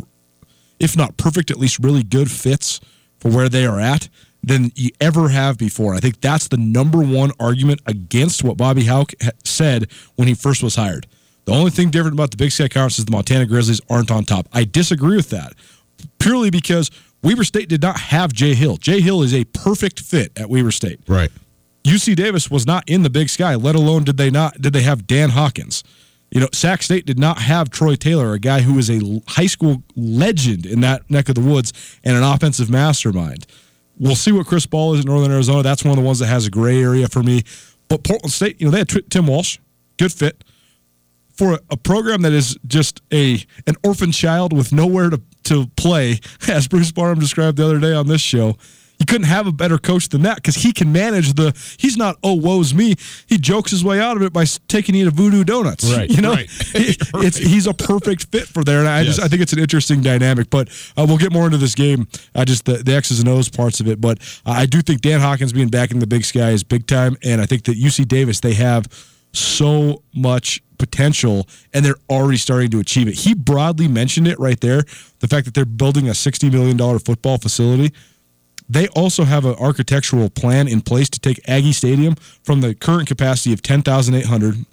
if 0.80 0.96
not 0.96 1.18
perfect, 1.18 1.50
at 1.50 1.58
least 1.58 1.80
really 1.80 2.04
good 2.04 2.30
fits 2.30 2.80
for 3.18 3.32
where 3.32 3.50
they 3.50 3.66
are 3.66 3.80
at 3.80 4.08
than 4.44 4.72
you 4.76 4.92
ever 5.00 5.30
have 5.30 5.58
before. 5.58 5.96
I 5.96 6.00
think 6.00 6.22
that's 6.22 6.48
the 6.48 6.58
number 6.58 7.00
one 7.00 7.32
argument 7.40 7.82
against 7.88 8.44
what 8.44 8.56
Bobby 8.56 8.86
Hauck 8.86 9.14
said 9.44 9.92
when 10.16 10.28
he 10.28 10.36
first 10.36 10.62
was 10.62 10.76
hired. 10.76 11.08
The 11.46 11.54
only 11.54 11.72
thing 11.72 11.90
different 11.90 12.14
about 12.14 12.32
the 12.32 12.38
Big 12.38 12.52
Sky 12.52 12.68
Conference 12.68 13.00
is 13.00 13.06
the 13.06 13.12
Montana 13.12 13.46
Grizzlies 13.46 13.82
aren't 13.90 14.12
on 14.12 14.26
top. 14.26 14.48
I 14.54 14.64
disagree 14.64 15.16
with 15.16 15.30
that 15.32 15.54
purely 16.20 16.50
because 16.50 16.92
Weber 17.24 17.44
State 17.44 17.70
did 17.70 17.82
not 17.82 18.00
have 18.00 18.34
Jay 18.34 18.54
Hill. 18.54 18.78
Jay 18.78 19.02
Hill 19.02 19.22
is 19.22 19.34
a 19.34 19.46
perfect 19.46 20.00
fit 20.00 20.32
at 20.38 20.50
Weber 20.50 20.72
State. 20.72 21.00
Right. 21.08 21.32
UC 21.84 22.16
Davis 22.16 22.52
was 22.52 22.68
not 22.68 22.88
in 22.88 23.04
the 23.04 23.10
Big 23.10 23.30
Sky, 23.30 23.56
let 23.56 23.76
alone 23.76 24.04
did 24.04 24.18
they 24.18 24.30
not 24.30 24.62
did 24.62 24.74
they 24.74 24.84
have 24.84 25.08
Dan 25.08 25.32
Hawkins. 25.32 25.84
You 26.30 26.40
know, 26.40 26.48
Sac 26.54 26.82
State 26.82 27.06
did 27.06 27.20
not 27.20 27.40
have 27.40 27.70
Troy 27.70 27.96
Taylor, 27.96 28.34
a 28.34 28.40
guy 28.40 28.62
who 28.62 28.78
is 28.78 28.90
a 28.90 29.22
high 29.28 29.48
school 29.48 29.84
legend 29.98 30.66
in 30.66 30.80
that 30.82 31.10
neck 31.10 31.28
of 31.28 31.36
the 31.36 31.42
woods 31.42 31.74
and 32.04 32.16
an 32.16 32.24
offensive 32.24 32.70
mastermind. 32.70 33.46
we'll 34.00 34.16
see 34.16 34.32
what 34.32 34.48
Chris 34.48 34.66
Ball 34.66 34.94
is 34.94 35.02
in 35.02 35.08
Northern 35.08 35.32
Arizona. 35.32 35.62
That's 35.62 35.84
one 35.84 35.92
of 35.92 35.98
the 35.98 36.06
ones 36.06 36.20
that 36.20 36.28
has 36.28 36.46
a 36.46 36.50
gray 36.50 36.82
area 36.82 37.08
for 37.10 37.22
me. 37.22 37.44
But 37.90 38.04
Portland 38.04 38.32
State, 38.32 38.62
you 38.62 38.68
know, 38.68 38.72
they 38.72 38.78
had 38.78 38.90
Tim 39.10 39.28
Walsh, 39.28 39.58
good 39.98 40.14
fit 40.14 40.42
for 41.42 41.54
a, 41.54 41.60
a 41.72 41.78
program 41.78 42.22
that 42.22 42.34
is 42.34 42.56
just 42.68 43.02
a 43.12 43.44
an 43.66 43.76
orphan 43.84 44.12
child 44.12 44.54
with 44.54 44.72
nowhere 44.72 45.10
to 45.10 45.20
to 45.46 45.66
play, 45.76 46.20
as 46.48 46.68
Bruce 46.68 46.92
Barnum 46.92 47.20
described 47.20 47.58
the 47.58 47.66
other 47.66 47.80
day 47.80 47.94
on 47.94 48.08
this 48.08 48.22
show. 48.22 48.58
You 49.00 49.08
couldn't 49.08 49.26
have 49.26 49.48
a 49.48 49.52
better 49.52 49.80
coach 49.80 50.10
than 50.10 50.22
that 50.22 50.36
because 50.36 50.54
he 50.54 50.72
can 50.72 50.92
manage 50.92 51.34
the. 51.34 51.60
He's 51.80 51.98
not 51.98 52.18
oh 52.24 52.36
woe's 52.36 52.76
me. 52.76 52.94
He 53.26 53.40
jokes 53.40 53.72
his 53.72 53.84
way 53.84 54.00
out 54.00 54.16
of 54.16 54.22
it 54.22 54.32
by 54.32 54.46
taking 54.68 54.94
you 54.94 55.06
to 55.06 55.12
Voodoo 55.12 55.44
Donuts. 55.44 55.92
Right. 55.92 56.12
You 56.12 56.22
know, 56.22 56.34
right. 56.34 56.48
it's 56.76 57.38
he's 57.38 57.66
a 57.66 57.74
perfect 57.74 58.26
fit 58.32 58.44
for 58.44 58.64
there, 58.64 58.78
and 58.78 58.88
I 58.88 59.00
yes. 59.00 59.16
just 59.16 59.22
I 59.22 59.28
think 59.28 59.42
it's 59.42 59.54
an 59.54 59.60
interesting 59.60 60.02
dynamic. 60.02 60.52
But 60.52 60.70
uh, 60.96 61.06
we'll 61.08 61.18
get 61.18 61.32
more 61.32 61.46
into 61.46 61.58
this 61.58 61.74
game, 61.74 62.08
uh, 62.36 62.46
just 62.46 62.66
the, 62.66 62.74
the 62.74 62.94
X's 62.94 63.20
and 63.20 63.30
O's 63.30 63.50
parts 63.50 63.80
of 63.80 63.88
it. 63.88 64.00
But 64.00 64.20
uh, 64.46 64.52
I 64.52 64.68
do 64.68 64.84
think 64.84 65.02
Dan 65.02 65.20
Hawkins 65.20 65.54
being 65.54 65.70
back 65.70 65.90
in 65.90 65.98
the 65.98 66.06
Big 66.06 66.24
Sky 66.24 66.52
is 66.52 66.64
big 66.64 66.86
time, 66.86 67.18
and 67.24 67.42
I 67.42 67.48
think 67.48 67.64
that 67.64 67.78
UC 67.78 68.08
Davis 68.08 68.42
they 68.42 68.54
have 68.54 68.86
so 69.34 70.04
much 70.14 70.62
potential 70.78 71.48
and 71.74 71.86
they're 71.86 71.96
already 72.10 72.38
starting 72.38 72.70
to 72.72 72.80
achieve 72.80 73.08
it. 73.08 73.14
He 73.14 73.34
broadly 73.34 73.88
mentioned 73.88 74.28
it 74.28 74.40
right 74.40 74.60
there 74.60 74.84
the 75.20 75.28
fact 75.28 75.46
that 75.46 75.54
they're 75.54 75.66
building 75.66 76.08
a 76.08 76.12
$60 76.12 76.52
million 76.52 77.00
football 77.00 77.38
facility. 77.38 77.94
They 78.68 78.88
also 78.90 79.26
have 79.26 79.46
an 79.46 79.56
architectural 79.56 80.30
plan 80.30 80.68
in 80.68 80.82
place 80.82 81.10
to 81.10 81.20
take 81.20 81.40
Aggie 81.48 81.74
Stadium 81.74 82.16
from 82.44 82.62
the 82.62 82.74
current 82.74 83.08
capacity 83.08 83.54
of 83.54 83.62
10,800 83.62 84.66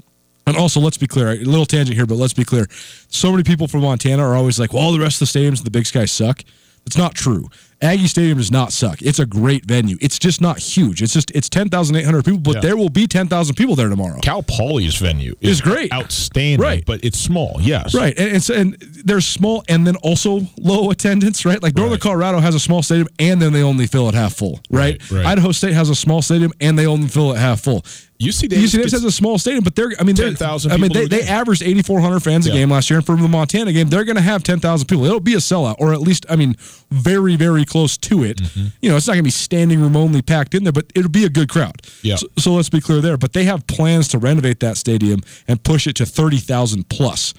and 0.49 0.57
also, 0.57 0.81
let's 0.81 0.97
be 0.97 1.07
clear, 1.07 1.29
a 1.29 1.37
little 1.37 1.67
tangent 1.67 1.95
here, 1.95 2.07
but 2.07 2.15
let's 2.15 2.33
be 2.33 2.43
clear. 2.43 2.67
So 3.09 3.31
many 3.31 3.43
people 3.43 3.69
from 3.69 3.83
Montana 3.83 4.23
are 4.23 4.35
always 4.35 4.59
like, 4.59 4.73
well, 4.73 4.83
all 4.83 4.93
the 4.93 4.99
rest 4.99 5.21
of 5.21 5.31
the 5.31 5.39
stadiums 5.39 5.59
in 5.59 5.65
the 5.65 5.71
Big 5.71 5.85
Sky 5.85 6.07
suck. 6.07 6.43
It's 6.87 6.97
not 6.97 7.15
true. 7.15 7.51
Aggie 7.81 8.09
Stadium 8.09 8.39
does 8.39 8.51
not 8.51 8.73
suck. 8.73 9.03
It's 9.03 9.21
a 9.21 9.27
great 9.27 9.65
venue. 9.65 9.97
It's 10.01 10.19
just 10.19 10.41
not 10.41 10.59
huge. 10.59 11.01
It's 11.01 11.13
just 11.13 11.31
it's 11.31 11.49
ten 11.49 11.69
thousand 11.69 11.95
eight 11.95 12.05
hundred 12.05 12.25
people, 12.25 12.41
but 12.41 12.57
yeah. 12.57 12.61
there 12.61 12.77
will 12.77 12.89
be 12.89 13.07
ten 13.07 13.29
thousand 13.29 13.55
people 13.55 13.77
there 13.77 13.89
tomorrow. 13.89 14.19
Cal 14.21 14.43
Poly's 14.43 14.97
venue 14.97 15.37
is, 15.41 15.51
is 15.51 15.61
great, 15.61 15.93
outstanding, 15.93 16.61
right? 16.61 16.85
But 16.85 17.05
it's 17.05 17.19
small, 17.19 17.59
yes, 17.61 17.95
right. 17.95 18.19
And 18.19 18.37
it's 18.37 18.51
and 18.51 18.75
they're 19.05 19.21
small, 19.21 19.63
and 19.69 19.87
then 19.87 19.95
also 19.97 20.41
low 20.59 20.91
attendance, 20.91 21.45
right? 21.45 21.63
Like 21.63 21.77
Northern 21.77 21.93
right. 21.93 22.01
Colorado 22.01 22.41
has 22.41 22.57
a 22.57 22.61
small 22.61 22.83
stadium, 22.83 23.09
and 23.21 23.41
then 23.41 23.53
they 23.53 23.63
only 23.63 23.87
fill 23.87 24.09
it 24.09 24.15
half 24.15 24.35
full, 24.35 24.61
right? 24.71 25.01
right, 25.11 25.13
right? 25.13 25.27
Idaho 25.27 25.53
State 25.53 25.75
has 25.75 25.89
a 25.89 25.95
small 25.95 26.21
stadium, 26.21 26.53
and 26.61 26.77
they 26.77 26.87
only 26.87 27.07
fill 27.07 27.33
it 27.33 27.39
half 27.39 27.61
full. 27.61 27.85
UC 28.21 28.49
Davis, 28.49 28.73
UC 28.73 28.77
Davis 28.79 28.93
has 28.93 29.05
a 29.05 29.13
small 29.13 29.39
stadium, 29.39 29.63
but 29.63 29.77
they're 29.77 29.93
I 30.01 30.03
mean 30.03 30.17
ten 30.17 30.35
thousand. 30.35 30.73
I 30.73 30.77
mean 30.77 30.93
they, 30.93 31.07
they 31.07 31.23
averaged 31.23 31.63
eighty 31.63 31.83
four 31.83 32.01
hundred 32.01 32.21
fans 32.21 32.47
yeah. 32.49 32.53
a 32.53 32.57
game 32.57 32.71
last 32.71 32.91
year, 32.91 32.99
and 32.99 33.07
for 33.07 33.15
the 33.15 33.29
Montana 33.29 33.73
game, 33.73 33.89
they're 33.89 34.05
going 34.05 34.17
to 34.17 34.23
have 34.23 34.43
ten 34.43 34.59
thousand 34.59 34.89
people. 34.89 35.05
It'll 35.05 35.21
be 35.21 35.35
a 35.35 35.39
sellout, 35.39 35.77
or 35.79 35.93
at 35.93 36.01
least 36.01 36.27
I 36.29 36.35
mean 36.35 36.57
very 36.91 37.37
very 37.37 37.65
close 37.69 37.97
to 37.99 38.25
it. 38.25 38.39
Mm-hmm. 38.39 38.67
You 38.83 38.91
know, 38.91 38.97
it's 38.97 39.07
not 39.07 39.15
going 39.15 39.23
to 39.23 39.25
be 39.25 39.31
standing 39.31 39.81
room 39.81 39.97
only 39.97 40.23
packed 40.23 40.55
in 40.55 40.65
there, 40.65 40.73
but 40.73 40.87
it'll 40.95 41.11
be 41.11 41.25
a 41.25 41.29
good 41.29 41.49
crowd. 41.49 41.83
Yeah. 42.03 42.17
So, 42.17 42.27
so 42.39 42.53
let's 42.55 42.71
be 42.71 42.81
clear 42.81 43.01
there. 43.01 43.17
But 43.17 43.33
they 43.33 43.45
have 43.45 43.67
plans 43.67 44.09
to 44.09 44.19
renovate 44.19 44.61
that 44.61 44.77
stadium 44.77 45.21
and 45.47 45.63
push 45.63 45.87
it 45.87 45.95
to 45.97 46.07
thirty 46.07 46.39
thousand 46.39 46.89
plus. 46.89 47.35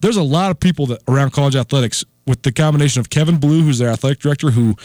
There's 0.00 0.16
a 0.16 0.22
lot 0.22 0.50
of 0.50 0.60
people 0.60 0.86
that 0.86 1.02
around 1.08 1.32
college 1.32 1.56
athletics 1.56 2.04
with 2.26 2.42
the 2.42 2.52
combination 2.52 3.00
of 3.00 3.10
Kevin 3.10 3.38
Blue, 3.38 3.62
who's 3.62 3.78
their 3.78 3.90
athletic 3.90 4.20
director, 4.20 4.50
who 4.50 4.76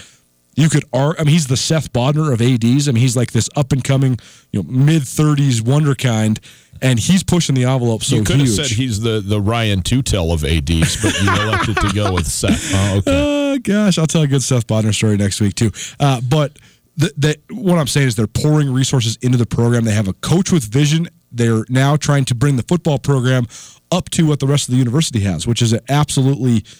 you 0.55 0.69
could 0.69 0.83
argue, 0.91 1.21
I 1.21 1.23
mean, 1.23 1.33
he's 1.33 1.47
the 1.47 1.57
Seth 1.57 1.93
Bodner 1.93 2.33
of 2.33 2.41
ADs. 2.41 2.87
I 2.87 2.91
mean, 2.91 3.01
he's 3.01 3.15
like 3.15 3.31
this 3.31 3.49
up 3.55 3.71
and 3.71 3.83
coming, 3.83 4.17
you 4.51 4.61
know, 4.61 4.69
mid 4.69 5.03
30s 5.03 5.61
wunderkind, 5.61 6.39
and 6.81 6.99
he's 6.99 7.23
pushing 7.23 7.55
the 7.55 7.65
envelope 7.65 8.03
so 8.03 8.15
You 8.15 8.23
could 8.23 8.37
huge. 8.37 8.57
have 8.57 8.67
said 8.67 8.77
he's 8.77 9.01
the, 9.01 9.21
the 9.21 9.41
Ryan 9.41 9.81
Tutel 9.81 10.33
of 10.33 10.43
ADs, 10.43 11.01
but 11.01 11.19
you 11.21 11.29
elected 11.29 11.77
to 11.77 11.91
go 11.93 12.13
with 12.13 12.27
Seth. 12.27 12.69
Oh, 12.79 12.97
okay. 12.97 13.53
Uh, 13.53 13.57
gosh, 13.57 13.97
I'll 13.97 14.07
tell 14.07 14.21
a 14.21 14.27
good 14.27 14.43
Seth 14.43 14.67
Bodner 14.67 14.93
story 14.93 15.17
next 15.17 15.41
week, 15.41 15.55
too. 15.55 15.71
Uh, 15.99 16.21
but 16.21 16.57
the, 16.97 17.11
the, 17.17 17.39
what 17.53 17.77
I'm 17.77 17.87
saying 17.87 18.07
is 18.07 18.15
they're 18.15 18.27
pouring 18.27 18.71
resources 18.71 19.17
into 19.21 19.37
the 19.37 19.45
program. 19.45 19.85
They 19.85 19.93
have 19.93 20.07
a 20.07 20.13
coach 20.13 20.51
with 20.51 20.63
vision. 20.63 21.07
They're 21.31 21.65
now 21.67 21.95
trying 21.95 22.25
to 22.25 22.35
bring 22.35 22.57
the 22.57 22.63
football 22.63 22.99
program 22.99 23.47
up 23.91 24.09
to 24.11 24.25
what 24.27 24.39
the 24.39 24.47
rest 24.47 24.67
of 24.67 24.73
the 24.73 24.77
university 24.77 25.21
has, 25.21 25.47
which 25.47 25.61
is 25.61 25.73
an 25.73 25.81
absolutely– 25.89 26.63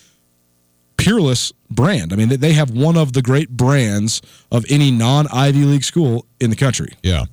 peerless 1.00 1.54
brand. 1.72 2.14
I 2.14 2.16
mean, 2.16 2.30
they 2.30 2.54
have 2.54 2.70
one 2.72 2.98
of 2.98 3.14
the 3.14 3.22
great 3.22 3.50
brands 3.50 4.22
of 4.52 4.66
any 4.70 4.92
non 4.92 5.28
Ivy 5.28 5.64
League 5.64 5.84
school 5.84 6.26
in 6.40 6.50
the 6.50 6.56
country. 6.56 6.94
Yeah. 7.02 7.26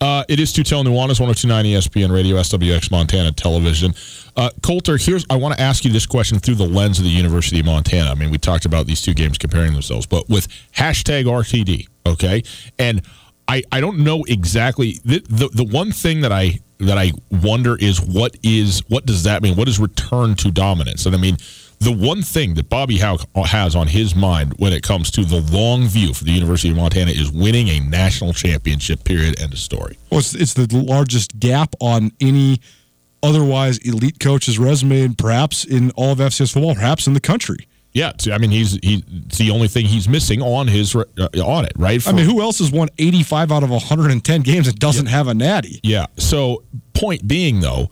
Uh, 0.00 0.24
it 0.28 0.38
is 0.38 0.52
Tutel 0.52 0.84
Nuanez, 0.84 1.18
1029 1.20 1.64
ESPN 1.64 2.12
Radio, 2.12 2.36
SWX 2.36 2.90
Montana 2.90 3.32
Television. 3.32 3.92
Uh, 4.36 4.50
Colter, 4.62 4.96
here's 4.96 5.26
I 5.28 5.36
want 5.36 5.56
to 5.56 5.60
ask 5.60 5.84
you 5.84 5.90
this 5.90 6.06
question 6.06 6.38
through 6.38 6.54
the 6.54 6.66
lens 6.66 6.98
of 6.98 7.04
the 7.04 7.10
University 7.10 7.60
of 7.60 7.66
Montana. 7.66 8.10
I 8.10 8.14
mean, 8.14 8.30
we 8.30 8.38
talked 8.38 8.64
about 8.64 8.86
these 8.86 9.02
two 9.02 9.14
games 9.14 9.38
comparing 9.38 9.72
themselves, 9.72 10.06
but 10.06 10.28
with 10.28 10.46
hashtag 10.72 11.24
RTD, 11.24 11.88
okay? 12.06 12.44
And 12.78 13.02
I, 13.48 13.64
I 13.72 13.80
don't 13.80 13.98
know 14.00 14.24
exactly 14.24 15.00
the, 15.04 15.20
the 15.28 15.48
the 15.48 15.64
one 15.64 15.90
thing 15.90 16.20
that 16.20 16.32
I 16.32 16.58
that 16.78 16.98
I 16.98 17.12
wonder 17.30 17.76
is 17.76 18.00
what 18.00 18.36
is 18.42 18.82
what 18.88 19.06
does 19.06 19.24
that 19.24 19.42
mean? 19.42 19.56
What 19.56 19.68
is 19.68 19.80
return 19.80 20.36
to 20.36 20.50
dominance? 20.50 21.06
And 21.06 21.14
I 21.14 21.18
mean, 21.18 21.38
the 21.80 21.92
one 21.92 22.22
thing 22.22 22.54
that 22.54 22.68
Bobby 22.68 22.98
Hauck 22.98 23.26
has 23.46 23.76
on 23.76 23.86
his 23.86 24.14
mind 24.14 24.54
when 24.58 24.72
it 24.72 24.82
comes 24.82 25.10
to 25.12 25.24
the 25.24 25.40
long 25.40 25.86
view 25.86 26.12
for 26.12 26.24
the 26.24 26.32
University 26.32 26.70
of 26.70 26.76
Montana 26.76 27.12
is 27.12 27.30
winning 27.30 27.68
a 27.68 27.80
national 27.80 28.32
championship. 28.32 29.04
Period. 29.04 29.40
End 29.40 29.52
of 29.52 29.58
story. 29.58 29.98
Well, 30.10 30.20
it's, 30.20 30.34
it's 30.34 30.54
the 30.54 30.66
largest 30.76 31.38
gap 31.38 31.74
on 31.80 32.10
any 32.20 32.60
otherwise 33.22 33.78
elite 33.78 34.18
coach's 34.20 34.58
resume, 34.58 35.02
and 35.02 35.18
perhaps 35.18 35.64
in 35.64 35.90
all 35.92 36.12
of 36.12 36.18
FCS 36.18 36.52
football, 36.52 36.74
perhaps 36.74 37.06
in 37.06 37.14
the 37.14 37.20
country. 37.20 37.68
Yeah, 37.92 38.12
I 38.30 38.38
mean 38.38 38.50
he's 38.50 38.74
he, 38.82 39.02
it's 39.26 39.38
the 39.38 39.50
only 39.50 39.66
thing 39.66 39.86
he's 39.86 40.08
missing 40.08 40.42
on 40.42 40.68
his 40.68 40.94
uh, 40.94 41.04
on 41.42 41.64
it, 41.64 41.72
right? 41.76 42.00
For, 42.00 42.10
I 42.10 42.12
mean, 42.12 42.26
who 42.26 42.42
else 42.42 42.58
has 42.58 42.70
won 42.70 42.88
85 42.98 43.50
out 43.50 43.62
of 43.62 43.70
110 43.70 44.42
games 44.42 44.68
and 44.68 44.78
doesn't 44.78 45.06
yeah. 45.06 45.12
have 45.12 45.26
a 45.26 45.34
natty? 45.34 45.80
Yeah. 45.82 46.06
So, 46.16 46.64
point 46.92 47.26
being 47.26 47.60
though, 47.60 47.88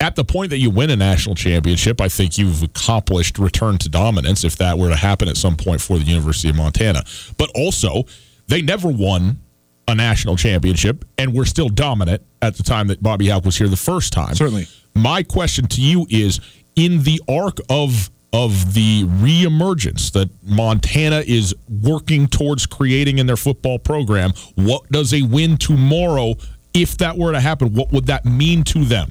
at 0.00 0.14
the 0.16 0.24
point 0.24 0.50
that 0.50 0.58
you 0.58 0.70
win 0.70 0.90
a 0.90 0.96
national 0.96 1.34
championship, 1.34 2.00
I 2.00 2.08
think 2.08 2.36
you've 2.36 2.62
accomplished 2.62 3.38
return 3.38 3.78
to 3.78 3.88
dominance 3.88 4.44
if 4.44 4.56
that 4.56 4.78
were 4.78 4.90
to 4.90 4.96
happen 4.96 5.28
at 5.28 5.36
some 5.36 5.56
point 5.56 5.80
for 5.80 5.98
the 5.98 6.04
University 6.04 6.50
of 6.50 6.56
Montana. 6.56 7.02
But 7.38 7.50
also, 7.54 8.04
they 8.46 8.62
never 8.62 8.88
won 8.88 9.40
a 9.88 9.94
national 9.94 10.36
championship 10.36 11.04
and 11.16 11.32
were 11.32 11.44
still 11.44 11.68
dominant 11.68 12.22
at 12.42 12.56
the 12.56 12.62
time 12.62 12.88
that 12.88 13.02
Bobby 13.02 13.28
Hauck 13.28 13.44
was 13.44 13.56
here 13.56 13.68
the 13.68 13.76
first 13.76 14.12
time. 14.12 14.34
Certainly. 14.34 14.66
My 14.94 15.22
question 15.22 15.66
to 15.68 15.80
you 15.80 16.06
is 16.10 16.40
in 16.74 17.02
the 17.02 17.20
arc 17.28 17.58
of 17.70 18.10
of 18.32 18.74
the 18.74 19.04
reemergence 19.04 20.12
that 20.12 20.28
Montana 20.42 21.22
is 21.26 21.54
working 21.70 22.26
towards 22.26 22.66
creating 22.66 23.18
in 23.18 23.26
their 23.26 23.36
football 23.36 23.78
program, 23.78 24.32
what 24.56 24.86
does 24.90 25.14
a 25.14 25.22
win 25.22 25.56
tomorrow 25.56 26.34
if 26.74 26.98
that 26.98 27.16
were 27.16 27.32
to 27.32 27.40
happen, 27.40 27.72
what 27.72 27.90
would 27.92 28.06
that 28.06 28.26
mean 28.26 28.62
to 28.64 28.84
them? 28.84 29.10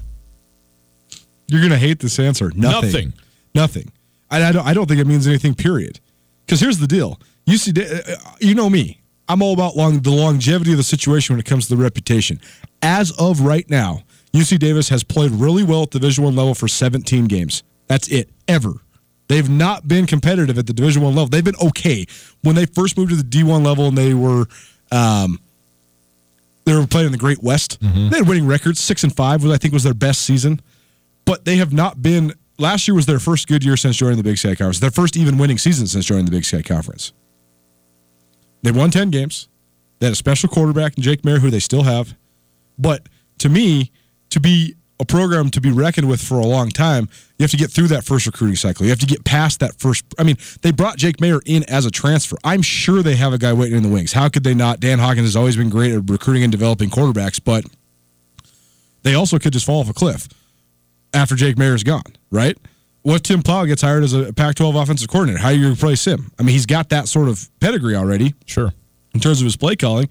You're 1.47 1.61
going 1.61 1.71
to 1.71 1.77
hate 1.77 1.99
this 1.99 2.19
answer. 2.19 2.51
Nothing. 2.55 2.91
Nothing. 2.91 3.13
Nothing. 3.53 3.91
I, 4.31 4.43
I, 4.43 4.51
don't, 4.51 4.67
I 4.67 4.73
don't 4.73 4.87
think 4.87 4.99
it 4.99 5.07
means 5.07 5.27
anything, 5.27 5.53
period. 5.53 5.99
Because 6.45 6.59
here's 6.59 6.79
the 6.79 6.87
deal. 6.87 7.19
You 7.45 7.57
see, 7.57 7.73
uh, 7.79 8.15
you 8.39 8.55
know 8.55 8.69
me. 8.69 9.01
I'm 9.27 9.41
all 9.41 9.53
about 9.53 9.75
long, 9.75 10.01
the 10.01 10.11
longevity 10.11 10.71
of 10.71 10.77
the 10.77 10.83
situation 10.83 11.33
when 11.33 11.39
it 11.39 11.45
comes 11.45 11.67
to 11.67 11.75
the 11.75 11.81
reputation. 11.81 12.39
As 12.81 13.11
of 13.17 13.41
right 13.41 13.67
now, 13.69 14.03
UC 14.33 14.59
Davis 14.59 14.89
has 14.89 15.03
played 15.03 15.31
really 15.31 15.63
well 15.63 15.83
at 15.83 15.91
the 15.91 15.99
Division 15.99 16.23
One 16.23 16.35
level 16.35 16.53
for 16.53 16.67
17 16.67 17.25
games. 17.25 17.63
That's 17.87 18.07
it, 18.09 18.29
ever. 18.47 18.73
They've 19.27 19.49
not 19.49 19.87
been 19.87 20.05
competitive 20.05 20.59
at 20.59 20.67
the 20.67 20.73
Division 20.73 21.01
One 21.01 21.15
level. 21.15 21.27
They've 21.27 21.43
been 21.43 21.55
okay 21.61 22.05
when 22.43 22.55
they 22.55 22.65
first 22.65 22.97
moved 22.97 23.11
to 23.11 23.15
the 23.15 23.23
D1 23.23 23.65
level 23.65 23.87
and 23.87 23.97
they 23.97 24.13
were 24.13 24.45
um, 24.91 25.39
they 26.65 26.75
were 26.75 26.85
playing 26.85 27.07
in 27.07 27.11
the 27.11 27.17
Great 27.17 27.41
West. 27.41 27.79
Mm-hmm. 27.81 28.09
They 28.09 28.17
had 28.17 28.27
winning 28.27 28.45
records, 28.45 28.79
six 28.79 29.03
and 29.03 29.15
five, 29.15 29.43
which 29.43 29.51
I 29.51 29.57
think 29.57 29.73
was 29.73 29.83
their 29.83 29.95
best 29.95 30.21
season 30.21 30.61
but 31.25 31.45
they 31.45 31.57
have 31.57 31.73
not 31.73 32.01
been. 32.01 32.33
Last 32.57 32.87
year 32.87 32.95
was 32.95 33.05
their 33.05 33.19
first 33.19 33.47
good 33.47 33.65
year 33.65 33.75
since 33.75 33.97
joining 33.97 34.17
the 34.17 34.23
Big 34.23 34.37
Sky 34.37 34.55
Conference. 34.55 34.79
Their 34.79 34.91
first 34.91 35.17
even 35.17 35.37
winning 35.37 35.57
season 35.57 35.87
since 35.87 36.05
joining 36.05 36.25
the 36.25 36.31
Big 36.31 36.45
Sky 36.45 36.61
Conference. 36.61 37.11
They 38.63 38.71
won 38.71 38.91
ten 38.91 39.09
games. 39.09 39.49
They 39.99 40.07
had 40.07 40.13
a 40.13 40.15
special 40.15 40.49
quarterback, 40.49 40.97
in 40.97 41.03
Jake 41.03 41.21
Maier, 41.23 41.39
who 41.39 41.49
they 41.49 41.59
still 41.59 41.83
have. 41.83 42.15
But 42.77 43.07
to 43.39 43.49
me, 43.49 43.91
to 44.29 44.39
be 44.39 44.75
a 44.99 45.05
program 45.05 45.49
to 45.49 45.59
be 45.59 45.71
reckoned 45.71 46.07
with 46.07 46.21
for 46.21 46.39
a 46.39 46.45
long 46.45 46.69
time, 46.69 47.09
you 47.37 47.43
have 47.43 47.51
to 47.51 47.57
get 47.57 47.69
through 47.69 47.87
that 47.87 48.05
first 48.05 48.25
recruiting 48.25 48.55
cycle. 48.55 48.85
You 48.85 48.91
have 48.91 48.99
to 48.99 49.05
get 49.05 49.25
past 49.25 49.59
that 49.59 49.77
first. 49.77 50.05
I 50.17 50.23
mean, 50.23 50.37
they 50.61 50.71
brought 50.71 50.97
Jake 50.97 51.17
Maier 51.17 51.41
in 51.45 51.63
as 51.69 51.85
a 51.85 51.91
transfer. 51.91 52.37
I'm 52.43 52.61
sure 52.61 53.03
they 53.03 53.15
have 53.15 53.33
a 53.33 53.37
guy 53.37 53.51
waiting 53.51 53.77
in 53.77 53.83
the 53.83 53.89
wings. 53.89 54.13
How 54.13 54.29
could 54.29 54.43
they 54.43 54.53
not? 54.53 54.79
Dan 54.79 54.99
Hawkins 54.99 55.27
has 55.27 55.35
always 55.35 55.57
been 55.57 55.69
great 55.69 55.91
at 55.91 56.09
recruiting 56.09 56.43
and 56.43 56.51
developing 56.51 56.89
quarterbacks, 56.89 57.41
but 57.43 57.65
they 59.03 59.15
also 59.15 59.37
could 59.37 59.53
just 59.53 59.65
fall 59.65 59.81
off 59.81 59.89
a 59.89 59.93
cliff 59.93 60.29
after 61.15 61.35
Jake 61.35 61.57
Maier's 61.57 61.83
gone, 61.83 62.03
right? 62.29 62.57
What 63.01 63.23
Tim 63.23 63.41
Plough 63.41 63.65
gets 63.65 63.81
hired 63.81 64.03
as 64.03 64.13
a 64.13 64.33
Pac-12 64.33 64.81
offensive 64.81 65.07
coordinator? 65.07 65.39
How 65.39 65.51
do 65.51 65.59
you 65.59 65.71
replace 65.71 66.05
him? 66.05 66.31
I 66.39 66.43
mean, 66.43 66.53
he's 66.53 66.65
got 66.65 66.89
that 66.89 67.07
sort 67.07 67.29
of 67.29 67.49
pedigree 67.59 67.95
already. 67.95 68.33
Sure. 68.45 68.73
In 69.13 69.19
terms 69.19 69.41
of 69.41 69.45
his 69.45 69.55
play 69.55 69.75
calling. 69.75 70.09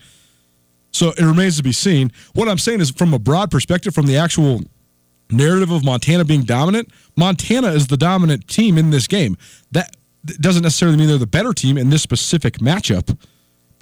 So 0.92 1.08
it 1.08 1.20
remains 1.20 1.56
to 1.56 1.62
be 1.62 1.72
seen. 1.72 2.12
What 2.34 2.48
I'm 2.48 2.58
saying 2.58 2.80
is, 2.80 2.90
from 2.90 3.12
a 3.12 3.18
broad 3.18 3.50
perspective, 3.50 3.94
from 3.94 4.06
the 4.06 4.16
actual 4.16 4.60
narrative 5.30 5.70
of 5.70 5.84
Montana 5.84 6.24
being 6.24 6.44
dominant, 6.44 6.88
Montana 7.16 7.68
is 7.68 7.88
the 7.88 7.96
dominant 7.96 8.46
team 8.46 8.78
in 8.78 8.90
this 8.90 9.08
game. 9.08 9.36
That 9.72 9.96
doesn't 10.24 10.62
necessarily 10.62 10.96
mean 10.96 11.08
they're 11.08 11.18
the 11.18 11.26
better 11.26 11.52
team 11.52 11.76
in 11.76 11.90
this 11.90 12.02
specific 12.02 12.58
matchup. 12.58 13.18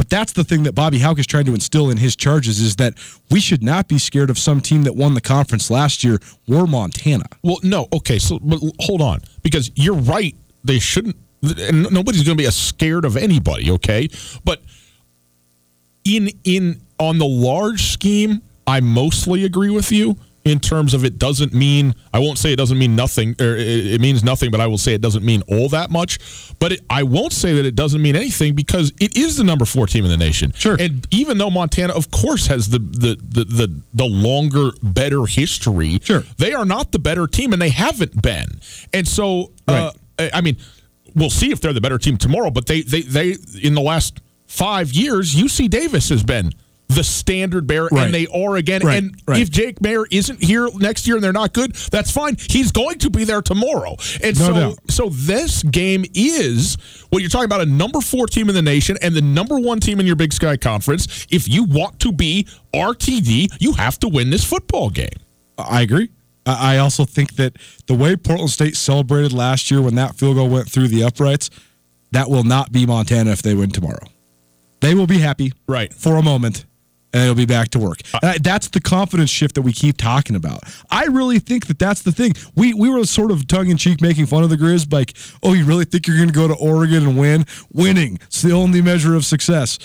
But 0.02 0.10
that's 0.10 0.32
the 0.32 0.42
thing 0.42 0.64
that 0.64 0.74
Bobby 0.74 0.98
Hauck 0.98 1.20
is 1.20 1.28
trying 1.28 1.44
to 1.44 1.54
instill 1.54 1.88
in 1.88 1.96
his 1.96 2.16
charges 2.16 2.58
is 2.58 2.74
that 2.74 2.94
we 3.30 3.38
should 3.38 3.62
not 3.62 3.86
be 3.86 4.00
scared 4.00 4.30
of 4.30 4.36
some 4.36 4.60
team 4.60 4.82
that 4.82 4.96
won 4.96 5.14
the 5.14 5.20
conference 5.20 5.70
last 5.70 6.02
year 6.02 6.18
or 6.48 6.66
Montana. 6.66 7.26
Well, 7.44 7.58
no, 7.62 7.86
okay, 7.92 8.18
so 8.18 8.40
but 8.40 8.58
hold 8.80 9.00
on 9.00 9.20
because 9.44 9.70
you're 9.76 9.94
right. 9.94 10.34
They 10.64 10.80
shouldn't, 10.80 11.14
and 11.56 11.88
nobody's 11.92 12.24
going 12.24 12.36
to 12.36 12.42
be 12.42 12.50
scared 12.50 13.04
of 13.04 13.16
anybody. 13.16 13.70
Okay, 13.70 14.08
but 14.44 14.60
in 16.04 16.30
in 16.42 16.80
on 16.98 17.18
the 17.18 17.28
large 17.28 17.82
scheme, 17.82 18.42
I 18.66 18.80
mostly 18.80 19.44
agree 19.44 19.70
with 19.70 19.92
you 19.92 20.16
in 20.44 20.58
terms 20.58 20.92
of 20.94 21.04
it 21.04 21.18
doesn't 21.18 21.54
mean 21.54 21.94
I 22.12 22.18
won't 22.18 22.38
say 22.38 22.52
it 22.52 22.56
doesn't 22.56 22.78
mean 22.78 22.96
nothing 22.96 23.36
or 23.40 23.56
it, 23.56 24.00
means 24.00 24.24
nothing, 24.24 24.50
but 24.50 24.60
I 24.60 24.66
will 24.66 24.78
say 24.78 24.94
it 24.94 25.00
doesn't 25.00 25.24
mean 25.24 25.42
all 25.48 25.68
that 25.68 25.90
much. 25.90 26.18
But 26.58 26.72
it, 26.72 26.80
I 26.90 27.04
won't 27.04 27.32
say 27.32 27.54
that 27.54 27.64
it 27.64 27.74
doesn't 27.74 28.02
mean 28.02 28.16
anything 28.16 28.54
because 28.54 28.92
it 29.00 29.16
is 29.16 29.36
the 29.36 29.44
number 29.44 29.64
four 29.64 29.86
team 29.86 30.04
in 30.04 30.10
the 30.10 30.16
nation. 30.16 30.52
Sure. 30.52 30.76
And 30.78 31.06
even 31.10 31.38
though 31.38 31.50
Montana, 31.50 31.92
of 31.92 32.10
course, 32.10 32.46
has 32.48 32.70
the 32.70 32.78
the 32.78 33.16
the 33.20 33.44
the, 33.44 33.82
the 33.94 34.04
longer, 34.04 34.70
better 34.82 35.26
history, 35.26 35.98
sure, 36.02 36.24
they 36.38 36.52
are 36.52 36.64
not 36.64 36.92
the 36.92 36.98
better 36.98 37.26
team, 37.26 37.52
and 37.52 37.62
they 37.62 37.70
haven't 37.70 38.20
been. 38.20 38.60
And 38.92 39.06
so, 39.06 39.52
uh. 39.68 39.92
I 40.18 40.40
mean, 40.40 40.56
we'll 41.14 41.30
see 41.30 41.50
if 41.50 41.60
they're 41.60 41.72
the 41.72 41.80
better 41.80 41.98
team 41.98 42.16
tomorrow. 42.16 42.50
But 42.50 42.66
they 42.66 42.82
they 42.82 43.02
they 43.02 43.36
in 43.60 43.74
the 43.74 43.80
last 43.80 44.20
five 44.46 44.92
years, 44.92 45.34
UC 45.34 45.70
Davis 45.70 46.08
has 46.10 46.22
been 46.22 46.52
the 46.94 47.04
standard 47.04 47.66
bearer, 47.66 47.88
right. 47.92 48.06
and 48.06 48.14
they 48.14 48.26
are 48.26 48.56
again. 48.56 48.82
Right. 48.82 48.98
And 48.98 49.22
right. 49.26 49.40
if 49.40 49.50
Jake 49.50 49.80
Maier 49.80 50.04
isn't 50.10 50.42
here 50.42 50.68
next 50.76 51.06
year 51.06 51.16
and 51.16 51.24
they're 51.24 51.32
not 51.32 51.52
good, 51.52 51.74
that's 51.74 52.10
fine. 52.10 52.36
He's 52.38 52.72
going 52.72 52.98
to 53.00 53.10
be 53.10 53.24
there 53.24 53.42
tomorrow. 53.42 53.96
And 54.22 54.38
no 54.38 54.46
so, 54.46 54.52
doubt. 54.52 54.78
so 54.88 55.08
this 55.10 55.62
game 55.62 56.04
is 56.14 56.76
what 57.10 57.20
you're 57.20 57.30
talking 57.30 57.46
about 57.46 57.60
a 57.60 57.66
number 57.66 58.00
four 58.00 58.26
team 58.26 58.48
in 58.48 58.54
the 58.54 58.62
nation 58.62 58.96
and 59.02 59.14
the 59.14 59.22
number 59.22 59.58
one 59.58 59.80
team 59.80 60.00
in 60.00 60.06
your 60.06 60.16
Big 60.16 60.32
Sky 60.32 60.56
Conference. 60.56 61.26
If 61.30 61.48
you 61.48 61.64
want 61.64 62.00
to 62.00 62.12
be 62.12 62.46
RTD, 62.74 63.56
you 63.60 63.72
have 63.74 63.98
to 64.00 64.08
win 64.08 64.30
this 64.30 64.44
football 64.44 64.90
game. 64.90 65.08
I 65.58 65.82
agree. 65.82 66.10
I 66.44 66.78
also 66.78 67.04
think 67.04 67.36
that 67.36 67.56
the 67.86 67.94
way 67.94 68.16
Portland 68.16 68.50
State 68.50 68.76
celebrated 68.76 69.32
last 69.32 69.70
year 69.70 69.80
when 69.80 69.94
that 69.94 70.16
field 70.16 70.36
goal 70.36 70.48
went 70.48 70.68
through 70.68 70.88
the 70.88 71.04
uprights, 71.04 71.50
that 72.10 72.28
will 72.28 72.42
not 72.42 72.72
be 72.72 72.84
Montana 72.84 73.30
if 73.30 73.42
they 73.42 73.54
win 73.54 73.70
tomorrow. 73.70 74.06
They 74.80 74.94
will 74.94 75.06
be 75.06 75.18
happy, 75.18 75.52
right, 75.68 75.92
for 75.94 76.16
a 76.16 76.22
moment, 76.22 76.66
and 77.12 77.22
it'll 77.22 77.34
be 77.34 77.46
back 77.46 77.68
to 77.70 77.78
work. 77.78 78.00
Uh, 78.22 78.34
that's 78.40 78.68
the 78.68 78.80
confidence 78.80 79.30
shift 79.30 79.54
that 79.54 79.62
we 79.62 79.72
keep 79.72 79.96
talking 79.96 80.36
about. 80.36 80.60
I 80.90 81.04
really 81.06 81.38
think 81.38 81.66
that 81.66 81.78
that's 81.78 82.02
the 82.02 82.12
thing. 82.12 82.32
We 82.56 82.74
we 82.74 82.88
were 82.88 83.04
sort 83.04 83.30
of 83.30 83.46
tongue 83.46 83.68
in 83.68 83.76
cheek 83.76 84.00
making 84.00 84.26
fun 84.26 84.42
of 84.42 84.50
the 84.50 84.56
Grizz, 84.56 84.92
like, 84.92 85.14
oh, 85.42 85.52
you 85.52 85.64
really 85.64 85.84
think 85.84 86.06
you're 86.06 86.16
going 86.16 86.28
to 86.28 86.34
go 86.34 86.48
to 86.48 86.54
Oregon 86.54 87.06
and 87.06 87.18
win? 87.18 87.46
Winning, 87.72 88.18
it's 88.22 88.42
the 88.42 88.52
only 88.52 88.82
measure 88.82 89.14
of 89.14 89.24
success. 89.24 89.78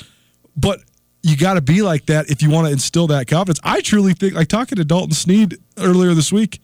But 0.55 0.79
you 1.23 1.35
got 1.35 1.55
to 1.55 1.61
be 1.61 1.81
like 1.81 2.05
that 2.05 2.29
if 2.29 2.41
you 2.41 2.49
want 2.49 2.67
to 2.67 2.71
instill 2.71 3.07
that 3.07 3.27
confidence. 3.27 3.59
I 3.63 3.81
truly 3.81 4.13
think, 4.13 4.33
like 4.33 4.47
talking 4.47 4.77
to 4.77 4.85
Dalton 4.85 5.11
Sneed 5.11 5.57
earlier 5.77 6.13
this 6.13 6.31
week, 6.31 6.61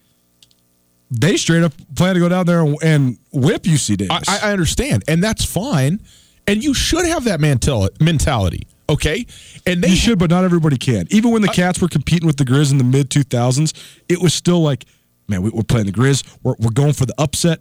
they 1.12 1.38
straight 1.38 1.64
up 1.64 1.74
plan 1.96 2.16
to 2.16 2.20
go 2.20 2.30
down 2.30 2.46
there 2.46 2.62
and, 2.62 2.78
and 2.82 3.18
whip 3.32 3.64
UC 3.64 3.98
Davis. 3.98 4.28
I, 4.28 4.50
I 4.50 4.52
understand, 4.52 5.04
and 5.08 5.24
that's 5.24 5.44
fine. 5.44 6.00
And 6.46 6.62
you 6.62 6.74
should 6.74 7.06
have 7.06 7.24
that 7.26 7.40
mentality. 7.40 8.68
Okay, 8.90 9.26
and 9.66 9.82
they 9.82 9.90
you 9.90 9.96
should, 9.96 10.20
but 10.20 10.30
not 10.30 10.44
everybody 10.44 10.78
can. 10.78 11.08
Even 11.10 11.32
when 11.32 11.42
the 11.42 11.48
Cats 11.48 11.82
were 11.82 11.88
competing 11.88 12.28
with 12.28 12.38
the 12.38 12.44
Grizz 12.44 12.72
in 12.72 12.78
the 12.78 12.84
mid 12.84 13.10
2000s, 13.10 13.74
it 14.10 14.22
was 14.22 14.34
still 14.34 14.62
like, 14.62 14.86
man, 15.28 15.42
we, 15.42 15.52
are 15.58 15.64
playing 15.64 15.86
the 15.86 15.94
Grizz. 15.94 16.38
We're, 16.44 16.56
we're 16.60 16.72
going 16.72 16.94
for 16.94 17.06
the 17.06 17.16
upset. 17.18 17.60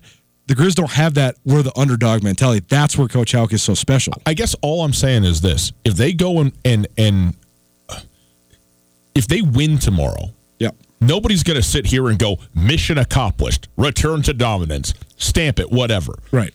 The 0.49 0.55
Grizz 0.55 0.75
don't 0.75 0.91
have 0.91 1.14
that. 1.14 1.37
We're 1.45 1.62
the 1.62 1.77
underdog 1.79 2.25
mentality. 2.25 2.66
That's 2.68 2.99
where 2.99 3.07
Coach 3.07 3.33
Hauck 3.33 3.53
is 3.53 3.62
so 3.62 3.75
special. 3.75 4.14
I 4.27 4.35
guess 4.35 4.57
all 4.62 4.85
I'm 4.85 4.93
saying 4.93 5.25
is 5.25 5.41
this: 5.41 5.73
if 5.85 5.95
they 5.95 6.12
go 6.12 6.41
and 6.41 6.53
and 6.64 6.89
and 6.99 7.37
if 9.14 9.29
they 9.29 9.43
win 9.43 9.79
tomorrow, 9.79 10.31
yeah, 10.59 10.70
nobody's 11.01 11.45
going 11.45 11.57
to 11.57 11.62
sit 11.62 11.87
here 11.87 12.09
and 12.09 12.18
go 12.18 12.39
mission 12.55 12.99
accomplished, 12.99 13.68
return 13.77 14.23
to 14.23 14.35
dominance, 14.35 14.95
stamp 15.16 15.61
it, 15.61 15.70
whatever. 15.70 16.14
Right. 16.33 16.55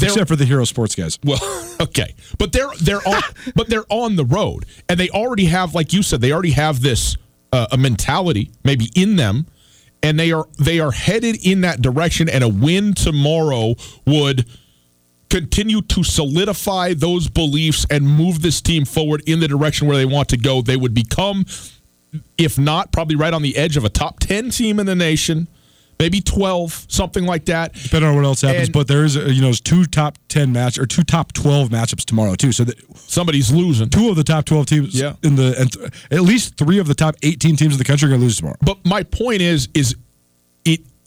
But 0.00 0.08
except 0.08 0.28
for 0.28 0.36
the 0.36 0.44
Hero 0.44 0.64
Sports 0.64 0.94
guys. 0.94 1.18
Well, 1.24 1.40
okay, 1.80 2.14
but 2.38 2.52
they're 2.52 2.70
they're 2.80 3.06
on 3.06 3.22
but 3.54 3.68
they're 3.68 3.86
on 3.88 4.16
the 4.16 4.24
road, 4.24 4.66
and 4.88 4.98
they 4.98 5.10
already 5.10 5.46
have, 5.46 5.74
like 5.74 5.92
you 5.92 6.02
said, 6.02 6.20
they 6.20 6.32
already 6.32 6.52
have 6.52 6.80
this 6.80 7.16
uh, 7.52 7.66
a 7.72 7.76
mentality 7.76 8.50
maybe 8.64 8.90
in 8.94 9.16
them, 9.16 9.46
and 10.02 10.18
they 10.18 10.32
are 10.32 10.46
they 10.58 10.80
are 10.80 10.92
headed 10.92 11.44
in 11.46 11.62
that 11.62 11.80
direction. 11.82 12.28
And 12.28 12.44
a 12.44 12.48
win 12.48 12.94
tomorrow 12.94 13.74
would 14.06 14.46
continue 15.30 15.82
to 15.82 16.02
solidify 16.02 16.94
those 16.94 17.28
beliefs 17.28 17.86
and 17.90 18.06
move 18.06 18.40
this 18.40 18.60
team 18.62 18.84
forward 18.84 19.22
in 19.26 19.40
the 19.40 19.48
direction 19.48 19.86
where 19.86 19.96
they 19.96 20.06
want 20.06 20.30
to 20.30 20.38
go. 20.38 20.62
They 20.62 20.76
would 20.76 20.94
become, 20.94 21.44
if 22.38 22.58
not, 22.58 22.92
probably 22.92 23.16
right 23.16 23.34
on 23.34 23.42
the 23.42 23.56
edge 23.56 23.76
of 23.76 23.84
a 23.84 23.90
top 23.90 24.20
ten 24.20 24.50
team 24.50 24.80
in 24.80 24.86
the 24.86 24.94
nation 24.94 25.48
maybe 25.98 26.20
12, 26.20 26.86
something 26.88 27.24
like 27.24 27.46
that. 27.46 27.74
Depending 27.74 28.10
on 28.10 28.16
what 28.16 28.24
else 28.24 28.40
happens. 28.40 28.68
And, 28.68 28.72
but 28.72 28.88
there 28.88 29.04
is, 29.04 29.16
a, 29.16 29.32
you 29.32 29.42
know, 29.42 29.52
two 29.52 29.84
top 29.84 30.18
10 30.28 30.52
match 30.52 30.78
or 30.78 30.86
two 30.86 31.02
top 31.02 31.32
12 31.32 31.68
matchups 31.68 32.04
tomorrow, 32.04 32.34
too. 32.34 32.52
So 32.52 32.64
that 32.64 32.78
somebody's 32.96 33.52
losing. 33.52 33.90
Two 33.90 34.08
of 34.08 34.16
the 34.16 34.24
top 34.24 34.44
12 34.44 34.66
teams 34.66 34.94
yeah. 34.94 35.14
in 35.22 35.36
the, 35.36 35.54
and 35.58 35.72
th- 35.72 35.90
at 36.10 36.22
least 36.22 36.56
three 36.56 36.78
of 36.78 36.86
the 36.86 36.94
top 36.94 37.16
18 37.22 37.56
teams 37.56 37.74
in 37.74 37.78
the 37.78 37.84
country 37.84 38.06
are 38.06 38.10
going 38.10 38.20
to 38.20 38.24
lose 38.24 38.38
tomorrow. 38.38 38.56
But 38.60 38.78
my 38.84 39.02
point 39.02 39.42
is, 39.42 39.68
is 39.74 39.96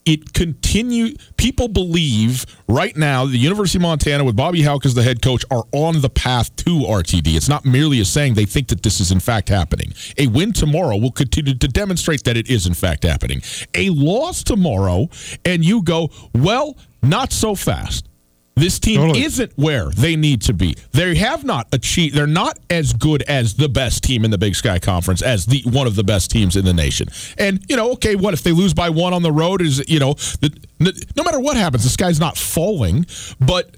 it 0.06 0.34
continue 0.34 1.16
people 1.38 1.68
believe 1.68 2.46
right 2.68 2.96
now 2.98 3.26
the 3.26 3.38
University 3.38 3.78
of 3.78 3.84
Montana 3.84 4.24
with 4.24 4.36
Bobby 4.36 4.64
Hauck 4.64 4.86
as 4.86 4.94
the 4.94 5.04
head 5.04 5.22
coach 5.22 5.46
are 5.52 5.64
on 5.72 6.02
the 6.02 6.10
path 6.10 6.56
to 6.58 6.80
RTD. 6.80 7.36
It's 7.36 7.50
not 7.50 7.66
merely 7.66 8.00
a 8.00 8.06
saying 8.06 8.34
they 8.34 8.46
think 8.46 8.68
that 8.70 8.84
this 8.84 9.00
is 9.00 9.12
in 9.12 9.20
fact 9.20 9.50
happening. 9.50 9.94
A 10.18 10.28
win 10.28 10.54
tomorrow 10.54 10.98
will 10.98 11.12
continue 11.12 11.56
to 11.56 11.68
demonstrate 11.68 12.24
that 12.24 12.38
it 12.38 12.50
is 12.50 12.66
in 12.66 12.74
fact 12.74 13.04
happening. 13.04 13.42
A 13.76 13.90
loss 13.90 14.44
tomorrow 14.44 15.10
and 15.46 15.64
you 15.64 15.84
go, 15.84 16.10
"Well, 16.34 16.78
not 17.04 17.32
so 17.32 17.56
fast." 17.56 18.08
This 18.56 18.80
team 18.80 18.98
totally. 18.98 19.24
isn't 19.24 19.54
where 19.58 19.90
they 19.90 20.16
need 20.16 20.42
to 20.44 20.54
be. 20.54 20.76
They 20.92 21.16
have 21.16 21.44
not 21.44 21.68
achieved. 21.72 22.16
They're 22.16 22.28
not 22.28 22.60
as 22.70 22.92
good 22.94 23.24
as 23.24 23.54
the 23.54 23.70
best 23.70 24.04
team 24.04 24.26
in 24.26 24.32
the 24.32 24.38
Big 24.38 24.56
Sky 24.56 24.78
Conference, 24.78 25.22
as 25.22 25.46
the 25.46 25.64
one 25.66 25.88
of 25.88 25.96
the 25.96 26.04
best 26.04 26.32
teams 26.32 26.56
in 26.56 26.66
the 26.66 26.74
nation. 26.74 27.08
And 27.38 27.64
you 27.70 27.78
know, 27.78 27.92
okay, 27.94 28.16
what 28.16 28.34
if 28.34 28.44
they 28.44 28.52
lose 28.52 28.74
by 28.74 28.90
one 28.90 29.14
on 29.14 29.24
the 29.24 29.32
road? 29.32 29.62
Is 29.62 29.88
you 29.90 30.00
know, 30.00 30.14
the, 30.14 31.08
no 31.16 31.24
matter 31.24 31.40
what 31.40 31.56
happens, 31.56 31.84
the 31.84 31.90
sky's 31.90 32.20
not 32.20 32.38
falling. 32.38 33.06
But 33.40 33.78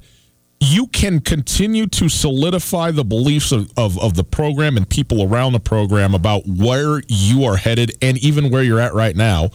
you 0.60 0.88
can 0.88 1.20
continue 1.20 1.86
to 1.88 2.08
solidify 2.08 2.92
the 2.92 3.04
beliefs 3.04 3.52
of, 3.52 3.72
of, 3.78 4.00
of, 4.00 4.14
the 4.16 4.24
program 4.24 4.78
and 4.78 4.90
people 4.90 5.22
around 5.22 5.52
the 5.52 5.60
program 5.60 6.16
about 6.16 6.44
where 6.48 7.02
you 7.10 7.44
are 7.44 7.58
headed 7.58 7.92
and 8.02 8.18
even 8.20 8.50
where 8.50 8.64
you're 8.64 8.80
at 8.80 8.94
right 8.94 9.16
now. 9.16 9.50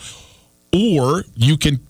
Or 0.71 1.25
you 1.35 1.57
can 1.57 1.81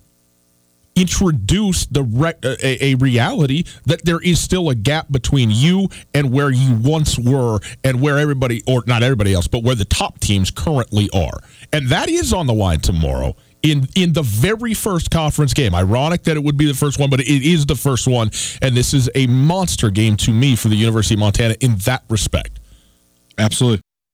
introduce 0.98 1.86
the 1.86 2.02
re- 2.02 2.34
uh, 2.42 2.56
a, 2.62 2.92
a, 2.92 2.94
reality 2.96 3.64
that 3.86 4.04
there 4.04 4.20
is 4.20 4.40
still 4.40 4.70
a 4.70 4.74
gap 4.74 5.10
between 5.10 5.50
you 5.50 5.88
and 6.14 6.32
where 6.32 6.50
you 6.50 6.74
once 6.74 7.18
were 7.18 7.60
and 7.84 8.00
where 8.00 8.18
everybody 8.18 8.62
or 8.66 8.82
not 8.86 9.02
everybody 9.02 9.32
else 9.32 9.46
but 9.46 9.62
where 9.62 9.74
the 9.74 9.84
top 9.84 10.18
teams 10.18 10.50
currently 10.50 11.08
are. 11.14 11.38
And 11.72 11.88
that 11.90 12.08
is 12.08 12.32
on 12.32 12.46
the 12.46 12.54
line 12.54 12.80
tomorrow 12.80 13.36
in 13.62 13.86
in 13.94 14.12
the 14.12 14.22
very 14.22 14.74
first 14.74 15.10
conference 15.10 15.54
game. 15.54 15.74
Ironic 15.74 16.24
that 16.24 16.36
it 16.36 16.42
would 16.42 16.56
be 16.56 16.66
the 16.66 16.74
first 16.74 16.98
one 16.98 17.10
but 17.10 17.20
it 17.20 17.28
is 17.28 17.66
the 17.66 17.76
first 17.76 18.08
one. 18.08 18.30
And 18.60 18.76
this 18.76 18.94
is 18.94 19.08
a 19.14 19.26
monster 19.26 19.90
game 19.90 20.16
to 20.18 20.32
me 20.32 20.56
for 20.56 20.68
the 20.68 20.76
University 20.76 21.14
of 21.14 21.20
Montana 21.20 21.54
in 21.60 21.76
that 21.78 22.02
respect. 22.08 22.60
Absolutely 23.38 23.82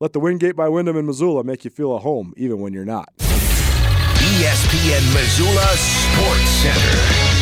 Let 0.00 0.12
the 0.12 0.18
Wingate 0.18 0.56
by 0.56 0.68
Wyndham 0.68 0.96
in 0.96 1.06
Missoula 1.06 1.44
make 1.44 1.64
you 1.64 1.70
feel 1.70 1.94
at 1.94 2.02
home, 2.02 2.34
even 2.36 2.58
when 2.58 2.72
you're 2.72 2.84
not. 2.84 3.10
ESPN 3.18 5.14
Missoula 5.14 5.76
Sports 5.76 6.50
Center. 6.50 7.33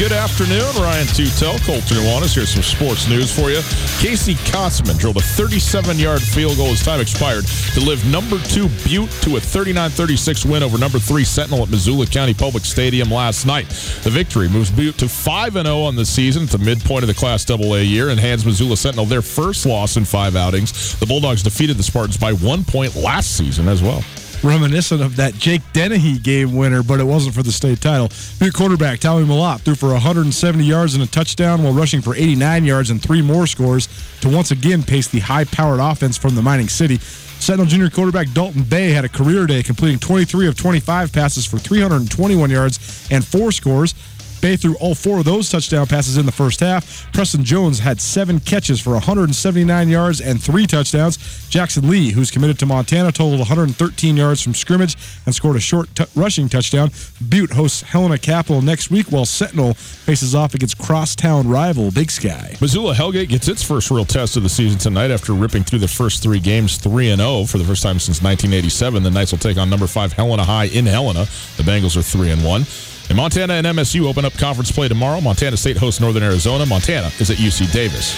Good 0.00 0.12
afternoon, 0.12 0.64
Ryan 0.82 1.06
Tutel, 1.08 1.62
Colter 1.66 1.96
Nuanez. 1.96 2.34
Here's 2.34 2.48
some 2.48 2.62
sports 2.62 3.06
news 3.06 3.30
for 3.30 3.50
you. 3.50 3.60
Casey 4.00 4.32
Kotzeman 4.48 4.98
drilled 4.98 5.18
a 5.18 5.20
37-yard 5.20 6.22
field 6.22 6.56
goal 6.56 6.68
as 6.68 6.82
time 6.82 7.02
expired 7.02 7.44
to 7.74 7.80
live 7.80 8.02
number 8.06 8.38
two 8.44 8.70
Butte 8.82 9.10
to 9.20 9.36
a 9.36 9.40
39-36 9.40 10.50
win 10.50 10.62
over 10.62 10.78
number 10.78 10.98
three 10.98 11.22
Sentinel 11.22 11.64
at 11.64 11.68
Missoula 11.68 12.06
County 12.06 12.32
Public 12.32 12.64
Stadium 12.64 13.10
last 13.10 13.44
night. 13.44 13.68
The 14.02 14.08
victory 14.08 14.48
moves 14.48 14.70
Butte 14.70 14.96
to 15.00 15.04
5-0 15.04 15.86
on 15.86 15.96
the 15.96 16.06
season 16.06 16.44
at 16.44 16.48
the 16.48 16.56
midpoint 16.56 17.02
of 17.02 17.08
the 17.08 17.14
Class 17.14 17.48
AA 17.50 17.84
year 17.84 18.08
and 18.08 18.18
hands 18.18 18.46
Missoula 18.46 18.78
Sentinel 18.78 19.04
their 19.04 19.20
first 19.20 19.66
loss 19.66 19.98
in 19.98 20.06
five 20.06 20.34
outings. 20.34 20.98
The 20.98 21.04
Bulldogs 21.04 21.42
defeated 21.42 21.76
the 21.76 21.82
Spartans 21.82 22.16
by 22.16 22.32
one 22.32 22.64
point 22.64 22.96
last 22.96 23.36
season 23.36 23.68
as 23.68 23.82
well 23.82 24.02
reminiscent 24.42 25.02
of 25.02 25.16
that 25.16 25.34
Jake 25.34 25.62
Dennehy 25.72 26.18
game 26.18 26.54
winner, 26.54 26.82
but 26.82 27.00
it 27.00 27.04
wasn't 27.04 27.34
for 27.34 27.42
the 27.42 27.52
state 27.52 27.80
title. 27.80 28.10
New 28.40 28.50
quarterback 28.50 29.00
Tommy 29.00 29.24
Mellott 29.26 29.60
threw 29.60 29.74
for 29.74 29.92
170 29.92 30.64
yards 30.64 30.94
and 30.94 31.02
a 31.02 31.06
touchdown 31.06 31.62
while 31.62 31.72
rushing 31.72 32.00
for 32.00 32.14
89 32.14 32.64
yards 32.64 32.90
and 32.90 33.02
three 33.02 33.22
more 33.22 33.46
scores 33.46 33.88
to 34.20 34.28
once 34.28 34.50
again 34.50 34.82
pace 34.82 35.08
the 35.08 35.20
high-powered 35.20 35.80
offense 35.80 36.16
from 36.16 36.34
the 36.34 36.42
Mining 36.42 36.68
City. 36.68 36.98
Sentinel 37.40 37.66
junior 37.66 37.88
quarterback 37.88 38.30
Dalton 38.32 38.62
Bay 38.64 38.90
had 38.90 39.04
a 39.04 39.08
career 39.08 39.46
day, 39.46 39.62
completing 39.62 39.98
23 39.98 40.46
of 40.46 40.56
25 40.56 41.12
passes 41.12 41.46
for 41.46 41.58
321 41.58 42.50
yards 42.50 43.08
and 43.10 43.24
four 43.24 43.50
scores. 43.50 43.94
Bay 44.40 44.56
threw 44.56 44.76
all 44.76 44.94
four 44.94 45.18
of 45.18 45.24
those 45.24 45.50
touchdown 45.50 45.86
passes 45.86 46.16
in 46.16 46.26
the 46.26 46.32
first 46.32 46.60
half. 46.60 47.12
Preston 47.12 47.44
Jones 47.44 47.78
had 47.78 48.00
seven 48.00 48.40
catches 48.40 48.80
for 48.80 48.92
179 48.92 49.88
yards 49.88 50.20
and 50.20 50.42
three 50.42 50.66
touchdowns. 50.66 51.18
Jackson 51.48 51.88
Lee, 51.88 52.10
who's 52.10 52.30
committed 52.30 52.58
to 52.60 52.66
Montana, 52.66 53.12
totaled 53.12 53.40
113 53.40 54.16
yards 54.16 54.40
from 54.40 54.54
scrimmage 54.54 54.96
and 55.26 55.34
scored 55.34 55.56
a 55.56 55.60
short 55.60 55.94
t- 55.94 56.04
rushing 56.14 56.48
touchdown. 56.48 56.90
Butte 57.28 57.52
hosts 57.52 57.82
Helena 57.82 58.18
Capital 58.18 58.62
next 58.62 58.90
week, 58.90 59.10
while 59.10 59.26
Sentinel 59.26 59.74
faces 59.74 60.34
off 60.34 60.54
against 60.54 60.78
crosstown 60.78 61.48
rival 61.48 61.90
Big 61.90 62.10
Sky. 62.10 62.56
Missoula 62.60 62.94
Hellgate 62.94 63.28
gets 63.28 63.48
its 63.48 63.62
first 63.62 63.90
real 63.90 64.04
test 64.04 64.36
of 64.36 64.42
the 64.42 64.48
season 64.48 64.78
tonight 64.78 65.10
after 65.10 65.32
ripping 65.32 65.64
through 65.64 65.80
the 65.80 65.88
first 65.88 66.22
three 66.22 66.40
games 66.40 66.78
3 66.78 67.10
and 67.10 67.20
0 67.20 67.44
for 67.44 67.58
the 67.58 67.64
first 67.64 67.82
time 67.82 67.98
since 67.98 68.22
1987. 68.22 69.02
The 69.02 69.10
Knights 69.10 69.32
will 69.32 69.38
take 69.38 69.58
on 69.58 69.68
number 69.68 69.86
5 69.86 70.12
Helena 70.12 70.44
High 70.44 70.64
in 70.64 70.86
Helena. 70.86 71.26
The 71.56 71.62
Bengals 71.62 71.96
are 71.96 72.02
3 72.02 72.30
and 72.30 72.44
1. 72.44 72.64
And 73.10 73.16
Montana 73.16 73.54
and 73.54 73.66
MSU 73.66 74.06
open 74.06 74.24
up 74.24 74.32
conference 74.34 74.70
play 74.70 74.86
tomorrow. 74.86 75.20
Montana 75.20 75.56
State 75.56 75.76
hosts 75.76 76.00
Northern 76.00 76.22
Arizona. 76.22 76.64
Montana 76.64 77.10
is 77.18 77.28
at 77.28 77.38
UC 77.38 77.72
Davis. 77.72 78.14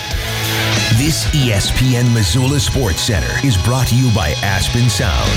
This 0.99 1.25
ESPN 1.35 2.13
Missoula 2.13 2.61
Sports 2.61 3.01
Center 3.01 3.35
is 3.43 3.57
brought 3.65 3.89
to 3.89 3.97
you 3.97 4.15
by 4.15 4.35
Aspen 4.43 4.91
Sound. 4.91 5.31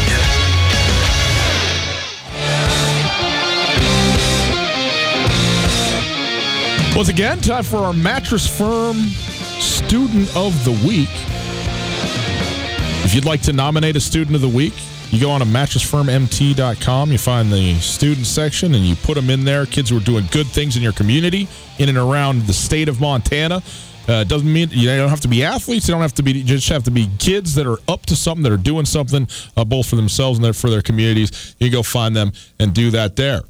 Once 6.94 7.08
again, 7.08 7.40
time 7.40 7.64
for 7.64 7.78
our 7.78 7.94
Mattress 7.94 8.46
Firm 8.46 8.98
Student 9.62 10.36
of 10.36 10.66
the 10.66 10.72
Week. 10.86 11.08
If 13.06 13.16
you'd 13.16 13.24
like 13.24 13.42
to 13.44 13.54
nominate 13.54 13.96
a 13.96 14.02
Student 14.02 14.36
of 14.36 14.42
the 14.42 14.50
Week, 14.50 14.74
you 15.12 15.20
go 15.20 15.32
on 15.32 15.40
to 15.40 15.46
mattressfirmmt.com, 15.46 17.12
you 17.12 17.18
find 17.18 17.52
the 17.52 17.76
student 17.76 18.26
section, 18.26 18.76
and 18.76 18.84
you 18.84 18.96
put 18.96 19.16
them 19.16 19.30
in 19.30 19.46
there. 19.46 19.66
Kids 19.66 19.90
who 19.90 19.98
are 19.98 20.02
doing 20.02 20.26
good 20.32 20.48
things 20.48 20.76
in 20.76 20.84
your 20.84 20.94
community, 20.94 21.48
in 21.80 21.90
and 21.90 21.98
around 21.98 22.44
the 22.44 22.54
state 22.54 22.90
of 22.90 23.00
Montana. 23.00 23.62
Uh, 24.08 24.24
doesn't 24.24 24.52
mean 24.52 24.70
you 24.72 24.88
don't 24.88 25.10
have 25.10 25.22
to 25.22 25.28
be 25.28 25.44
athletes. 25.44 25.88
You 25.88 25.94
don't 25.94 26.02
have 26.02 26.14
to 26.14 26.24
be. 26.24 26.34
You 26.34 26.44
just 26.44 26.70
have 26.70 26.84
to 26.84 26.92
be 26.92 27.10
kids 27.18 27.56
that 27.56 27.66
are 27.66 27.80
up 27.88 28.06
to 28.08 28.16
something, 28.16 28.44
that 28.44 28.52
are 28.52 28.58
doing 28.58 28.86
something, 28.86 29.28
uh, 29.58 29.66
both 29.66 29.88
for 29.88 29.96
themselves 29.96 30.40
and 30.40 30.56
for 30.56 30.70
their 30.70 30.82
communities. 30.82 31.56
You 31.60 31.72
go 31.72 31.82
find 31.82 32.16
them 32.16 32.32
and 32.60 32.74
do 32.74 32.92
that 32.92 33.16
there. 33.16 33.42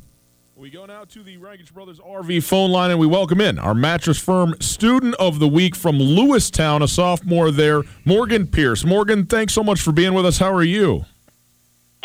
We 0.55 0.69
go 0.69 0.85
now 0.85 1.03
to 1.03 1.21
the 1.21 1.37
Rangitsch 1.37 1.73
Brothers 1.73 1.99
RV 1.99 2.43
phone 2.43 2.71
line, 2.71 2.89
and 2.89 2.99
we 2.99 3.05
welcome 3.05 3.41
in 3.41 3.59
our 3.59 3.75
mattress 3.75 4.17
firm 4.17 4.55
student 4.61 5.13
of 5.15 5.39
the 5.39 5.47
week 5.47 5.75
from 5.75 5.99
Lewistown, 5.99 6.81
a 6.81 6.87
sophomore 6.87 7.51
there, 7.51 7.83
Morgan 8.05 8.47
Pierce. 8.47 8.85
Morgan, 8.85 9.25
thanks 9.25 9.53
so 9.53 9.63
much 9.63 9.81
for 9.81 9.91
being 9.91 10.13
with 10.13 10.25
us. 10.25 10.37
How 10.37 10.53
are 10.53 10.63
you? 10.63 11.05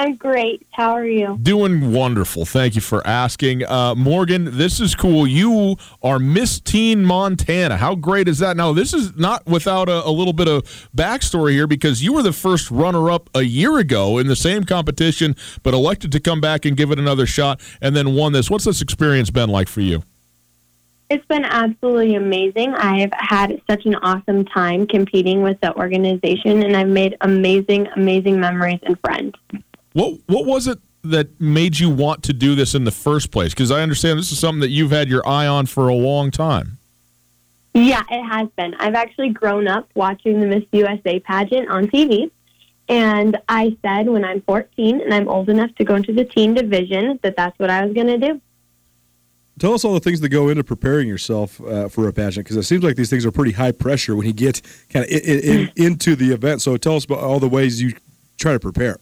I'm 0.01 0.17
great. 0.17 0.67
How 0.73 0.93
are 0.93 1.05
you? 1.05 1.39
Doing 1.43 1.93
wonderful. 1.93 2.47
Thank 2.47 2.75
you 2.75 2.81
for 2.81 3.07
asking. 3.07 3.67
Uh, 3.67 3.95
Morgan, 3.95 4.57
this 4.57 4.81
is 4.81 4.95
cool. 4.95 5.27
You 5.27 5.77
are 6.03 6.19
Miss 6.19 6.59
Teen 6.59 7.05
Montana. 7.05 7.77
How 7.77 7.95
great 7.97 8.27
is 8.27 8.39
that? 8.39 8.57
Now, 8.57 8.73
this 8.73 8.95
is 8.95 9.15
not 9.17 9.45
without 9.45 9.91
a, 9.91 10.09
a 10.09 10.09
little 10.09 10.33
bit 10.33 10.49
of 10.49 10.65
backstory 10.97 11.51
here 11.51 11.67
because 11.67 12.03
you 12.03 12.15
were 12.15 12.23
the 12.23 12.33
first 12.33 12.71
runner 12.71 13.11
up 13.11 13.29
a 13.35 13.43
year 13.43 13.77
ago 13.77 14.17
in 14.17 14.27
the 14.27 14.37
same 14.37 14.65
competition, 14.65 15.37
but 15.63 15.75
elected 15.75 16.13
to 16.13 16.21
come 16.21 16.41
back 16.41 16.65
and 16.65 16.79
give 16.79 16.91
it 16.91 16.99
another 16.99 17.27
shot 17.27 17.61
and 17.83 17.95
then 17.95 18.15
won 18.15 18.33
this. 18.33 18.49
What's 18.49 18.65
this 18.65 18.81
experience 18.81 19.29
been 19.29 19.51
like 19.51 19.69
for 19.69 19.83
you? 19.83 20.03
It's 21.11 21.27
been 21.27 21.45
absolutely 21.45 22.15
amazing. 22.15 22.73
I've 22.73 23.13
had 23.13 23.61
such 23.69 23.85
an 23.85 23.97
awesome 23.97 24.47
time 24.47 24.87
competing 24.87 25.43
with 25.43 25.61
the 25.61 25.77
organization, 25.77 26.63
and 26.63 26.75
I've 26.75 26.89
made 26.89 27.19
amazing, 27.21 27.87
amazing 27.97 28.41
memories 28.41 28.79
and 28.85 28.99
friends. 29.01 29.35
What 29.93 30.21
what 30.27 30.47
was 30.47 30.67
it 30.67 30.79
that 31.03 31.41
made 31.41 31.79
you 31.79 31.91
want 31.91 32.23
to 32.25 32.33
do 32.33 32.55
this 32.55 32.75
in 32.75 32.85
the 32.85 32.91
first 32.91 33.31
place? 33.31 33.53
Because 33.53 33.71
I 33.71 33.83
understand 33.83 34.19
this 34.19 34.33
is 34.33 34.39
something 34.39 34.61
that 34.61 34.71
you've 34.71 34.91
had 34.91 35.09
your 35.09 35.27
eye 35.27 35.47
on 35.47 35.67
for 35.67 35.89
a 35.89 35.95
long 35.95 36.31
time. 36.31 36.79
Yeah, 37.73 38.03
it 38.11 38.25
has 38.25 38.49
been. 38.57 38.75
I've 38.75 38.95
actually 38.95 39.31
grown 39.31 39.69
up 39.69 39.89
watching 39.95 40.41
the 40.41 40.47
Miss 40.47 40.65
USA 40.73 41.21
pageant 41.21 41.69
on 41.69 41.87
TV. 41.87 42.31
And 42.89 43.39
I 43.49 43.77
said 43.83 44.09
when 44.09 44.25
I'm 44.25 44.43
14 44.43 45.01
and 45.01 45.15
I'm 45.15 45.29
old 45.29 45.49
enough 45.49 45.73
to 45.77 45.85
go 45.85 45.95
into 45.95 46.13
the 46.13 46.25
teen 46.25 46.55
division 46.55 47.21
that 47.23 47.37
that's 47.37 47.57
what 47.61 47.71
I 47.71 47.85
was 47.85 47.95
going 47.95 48.09
to 48.09 48.19
do. 48.19 48.41
Tell 49.61 49.75
us 49.75 49.85
all 49.85 49.95
the 49.95 50.01
things 50.01 50.21
that 50.21 50.31
go 50.31 50.49
into 50.49 50.65
preparing 50.65 51.07
yourself 51.07 51.61
uh, 51.61 51.89
for 51.89 52.09
a 52.09 52.13
pageant 52.13 52.47
because 52.47 52.57
it 52.57 52.65
seems 52.65 52.83
like 52.83 52.97
these 52.97 53.11
things 53.11 53.25
are 53.25 53.31
pretty 53.31 53.53
high 53.53 53.71
pressure 53.71 54.17
when 54.17 54.27
you 54.27 54.33
get 54.33 54.63
kind 54.89 55.05
of 55.05 55.11
in, 55.11 55.41
in, 55.41 55.73
into 55.77 56.17
the 56.17 56.33
event. 56.33 56.63
So 56.63 56.77
tell 56.77 56.97
us 56.97 57.05
about 57.05 57.19
all 57.19 57.39
the 57.39 57.49
ways 57.49 57.81
you 57.81 57.93
try 58.39 58.53
to 58.53 58.59
prepare 58.59 58.99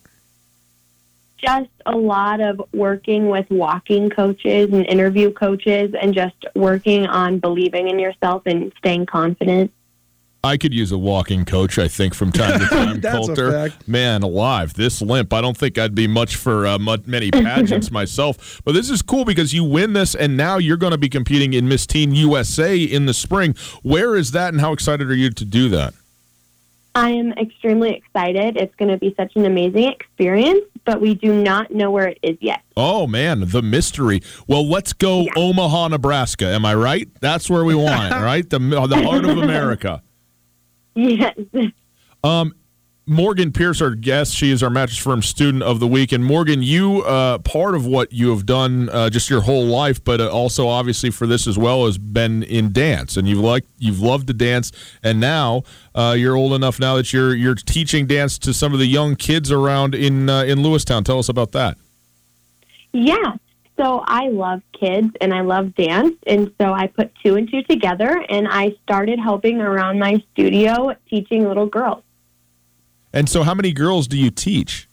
just 1.38 1.70
a 1.86 1.96
lot 1.96 2.40
of 2.40 2.60
working 2.72 3.28
with 3.28 3.48
walking 3.50 4.10
coaches 4.10 4.72
and 4.72 4.86
interview 4.86 5.32
coaches 5.32 5.94
and 6.00 6.14
just 6.14 6.36
working 6.54 7.06
on 7.06 7.38
believing 7.38 7.88
in 7.88 7.98
yourself 7.98 8.42
and 8.46 8.72
staying 8.78 9.06
confident. 9.06 9.72
I 10.44 10.56
could 10.56 10.72
use 10.72 10.92
a 10.92 10.98
walking 10.98 11.44
coach, 11.44 11.78
I 11.78 11.88
think, 11.88 12.14
from 12.14 12.30
time 12.30 12.60
to 12.60 12.66
time, 12.70 13.00
Colter. 13.02 13.72
Man, 13.86 14.22
alive. 14.22 14.74
This 14.74 15.02
limp, 15.02 15.32
I 15.32 15.40
don't 15.40 15.56
think 15.56 15.76
I'd 15.78 15.96
be 15.96 16.06
much 16.06 16.36
for 16.36 16.64
uh, 16.64 16.78
many 16.78 17.30
pageants 17.32 17.90
myself. 17.90 18.60
But 18.64 18.72
this 18.72 18.88
is 18.88 19.02
cool 19.02 19.24
because 19.24 19.52
you 19.52 19.64
win 19.64 19.94
this, 19.94 20.14
and 20.14 20.36
now 20.36 20.58
you're 20.58 20.76
going 20.76 20.92
to 20.92 20.98
be 20.98 21.08
competing 21.08 21.54
in 21.54 21.66
Miss 21.66 21.86
Teen 21.86 22.14
USA 22.14 22.80
in 22.80 23.06
the 23.06 23.14
spring. 23.14 23.56
Where 23.82 24.14
is 24.14 24.30
that, 24.30 24.54
and 24.54 24.60
how 24.60 24.72
excited 24.72 25.10
are 25.10 25.14
you 25.14 25.30
to 25.30 25.44
do 25.44 25.68
that? 25.70 25.92
I 26.94 27.10
am 27.10 27.32
extremely 27.32 27.94
excited. 27.94 28.56
It's 28.56 28.74
going 28.76 28.90
to 28.90 28.96
be 28.96 29.14
such 29.16 29.36
an 29.36 29.44
amazing 29.44 29.84
experience, 29.84 30.64
but 30.84 31.00
we 31.00 31.14
do 31.14 31.32
not 31.32 31.70
know 31.72 31.90
where 31.90 32.08
it 32.08 32.18
is 32.22 32.36
yet. 32.40 32.60
Oh, 32.76 33.06
man, 33.06 33.44
the 33.46 33.62
mystery. 33.62 34.20
Well, 34.46 34.68
let's 34.68 34.92
go 34.92 35.22
yeah. 35.22 35.32
Omaha, 35.36 35.88
Nebraska. 35.88 36.46
Am 36.46 36.64
I 36.64 36.74
right? 36.74 37.08
That's 37.20 37.48
where 37.48 37.64
we 37.64 37.74
want 37.74 38.12
it, 38.12 38.16
right? 38.22 38.48
The, 38.48 38.58
the 38.58 39.02
heart 39.02 39.24
of 39.24 39.38
America. 39.38 40.02
Yes. 40.94 41.38
Um, 42.24 42.54
Morgan 43.08 43.52
Pierce, 43.52 43.80
our 43.80 43.94
guest, 43.94 44.34
she 44.34 44.50
is 44.50 44.62
our 44.62 44.68
mattress 44.68 44.98
firm 44.98 45.22
student 45.22 45.62
of 45.62 45.80
the 45.80 45.86
week. 45.86 46.12
And 46.12 46.22
Morgan, 46.22 46.62
you 46.62 47.00
uh, 47.04 47.38
part 47.38 47.74
of 47.74 47.86
what 47.86 48.12
you 48.12 48.28
have 48.28 48.44
done 48.44 48.90
uh, 48.90 49.08
just 49.08 49.30
your 49.30 49.40
whole 49.40 49.64
life, 49.64 50.04
but 50.04 50.20
uh, 50.20 50.28
also 50.28 50.68
obviously 50.68 51.08
for 51.08 51.26
this 51.26 51.46
as 51.46 51.56
well, 51.56 51.86
has 51.86 51.96
been 51.96 52.42
in 52.42 52.70
dance, 52.70 53.16
and 53.16 53.26
you've 53.26 53.38
liked 53.38 53.66
you've 53.78 54.00
loved 54.00 54.26
to 54.26 54.34
dance, 54.34 54.72
and 55.02 55.18
now 55.18 55.62
uh, 55.94 56.14
you're 56.18 56.36
old 56.36 56.52
enough 56.52 56.78
now 56.78 56.96
that 56.96 57.10
you're 57.10 57.34
you're 57.34 57.54
teaching 57.54 58.06
dance 58.06 58.38
to 58.40 58.52
some 58.52 58.74
of 58.74 58.78
the 58.78 58.86
young 58.86 59.16
kids 59.16 59.50
around 59.50 59.94
in 59.94 60.28
uh, 60.28 60.42
in 60.42 60.58
Lewistown. 60.58 61.02
Tell 61.02 61.18
us 61.18 61.30
about 61.30 61.52
that. 61.52 61.78
Yeah. 62.92 63.36
So 63.78 64.02
I 64.06 64.28
love 64.28 64.60
kids 64.78 65.14
and 65.20 65.32
I 65.32 65.40
love 65.40 65.74
dance. 65.76 66.16
And 66.26 66.52
so 66.60 66.72
I 66.72 66.88
put 66.88 67.12
two 67.24 67.36
and 67.36 67.48
two 67.48 67.62
together 67.62 68.22
and 68.28 68.48
I 68.48 68.74
started 68.82 69.20
helping 69.20 69.60
around 69.60 70.00
my 70.00 70.22
studio 70.32 70.94
teaching 71.08 71.46
little 71.46 71.66
girls. 71.66 72.02
And 73.18 73.28
so, 73.28 73.42
how 73.42 73.52
many 73.52 73.72
girls 73.72 74.06
do 74.06 74.16
you 74.16 74.30
teach? 74.30 74.88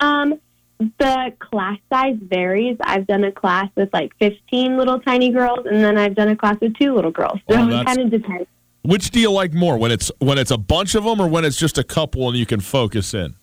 Um, 0.00 0.38
the 0.78 1.32
class 1.38 1.78
size 1.90 2.18
varies. 2.20 2.76
I've 2.82 3.06
done 3.06 3.24
a 3.24 3.32
class 3.32 3.70
with 3.74 3.88
like 3.94 4.14
15 4.18 4.76
little 4.76 5.00
tiny 5.00 5.30
girls, 5.30 5.60
and 5.64 5.82
then 5.82 5.96
I've 5.96 6.14
done 6.14 6.28
a 6.28 6.36
class 6.36 6.58
with 6.60 6.76
two 6.76 6.94
little 6.94 7.10
girls. 7.10 7.38
So 7.48 7.56
well, 7.56 7.72
it 7.72 7.86
kind 7.86 8.00
of 8.00 8.10
depends. 8.10 8.46
Which 8.82 9.12
do 9.12 9.18
you 9.18 9.30
like 9.30 9.54
more? 9.54 9.78
When 9.78 9.90
it's 9.92 10.12
when 10.18 10.36
it's 10.36 10.50
a 10.50 10.58
bunch 10.58 10.94
of 10.94 11.04
them, 11.04 11.18
or 11.18 11.26
when 11.26 11.46
it's 11.46 11.56
just 11.56 11.78
a 11.78 11.82
couple 11.82 12.28
and 12.28 12.36
you 12.36 12.44
can 12.44 12.60
focus 12.60 13.14
in? 13.14 13.34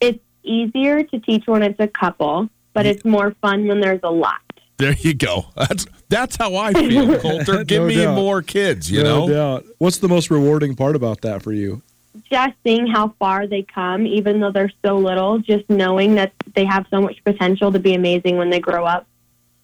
It's 0.00 0.18
easier 0.42 1.02
to 1.02 1.20
teach 1.20 1.46
when 1.46 1.62
it's 1.62 1.80
a 1.80 1.88
couple, 1.88 2.48
but 2.72 2.86
it's 2.86 3.04
more 3.04 3.36
fun 3.42 3.66
when 3.68 3.80
there's 3.80 4.00
a 4.02 4.10
lot. 4.10 4.40
There 4.78 4.94
you 4.94 5.12
go. 5.12 5.50
That's 5.54 5.84
that's 6.08 6.36
how 6.36 6.56
I 6.56 6.72
feel, 6.72 7.18
Colter. 7.20 7.62
Give 7.62 7.82
no 7.82 7.88
me 7.88 7.96
doubt. 7.96 8.14
more 8.14 8.40
kids. 8.40 8.90
You 8.90 9.02
no 9.02 9.26
know. 9.26 9.34
Doubt. 9.34 9.66
What's 9.76 9.98
the 9.98 10.08
most 10.08 10.30
rewarding 10.30 10.76
part 10.76 10.96
about 10.96 11.20
that 11.20 11.42
for 11.42 11.52
you? 11.52 11.82
Just 12.30 12.54
seeing 12.64 12.86
how 12.86 13.14
far 13.18 13.46
they 13.46 13.62
come, 13.62 14.06
even 14.06 14.40
though 14.40 14.50
they're 14.50 14.72
so 14.84 14.98
little, 14.98 15.38
just 15.38 15.68
knowing 15.70 16.16
that 16.16 16.32
they 16.54 16.64
have 16.64 16.86
so 16.90 17.00
much 17.00 17.22
potential 17.24 17.70
to 17.72 17.78
be 17.78 17.94
amazing 17.94 18.36
when 18.36 18.50
they 18.50 18.60
grow 18.60 18.84
up. 18.84 19.06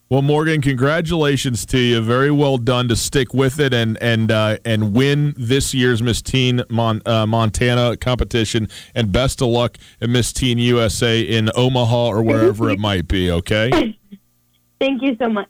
Well, 0.09 0.23
Morgan, 0.23 0.63
congratulations 0.63 1.67
to 1.67 1.79
you. 1.79 2.01
Very 2.01 2.31
well 2.31 2.59
done 2.59 2.87
to 2.89 2.95
stick 2.95 3.35
with 3.35 3.59
it 3.59 3.75
and 3.75 4.01
and 4.01 4.31
uh, 4.31 4.59
and 4.65 4.95
win 4.95 5.35
this 5.37 5.75
year's 5.75 6.01
Miss 6.01 6.23
Teen 6.23 6.63
Mon- 6.71 7.03
uh, 7.05 7.27
Montana 7.27 7.97
competition. 7.97 8.69
And 8.95 9.11
best 9.11 9.43
of 9.43 9.49
luck 9.49 9.77
at 10.01 10.09
Miss 10.09 10.33
Teen 10.33 10.59
USA 10.59 11.21
in 11.21 11.51
Omaha 11.57 12.07
or 12.07 12.23
wherever 12.23 12.71
it 12.71 12.79
might 12.79 13.09
be. 13.09 13.33
Okay. 13.33 13.99
Thank 14.81 15.03
you 15.03 15.17
so 15.17 15.29
much. 15.29 15.49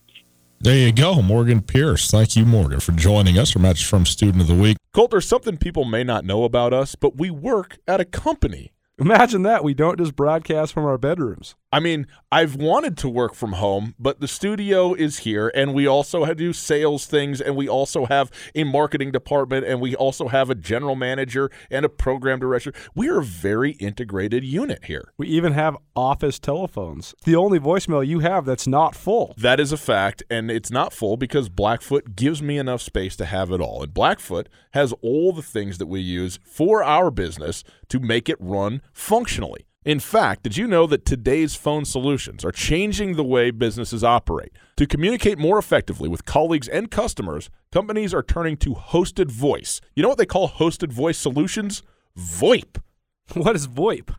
There 0.59 0.77
you 0.77 0.91
go, 0.91 1.21
Morgan 1.21 1.61
Pierce. 1.61 2.11
Thank 2.11 2.35
you, 2.35 2.47
Morgan, 2.47 2.81
for 2.81 2.93
joining 2.93 3.39
us 3.39 3.51
for 3.51 3.59
Mattress 3.59 3.87
Firm 3.87 4.07
Student 4.07 4.41
of 4.41 4.49
the 4.49 4.55
Week. 4.55 4.76
Colter, 4.97 5.21
something 5.21 5.59
people 5.59 5.85
may 5.85 6.03
not 6.03 6.25
know 6.25 6.45
about 6.45 6.73
us, 6.73 6.95
but 6.95 7.19
we 7.19 7.29
work 7.29 7.77
at 7.87 8.01
a 8.01 8.05
company. 8.07 8.73
Imagine 8.99 9.43
that. 9.43 9.63
We 9.63 9.75
don't 9.75 9.99
just 9.99 10.17
broadcast 10.17 10.73
from 10.73 10.87
our 10.87 10.97
bedrooms. 10.97 11.55
I 11.77 11.79
mean, 11.79 12.07
I've 12.33 12.57
wanted 12.57 12.97
to 12.99 13.09
work 13.11 13.35
from 13.35 13.53
home, 13.53 13.95
but 13.99 14.19
the 14.19 14.27
studio 14.27 14.95
is 14.95 15.19
here, 15.19 15.53
and 15.55 15.75
we 15.75 15.87
also 15.87 16.25
have 16.25 16.39
to 16.39 16.45
do 16.45 16.55
sales 16.55 17.05
things, 17.05 17.39
and 17.39 17.55
we 17.55 17.69
also 17.69 18.07
have 18.07 18.31
a 18.55 18.65
marketing 18.65 19.13
department, 19.13 19.67
and 19.67 19.79
we 19.79 19.95
also 19.95 20.29
have 20.29 20.49
a 20.49 20.55
general 20.55 20.97
manager 20.97 21.51
and 21.71 21.85
a 21.85 21.91
program 21.91 22.39
director. 22.39 22.73
We 22.95 23.11
are 23.11 23.19
a 23.19 23.25
very 23.25 23.73
integrated 23.73 24.43
unit 24.43 24.87
here. 24.87 25.13
We 25.19 25.29
even 25.29 25.53
have 25.53 25.77
office 25.95 26.39
telephones. 26.39 27.15
The 27.27 27.37
only 27.37 27.59
voicemail 27.59 28.07
you 28.07 28.21
have 28.21 28.47
that's 28.47 28.67
not 28.67 28.97
full. 28.97 29.35
That 29.37 29.61
is 29.61 29.71
a 29.71 29.77
fact, 29.77 30.23
and 30.31 30.51
it's 30.51 30.71
not 30.71 30.95
full 30.95 31.19
because 31.19 31.51
Blackfoot 31.51 32.17
gives 32.17 32.41
me 32.41 32.57
enough 32.57 32.81
space 32.81 33.17
to 33.17 33.27
have 33.27 33.51
it 33.51 33.61
all. 33.61 33.83
And 33.83 33.93
Blackfoot 33.93 34.49
has 34.71 34.95
all 35.03 35.31
the 35.35 35.43
things 35.43 35.77
that 35.77 35.89
we 35.89 36.01
use 36.01 36.39
for 36.43 36.83
our 36.83 37.11
business 37.11 37.65
to 37.91 38.01
make 38.01 38.31
it 38.31 38.39
run 38.41 38.81
functionally. 38.95 39.67
In 39.87 40.01
fact, 40.01 40.43
did 40.43 40.57
you 40.57 40.67
know 40.67 40.89
that 40.89 41.05
today's 41.05 41.55
phone 41.55 41.85
solutions 41.85 42.45
are 42.45 42.51
changing 42.51 43.15
the 43.15 43.23
way 43.23 43.53
businesses 43.53 44.03
operate? 44.03 44.51
To 44.79 44.85
communicate 44.85 45.39
more 45.39 45.59
effectively 45.61 46.09
with 46.09 46.25
colleagues 46.25 46.67
and 46.67 46.91
customers, 46.91 47.51
companies 47.71 48.13
are 48.13 48.25
turning 48.25 48.57
to 48.57 48.75
hosted 48.75 49.31
voice. 49.31 49.81
You 49.95 50.03
know 50.03 50.09
what 50.09 50.19
they 50.19 50.27
call 50.27 50.49
hosted 50.49 50.93
voice 50.93 51.19
solutions? 51.19 51.85
VoIP. 52.19 52.79
What 53.35 53.55
is 53.55 53.69
VoIP? 53.69 54.13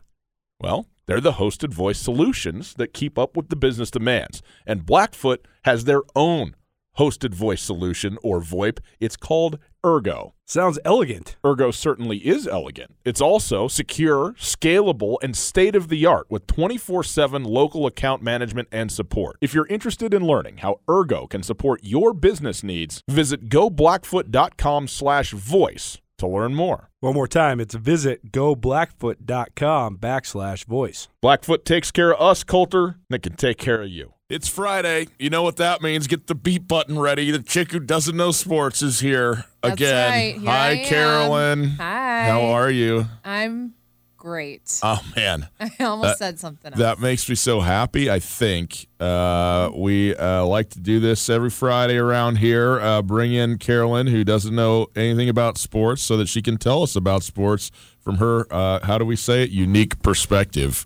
Well, 0.58 0.86
they're 1.04 1.20
the 1.20 1.32
hosted 1.32 1.74
voice 1.74 1.98
solutions 1.98 2.72
that 2.78 2.94
keep 2.94 3.18
up 3.18 3.36
with 3.36 3.50
the 3.50 3.56
business 3.56 3.90
demands. 3.90 4.40
And 4.66 4.86
Blackfoot 4.86 5.46
has 5.64 5.84
their 5.84 6.00
own 6.16 6.56
hosted 6.98 7.34
voice 7.34 7.60
solution 7.60 8.16
or 8.22 8.40
VoIP. 8.40 8.78
It's 9.00 9.16
called 9.16 9.58
Ergo. 9.84 10.34
Sounds 10.46 10.78
elegant. 10.84 11.36
Ergo 11.44 11.70
certainly 11.70 12.18
is 12.18 12.46
elegant. 12.46 12.94
It's 13.04 13.20
also 13.20 13.68
secure, 13.68 14.32
scalable, 14.32 15.16
and 15.22 15.36
state 15.36 15.76
of 15.76 15.88
the 15.88 16.06
art 16.06 16.26
with 16.30 16.46
24 16.46 17.04
7 17.04 17.44
local 17.44 17.86
account 17.86 18.22
management 18.22 18.68
and 18.72 18.90
support. 18.90 19.36
If 19.40 19.54
you're 19.54 19.66
interested 19.66 20.14
in 20.14 20.26
learning 20.26 20.58
how 20.58 20.80
Ergo 20.88 21.26
can 21.26 21.42
support 21.42 21.80
your 21.84 22.12
business 22.12 22.62
needs, 22.62 23.02
visit 23.08 23.48
goblackfoot.com 23.48 24.88
slash 24.88 25.32
voice 25.32 25.98
to 26.18 26.26
learn 26.26 26.54
more. 26.54 26.90
One 27.00 27.14
more 27.14 27.28
time, 27.28 27.60
it's 27.60 27.74
visit 27.74 28.32
goblackfoot.com 28.32 29.98
backslash 29.98 30.64
voice. 30.64 31.08
Blackfoot 31.22 31.64
takes 31.64 31.90
care 31.90 32.12
of 32.12 32.20
us, 32.20 32.42
Colter, 32.42 32.86
and 33.08 33.14
it 33.14 33.22
can 33.22 33.36
take 33.36 33.58
care 33.58 33.82
of 33.82 33.88
you. 33.88 34.14
It's 34.28 34.46
Friday. 34.46 35.08
You 35.18 35.30
know 35.30 35.42
what 35.42 35.56
that 35.56 35.80
means. 35.80 36.06
Get 36.06 36.26
the 36.26 36.34
beat 36.34 36.68
button 36.68 36.98
ready. 36.98 37.30
The 37.30 37.38
chick 37.42 37.72
who 37.72 37.80
doesn't 37.80 38.14
know 38.14 38.30
sports 38.30 38.82
is 38.82 39.00
here 39.00 39.46
That's 39.62 39.76
again. 39.76 40.10
right. 40.10 40.34
Here 40.38 40.50
Hi, 40.50 40.68
I 40.68 40.70
am. 40.72 40.84
Carolyn. 40.86 41.64
Hi. 41.70 42.24
How 42.28 42.40
are 42.42 42.70
you? 42.70 43.06
I'm 43.24 43.72
great. 44.18 44.80
Oh 44.82 45.00
man, 45.16 45.48
I 45.60 45.70
almost 45.80 46.08
That- 46.10 46.18
said 46.18 46.38
something 46.38 46.72
else. 46.74 46.78
that 46.78 46.98
makes 46.98 47.26
me 47.26 47.36
so 47.36 47.60
happy. 47.60 48.10
I 48.10 48.18
think 48.18 48.86
uh, 49.00 49.70
we 49.74 50.14
uh, 50.14 50.44
like 50.44 50.68
to 50.70 50.80
do 50.80 51.00
this 51.00 51.30
every 51.30 51.48
Friday 51.48 51.96
around 51.96 52.36
here. 52.36 52.78
Uh, 52.82 53.00
bring 53.00 53.32
in 53.32 53.56
Carolyn, 53.56 54.08
who 54.08 54.24
doesn't 54.24 54.54
know 54.54 54.88
anything 54.94 55.30
about 55.30 55.56
sports, 55.56 56.02
so 56.02 56.18
that 56.18 56.28
she 56.28 56.42
can 56.42 56.58
tell 56.58 56.82
us 56.82 56.94
about 56.94 57.22
sports 57.22 57.70
from 57.98 58.16
her. 58.16 58.46
Uh, 58.52 58.84
how 58.84 58.98
do 58.98 59.06
we 59.06 59.16
say 59.16 59.42
it? 59.44 59.48
Unique 59.48 60.02
perspective. 60.02 60.84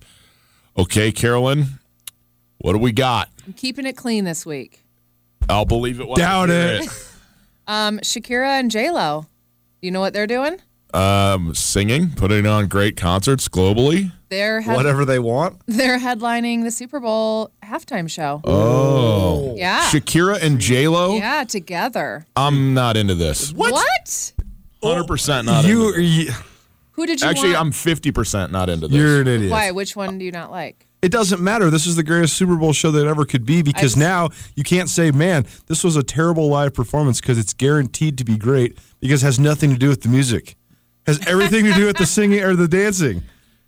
Okay, 0.77 1.11
Carolyn, 1.11 1.79
what 2.59 2.73
do 2.73 2.79
we 2.79 2.91
got? 2.91 3.29
I'm 3.45 3.53
keeping 3.53 3.85
it 3.85 3.97
clean 3.97 4.23
this 4.23 4.45
week. 4.45 4.83
I'll 5.49 5.65
believe 5.65 5.99
it. 5.99 6.07
When 6.07 6.17
Doubt 6.17 6.49
I 6.49 6.53
hear 6.53 6.81
it. 6.83 6.89
Um, 7.65 7.99
Shakira 7.99 8.59
and 8.59 8.69
J 8.69 8.91
Lo. 8.91 9.21
Do 9.81 9.85
you 9.87 9.91
know 9.91 10.01
what 10.01 10.11
they're 10.13 10.27
doing? 10.27 10.57
um, 10.93 11.55
singing, 11.55 12.11
putting 12.11 12.45
on 12.45 12.67
great 12.67 12.95
concerts 12.97 13.47
globally. 13.47 14.11
They're 14.29 14.59
head- 14.61 14.75
Whatever 14.75 15.05
they 15.05 15.17
want. 15.17 15.61
they're 15.65 15.97
headlining 15.97 16.63
the 16.63 16.71
Super 16.71 16.99
Bowl 16.99 17.51
halftime 17.63 18.07
show. 18.09 18.41
Oh, 18.43 19.55
Yeah. 19.55 19.81
Shakira 19.89 20.41
and 20.43 20.59
J 20.59 20.87
Lo. 20.89 21.15
Yeah, 21.15 21.45
together. 21.45 22.25
I'm 22.35 22.73
not 22.73 22.97
into 22.97 23.15
this. 23.15 23.53
What? 23.53 24.33
Hundred 24.83 25.07
percent 25.07 25.45
not. 25.47 25.63
You, 25.65 25.87
into 25.87 26.01
this. 26.01 26.27
you, 26.27 26.31
Who 26.91 27.05
did 27.05 27.21
you 27.21 27.27
Actually, 27.27 27.53
want? 27.53 27.61
I'm 27.61 27.71
fifty 27.71 28.11
percent 28.11 28.51
not 28.51 28.69
into 28.69 28.87
this. 28.89 28.97
you're 28.97 29.21
an 29.21 29.27
idiot. 29.27 29.51
Why? 29.51 29.71
Which 29.71 29.95
one 29.95 30.17
do 30.19 30.25
you 30.25 30.31
not 30.31 30.51
like? 30.51 30.85
It 31.03 31.11
doesn't 31.11 31.41
matter. 31.41 31.69
This 31.69 31.85
is 31.85 31.95
the 31.97 32.03
greatest 32.03 32.35
Super 32.37 32.55
Bowl 32.55 32.73
show 32.73 32.89
that 32.91 33.05
ever 33.05 33.25
could 33.25 33.45
be 33.45 33.61
because 33.61 33.95
I- 33.97 33.99
now 33.99 34.29
you 34.55 34.63
can't 34.63 34.89
say, 34.89 35.11
man, 35.11 35.45
this 35.67 35.83
was 35.83 35.95
a 35.97 36.01
terrible 36.03 36.47
live 36.47 36.73
performance 36.73 37.19
because 37.21 37.37
it's 37.37 37.53
guaranteed 37.53 38.17
to 38.19 38.23
be 38.23 38.37
great 38.37 38.77
because 39.01 39.21
it 39.21 39.25
has 39.25 39.37
nothing 39.39 39.71
to 39.71 39.77
do 39.77 39.89
with 39.89 40.01
the 40.01 40.09
music. 40.09 40.55
Has 41.05 41.19
everything 41.27 41.65
to 41.65 41.73
do 41.73 41.85
with 41.87 41.97
the 41.97 42.05
singing 42.05 42.41
or 42.41 42.55
the 42.55 42.67
dancing. 42.69 43.23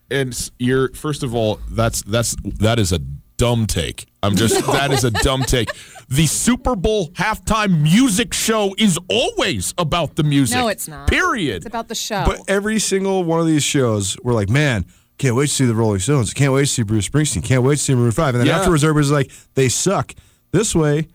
and 0.10 0.50
you're 0.60 0.90
first 0.94 1.24
of 1.24 1.36
all, 1.36 1.60
that's 1.70 2.02
that's 2.04 2.36
that 2.60 2.80
is 2.80 2.92
a 2.94 3.00
dumb 3.38 3.66
take. 3.68 4.06
I'm 4.24 4.36
just 4.38 4.66
that 4.72 4.92
is 4.92 5.04
a 5.04 5.12
dumb 5.12 5.42
take. 5.44 5.68
The 6.08 6.28
Super 6.28 6.76
Bowl 6.78 7.10
halftime 7.10 7.82
music 7.82 8.34
show 8.34 8.74
is 8.78 8.98
always 9.10 9.74
about 9.78 10.16
the 10.16 10.24
music. 10.24 10.56
No, 10.58 10.70
it's 10.70 10.88
not. 10.88 11.10
Period. 11.10 11.58
It's 11.58 11.66
about 11.66 11.90
the 11.90 11.96
show. 11.96 12.24
But 12.26 12.40
every 12.48 12.80
single 12.80 13.24
one 13.26 13.42
of 13.42 13.48
these 13.48 13.64
shows, 13.64 14.16
we're 14.24 14.34
like, 14.34 14.50
man, 14.50 14.86
can't 15.18 15.36
wait 15.36 15.48
to 15.48 15.54
see 15.54 15.66
the 15.66 15.76
Rolling 15.76 16.00
Stones. 16.00 16.34
Can't 16.34 16.54
wait 16.54 16.62
to 16.62 16.68
see 16.68 16.84
Bruce 16.84 17.08
Springsteen. 17.08 17.44
Can't 17.44 17.64
wait 17.64 17.78
to 17.78 17.82
see 17.82 17.96
Maroon 17.96 18.12
5. 18.12 18.36
And 18.36 18.42
then 18.42 18.48
Yeah. 18.48 18.58
afterwards, 18.60 18.84
everybody's 18.84 19.12
like, 19.12 19.32
they 19.56 19.70
suck. 19.70 20.14
This 20.52 20.76
way, 20.76 21.08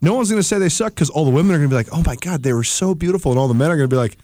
no 0.00 0.14
one's 0.14 0.30
going 0.30 0.40
to 0.40 0.46
say 0.46 0.58
they 0.58 0.68
suck 0.68 0.94
because 0.94 1.10
all 1.10 1.24
the 1.24 1.30
women 1.30 1.54
are 1.54 1.58
going 1.58 1.70
to 1.70 1.72
be 1.72 1.76
like, 1.76 1.88
oh 1.92 2.02
my 2.04 2.16
God, 2.16 2.42
they 2.42 2.52
were 2.52 2.64
so 2.64 2.94
beautiful. 2.94 3.32
And 3.32 3.38
all 3.38 3.48
the 3.48 3.54
men 3.54 3.70
are 3.70 3.76
going 3.76 3.88
to 3.88 3.94
be 3.94 3.98
like, 3.98 4.16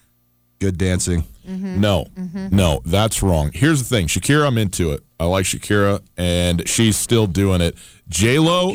good 0.58 0.78
dancing. 0.78 1.24
Mm-hmm. 1.48 1.80
No, 1.80 2.06
mm-hmm. 2.16 2.54
no, 2.54 2.82
that's 2.84 3.22
wrong. 3.22 3.50
Here's 3.52 3.82
the 3.82 3.88
thing, 3.88 4.06
Shakira, 4.06 4.46
I'm 4.46 4.58
into 4.58 4.92
it. 4.92 5.02
I 5.18 5.24
like 5.24 5.44
Shakira, 5.44 6.00
and 6.16 6.68
she's 6.68 6.96
still 6.96 7.26
doing 7.26 7.60
it. 7.60 7.76
J 8.08 8.38
Lo, 8.38 8.72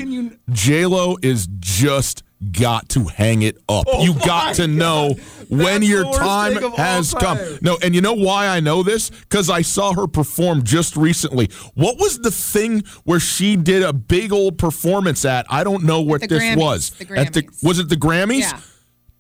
J 0.51 0.86
Lo 0.86 1.18
is 1.22 1.47
just 1.60 2.24
got 2.51 2.89
to 2.89 3.06
hang 3.06 3.43
it 3.43 3.58
up. 3.70 3.86
Oh 3.88 4.03
you 4.03 4.14
got 4.26 4.56
to 4.56 4.68
know 4.68 5.16
when 5.50 5.82
your 5.84 6.02
the 6.04 6.08
worst 6.08 6.20
time 6.20 6.54
thing 6.56 6.64
of 6.64 6.72
all 6.72 6.78
has 6.78 7.14
come. 7.14 7.38
No, 7.62 7.78
and 7.82 7.93
you 7.96 8.02
know 8.02 8.14
why 8.14 8.48
I 8.48 8.60
know 8.60 8.84
this? 8.84 9.10
Because 9.10 9.50
I 9.50 9.62
saw 9.62 9.93
her 9.93 10.08
perform 10.08 10.64
just 10.64 10.96
recently. 10.96 11.50
What 11.74 11.98
was 12.00 12.20
the 12.20 12.32
thing 12.32 12.84
where 13.04 13.20
she 13.20 13.56
did 13.56 13.84
a 13.84 13.93
big 13.93 14.32
old 14.34 14.58
performance 14.58 15.26
at? 15.26 15.46
I 15.50 15.64
don't 15.64 15.84
know 15.84 16.02
what 16.02 16.22
the 16.22 16.28
this 16.28 16.43
Grammys. 16.43 16.58
was. 16.58 16.89
The 16.91 17.18
At 17.18 17.34
the 17.34 17.43
Grammys. 17.43 17.64
was 17.64 17.80
it 17.80 17.89
the 17.89 17.96
Grammys? 17.98 18.41
Yeah. 18.41 18.60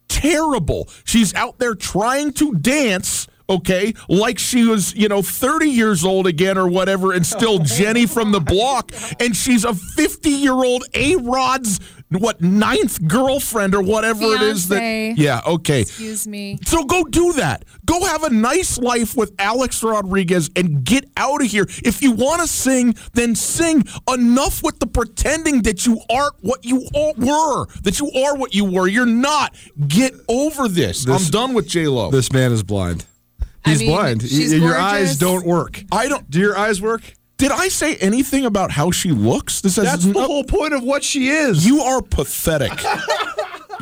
terrible. 0.07 0.89
She's 1.03 1.33
out 1.33 1.57
there 1.59 1.75
trying 1.75 2.31
to 2.33 2.53
dance, 2.53 3.27
okay, 3.49 3.93
like 4.07 4.39
she 4.39 4.65
was, 4.65 4.95
you 4.95 5.07
know, 5.07 5.21
30 5.21 5.69
years 5.69 6.03
old 6.03 6.27
again 6.27 6.57
or 6.57 6.67
whatever, 6.67 7.13
and 7.13 7.25
still 7.25 7.59
Jenny 7.63 8.05
from 8.05 8.31
the 8.31 8.39
block. 8.39 8.91
And 9.19 9.35
she's 9.35 9.65
a 9.65 9.73
50 9.73 10.29
year 10.29 10.53
old 10.53 10.83
A 10.93 11.15
Rod's, 11.17 11.79
what, 12.19 12.41
ninth 12.41 13.07
girlfriend 13.07 13.75
or 13.75 13.81
whatever 13.81 14.23
it 14.23 14.41
is 14.41 14.67
that. 14.69 15.13
Yeah, 15.17 15.41
okay. 15.45 15.81
Excuse 15.81 16.27
me. 16.27 16.59
So 16.65 16.83
go 16.83 17.03
do 17.03 17.33
that. 17.33 17.65
Go 17.85 18.03
have 18.05 18.23
a 18.23 18.29
nice 18.29 18.77
life 18.77 19.15
with 19.15 19.33
Alex 19.39 19.83
Rodriguez 19.83 20.49
and 20.55 20.83
get 20.83 21.05
out 21.17 21.41
of 21.43 21.47
here. 21.47 21.65
If 21.83 22.01
you 22.01 22.11
want 22.11 22.41
to 22.41 22.47
sing, 22.47 22.95
then 23.13 23.35
sing. 23.35 23.83
Enough 24.11 24.63
with 24.63 24.79
the 24.79 24.87
pretending 24.87 25.61
that 25.63 25.85
you 25.85 25.99
aren't 26.09 26.35
what 26.41 26.63
you 26.65 26.87
all 26.93 27.13
were, 27.17 27.65
that 27.83 27.99
you 27.99 28.09
are 28.11 28.35
what 28.37 28.53
you 28.55 28.65
were. 28.65 28.87
You're 28.87 29.05
not. 29.05 29.55
Get 29.87 30.13
over 30.27 30.67
this. 30.67 31.07
I'm 31.07 31.23
done 31.31 31.53
with 31.53 31.67
J 31.67 31.87
Lo. 31.87 32.11
This 32.11 32.31
man 32.31 32.51
is 32.51 32.63
blind. 32.63 33.05
I 33.65 33.69
He's 33.71 33.79
mean, 33.79 33.89
blind. 33.89 34.21
she's 34.21 34.51
your 34.53 34.61
gorgeous. 34.61 34.81
eyes 34.81 35.17
don't 35.17 35.45
work. 35.45 35.81
I 35.91 36.07
don't. 36.07 36.29
Do 36.29 36.39
your 36.39 36.57
eyes 36.57 36.81
work? 36.81 37.01
Did 37.37 37.51
I 37.51 37.67
say 37.67 37.95
anything 37.97 38.45
about 38.45 38.71
how 38.71 38.91
she 38.91 39.11
looks? 39.11 39.59
This 39.61 39.75
That's 39.75 40.05
the 40.05 40.13
no- 40.13 40.25
whole 40.25 40.43
point 40.45 40.73
of 40.73 40.83
what 40.83 41.03
she 41.03 41.27
is. 41.29 41.65
You 41.65 41.81
are 41.81 42.01
pathetic. 42.01 42.71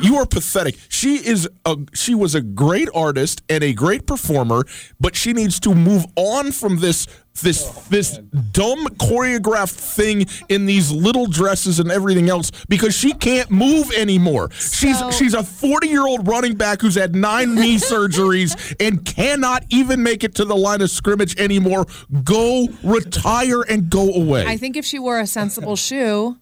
You 0.00 0.16
are 0.16 0.26
pathetic. 0.26 0.76
She 0.88 1.16
is 1.16 1.48
a 1.64 1.76
she 1.94 2.14
was 2.14 2.34
a 2.34 2.40
great 2.40 2.88
artist 2.94 3.42
and 3.48 3.62
a 3.62 3.72
great 3.72 4.06
performer, 4.06 4.64
but 5.00 5.14
she 5.16 5.32
needs 5.32 5.60
to 5.60 5.74
move 5.74 6.06
on 6.16 6.52
from 6.52 6.78
this 6.78 7.06
this 7.42 7.64
oh, 7.66 7.84
this 7.90 8.18
dumb 8.52 8.86
choreographed 8.86 9.72
thing 9.72 10.26
in 10.48 10.66
these 10.66 10.90
little 10.92 11.26
dresses 11.26 11.80
and 11.80 11.90
everything 11.90 12.28
else 12.28 12.52
because 12.68 12.94
she 12.96 13.12
can't 13.12 13.50
move 13.50 13.90
anymore. 13.92 14.50
she's 14.52 15.00
she's 15.16 15.34
a 15.34 15.38
40-year-old 15.38 16.28
running 16.28 16.54
back 16.54 16.80
who's 16.80 16.94
had 16.94 17.14
9 17.16 17.54
knee 17.54 17.76
surgeries 17.78 18.76
and 18.78 19.04
cannot 19.04 19.64
even 19.70 20.02
make 20.02 20.22
it 20.22 20.34
to 20.36 20.44
the 20.44 20.56
line 20.56 20.80
of 20.80 20.90
scrimmage 20.90 21.38
anymore. 21.38 21.86
Go 22.22 22.68
retire 22.82 23.62
and 23.62 23.90
go 23.90 24.12
away. 24.12 24.46
I 24.46 24.56
think 24.56 24.76
if 24.76 24.84
she 24.84 24.98
wore 24.98 25.18
a 25.18 25.26
sensible 25.26 25.76
shoe, 25.76 26.36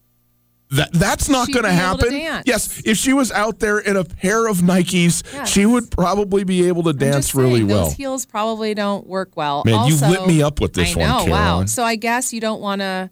That 0.73 0.91
that's 0.93 1.29
not 1.29 1.53
going 1.53 1.65
to 1.65 1.71
be 1.71 1.77
able 1.77 1.99
to 1.99 2.11
happen. 2.21 2.43
Yes, 2.47 2.81
if 2.87 2.97
she 2.97 3.13
was 3.13 3.31
out 3.31 3.59
there 3.59 3.79
in 3.79 3.97
a 3.97 4.05
pair 4.05 4.47
of 4.47 4.59
Nikes, 4.59 5.23
Yes. 5.33 5.51
she 5.51 5.67
would 5.67 5.91
probably 5.91 6.45
be 6.45 6.67
able 6.69 6.83
to 6.85 6.91
I'm 6.91 6.97
dance 6.97 7.27
just 7.27 7.35
really 7.35 7.61
saying, 7.61 7.69
well. 7.69 7.85
Those 7.87 7.93
heels 7.95 8.25
probably 8.27 8.73
don't 8.75 9.07
work 9.07 9.37
well. 9.37 9.63
Man, 9.67 9.75
you 9.87 9.95
also, 9.95 10.09
lit 10.09 10.27
me 10.27 10.43
up 10.43 10.61
with 10.61 10.73
this 10.73 10.97
I 10.97 11.01
one, 11.01 11.09
know, 11.27 11.31
Wow. 11.33 11.65
So 11.67 11.83
I 11.85 11.97
guess 11.97 12.33
you 12.33 12.41
don't 12.41 12.61
want 12.63 12.81
to 12.81 13.11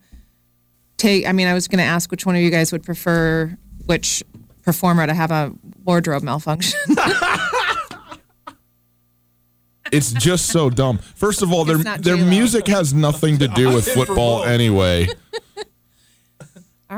take. 0.97 1.27
I 1.27 1.33
mean, 1.33 1.49
I 1.49 1.55
was 1.55 1.69
going 1.69 1.79
to 1.81 1.85
ask 1.85 2.11
which 2.11 2.25
one 2.25 2.35
of 2.35 2.41
you 2.41 2.51
guys 2.51 2.73
would 2.73 2.83
prefer 2.83 3.55
which 3.85 4.23
performer 4.63 5.07
to 5.07 5.13
have 5.15 5.31
a 5.31 5.53
wardrobe 5.85 6.23
malfunction. 6.23 6.79
It's 9.93 10.13
just 10.13 10.47
so 10.47 10.71
dumb. 10.71 10.99
First 10.99 11.43
of 11.43 11.53
all, 11.53 11.65
their 11.65 11.75
It's 11.77 11.85
not 11.85 12.03
their 12.03 12.15
J-Lo. 12.17 12.29
music 12.31 12.69
has 12.69 12.95
nothing 12.95 13.39
to 13.39 13.49
do 13.49 13.71
with 13.75 13.89
I'm 13.89 13.93
in 13.99 13.99
for 13.99 14.07
football 14.07 14.45
anyway. 14.45 15.09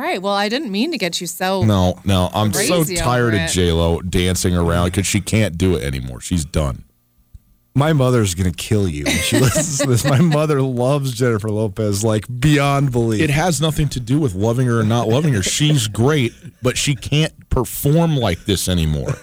All 0.02 0.08
right. 0.08 0.20
Well, 0.20 0.34
I 0.34 0.48
didn't 0.48 0.72
mean 0.72 0.90
to 0.90 0.98
get 0.98 1.20
you 1.20 1.28
so. 1.28 1.62
No, 1.62 1.96
no, 2.04 2.28
I'm 2.34 2.52
so 2.52 2.82
Crazy 2.82 2.96
tired 2.96 3.34
over 3.34 3.36
of 3.36 3.42
it. 3.42 3.50
J 3.50 3.70
Lo 3.70 4.00
dancing 4.00 4.56
around 4.56 4.86
because 4.86 5.06
she 5.06 5.20
can't 5.20 5.56
do 5.56 5.76
it 5.76 5.84
anymore. 5.84 6.20
She's 6.20 6.44
done. 6.44 6.82
My 7.74 7.92
mother's 7.94 8.34
gonna 8.34 8.52
kill 8.52 8.86
you 8.86 9.04
when 9.04 9.16
she 9.16 9.38
listens 9.40 9.78
to 9.78 9.86
this. 9.86 10.04
My 10.04 10.20
mother 10.20 10.60
loves 10.60 11.12
Jennifer 11.12 11.50
Lopez 11.50 12.04
like 12.04 12.26
beyond 12.40 12.92
belief. 12.92 13.22
It 13.22 13.30
has 13.30 13.60
nothing 13.60 13.88
to 13.90 14.00
do 14.00 14.18
with 14.18 14.34
loving 14.34 14.66
her 14.66 14.80
or 14.80 14.84
not 14.84 15.08
loving 15.08 15.32
her. 15.34 15.42
She's 15.42 15.88
great, 15.88 16.34
but 16.62 16.76
she 16.76 16.94
can't 16.94 17.32
perform 17.48 18.16
like 18.16 18.44
this 18.44 18.68
anymore. 18.68 19.14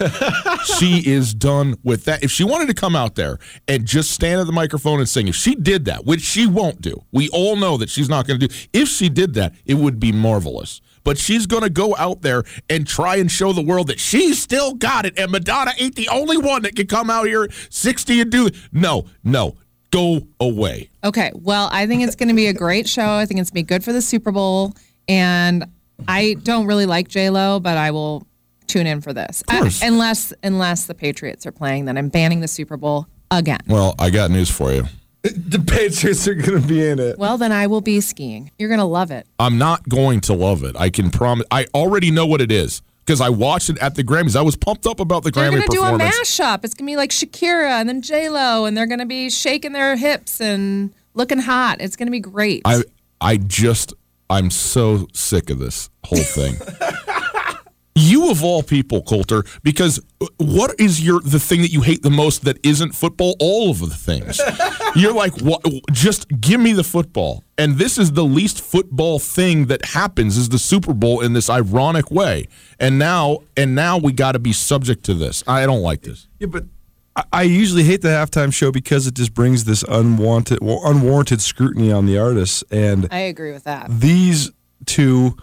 she 0.77 1.07
is 1.07 1.33
done 1.33 1.75
with 1.83 2.05
that. 2.05 2.23
If 2.23 2.31
she 2.31 2.43
wanted 2.43 2.67
to 2.67 2.73
come 2.73 2.95
out 2.95 3.15
there 3.15 3.39
and 3.67 3.85
just 3.85 4.11
stand 4.11 4.39
at 4.39 4.47
the 4.47 4.53
microphone 4.53 4.99
and 4.99 5.07
sing, 5.09 5.27
if 5.27 5.35
she 5.35 5.55
did 5.55 5.85
that, 5.85 6.05
which 6.05 6.21
she 6.21 6.47
won't 6.47 6.81
do, 6.81 7.03
we 7.11 7.29
all 7.29 7.55
know 7.55 7.77
that 7.77 7.89
she's 7.89 8.09
not 8.09 8.27
going 8.27 8.39
to 8.39 8.47
do. 8.47 8.53
If 8.73 8.87
she 8.87 9.09
did 9.09 9.33
that, 9.35 9.53
it 9.65 9.75
would 9.75 9.99
be 9.99 10.11
marvelous. 10.11 10.81
But 11.03 11.17
she's 11.17 11.45
going 11.45 11.63
to 11.63 11.69
go 11.69 11.95
out 11.97 12.21
there 12.21 12.43
and 12.69 12.85
try 12.87 13.15
and 13.17 13.31
show 13.31 13.53
the 13.53 13.61
world 13.61 13.87
that 13.87 13.99
she's 13.99 14.41
still 14.41 14.73
got 14.73 15.05
it, 15.05 15.17
and 15.17 15.31
Madonna 15.31 15.71
ain't 15.77 15.95
the 15.95 16.09
only 16.09 16.37
one 16.37 16.63
that 16.63 16.75
can 16.75 16.87
come 16.87 17.09
out 17.09 17.27
here 17.27 17.47
60 17.69 18.21
and 18.21 18.31
do. 18.31 18.49
No, 18.71 19.05
no, 19.23 19.55
go 19.91 20.21
away. 20.39 20.89
Okay. 21.03 21.31
Well, 21.33 21.69
I 21.71 21.87
think 21.87 22.03
it's 22.03 22.15
going 22.15 22.29
to 22.29 22.35
be 22.35 22.47
a 22.47 22.53
great 22.53 22.87
show. 22.87 23.05
I 23.15 23.25
think 23.25 23.39
it's 23.39 23.49
going 23.49 23.63
to 23.65 23.65
be 23.65 23.75
good 23.75 23.83
for 23.83 23.93
the 23.93 24.01
Super 24.01 24.31
Bowl. 24.31 24.73
And 25.07 25.65
I 26.07 26.35
don't 26.43 26.67
really 26.67 26.85
like 26.85 27.07
J 27.07 27.29
Lo, 27.29 27.59
but 27.59 27.77
I 27.77 27.91
will 27.91 28.25
tune 28.67 28.87
in 28.87 29.01
for 29.01 29.13
this. 29.13 29.43
I- 29.47 29.59
course. 29.59 29.81
Uh, 29.81 29.87
unless 29.87 30.33
unless 30.43 30.85
the 30.85 30.93
Patriots 30.93 31.45
are 31.45 31.51
playing, 31.51 31.85
then 31.85 31.97
I'm 31.97 32.09
banning 32.09 32.39
the 32.39 32.47
Super 32.47 32.77
Bowl 32.77 33.07
again. 33.31 33.59
Well, 33.67 33.95
I 33.99 34.09
got 34.09 34.31
news 34.31 34.49
for 34.49 34.71
you. 34.71 34.85
The 35.21 35.59
Patriots 35.59 36.27
are 36.27 36.33
gonna 36.33 36.59
be 36.59 36.87
in 36.87 36.99
it. 36.99 37.17
Well, 37.17 37.37
then 37.37 37.51
I 37.51 37.67
will 37.67 37.81
be 37.81 37.99
skiing. 38.01 38.51
You're 38.57 38.69
going 38.69 38.79
to 38.79 38.85
love 38.85 39.11
it. 39.11 39.27
I'm 39.37 39.57
not 39.57 39.87
going 39.87 40.21
to 40.21 40.33
love 40.33 40.63
it. 40.63 40.75
I 40.77 40.89
can 40.89 41.09
promise. 41.11 41.45
I 41.51 41.65
already 41.73 42.11
know 42.11 42.25
what 42.25 42.41
it 42.41 42.51
is 42.51 42.81
because 43.05 43.19
I 43.21 43.29
watched 43.29 43.69
it 43.69 43.77
at 43.79 43.95
the 43.95 44.03
Grammys. 44.03 44.35
I 44.35 44.41
was 44.41 44.55
pumped 44.55 44.85
up 44.85 44.99
about 44.99 45.23
the 45.23 45.31
Grammy. 45.31 45.51
They're 45.51 45.61
Grammy 45.61 45.75
going 45.75 45.99
to 45.99 46.05
do 46.05 46.05
a 46.05 46.09
mashup. 46.09 46.63
It's 46.63 46.73
going 46.73 46.85
to 46.85 46.91
be 46.91 46.95
like 46.95 47.09
Shakira 47.09 47.81
and 47.81 47.89
then 47.89 48.01
J 48.01 48.29
Lo, 48.29 48.65
and 48.65 48.77
they're 48.77 48.87
going 48.87 48.99
to 48.99 49.05
be 49.05 49.29
shaking 49.29 49.73
their 49.73 49.95
hips 49.95 50.39
and 50.39 50.93
looking 51.15 51.39
hot. 51.39 51.81
It's 51.81 51.95
going 51.95 52.07
to 52.07 52.11
be 52.11 52.19
great. 52.19 52.61
I 52.65 52.83
I 53.19 53.37
just 53.37 53.93
I'm 54.29 54.49
so 54.51 55.07
sick 55.13 55.49
of 55.49 55.59
this 55.59 55.89
whole 56.05 56.19
thing. 56.19 56.55
you 57.99 58.31
of 58.31 58.43
all 58.43 58.63
people, 58.63 59.01
Colter, 59.01 59.43
because 59.63 59.99
uh, 60.21 60.27
what 60.37 60.79
is 60.79 61.01
your 61.05 61.19
the 61.21 61.39
thing 61.39 61.61
that 61.61 61.71
you 61.71 61.81
hate 61.81 62.01
the 62.03 62.09
most 62.09 62.43
that 62.45 62.57
isn't 62.63 62.93
football? 62.93 63.35
All 63.39 63.69
of 63.71 63.79
the 63.79 63.87
things. 63.95 64.39
You're 64.95 65.13
like, 65.13 65.39
what? 65.41 65.63
Just 65.91 66.27
give 66.41 66.59
me 66.59 66.73
the 66.73 66.83
football. 66.83 67.43
And 67.57 67.77
this 67.77 67.97
is 67.97 68.13
the 68.13 68.23
least 68.23 68.61
football 68.61 69.19
thing 69.19 69.65
that 69.67 69.85
happens 69.85 70.37
is 70.37 70.49
the 70.49 70.59
Super 70.59 70.93
Bowl 70.93 71.21
in 71.21 71.33
this 71.33 71.49
ironic 71.49 72.09
way. 72.11 72.47
And 72.79 72.97
now 72.97 73.39
and 73.57 73.75
now 73.75 73.97
we 73.97 74.11
got 74.13 74.31
to 74.33 74.39
be 74.39 74.53
subject 74.53 75.03
to 75.05 75.13
this. 75.13 75.43
I 75.47 75.65
don't 75.65 75.81
like 75.81 76.01
this. 76.01 76.27
Yeah, 76.39 76.47
but 76.47 76.63
I- 77.15 77.23
I 77.33 77.41
usually 77.43 77.83
hate 77.83 78.01
the 78.01 78.09
halftime 78.09 78.53
show 78.53 78.71
because 78.71 79.05
it 79.07 79.15
just 79.15 79.33
brings 79.33 79.65
this 79.65 79.83
unwanted, 79.83 80.59
well, 80.61 80.79
unwarranted 80.85 81.41
scrutiny 81.41 81.91
on 81.91 82.05
the 82.05 82.17
artists. 82.17 82.63
And 82.71 83.07
I 83.11 83.19
agree 83.21 83.51
with 83.51 83.65
that. 83.65 83.87
these 83.89 84.51
two, 84.85 85.35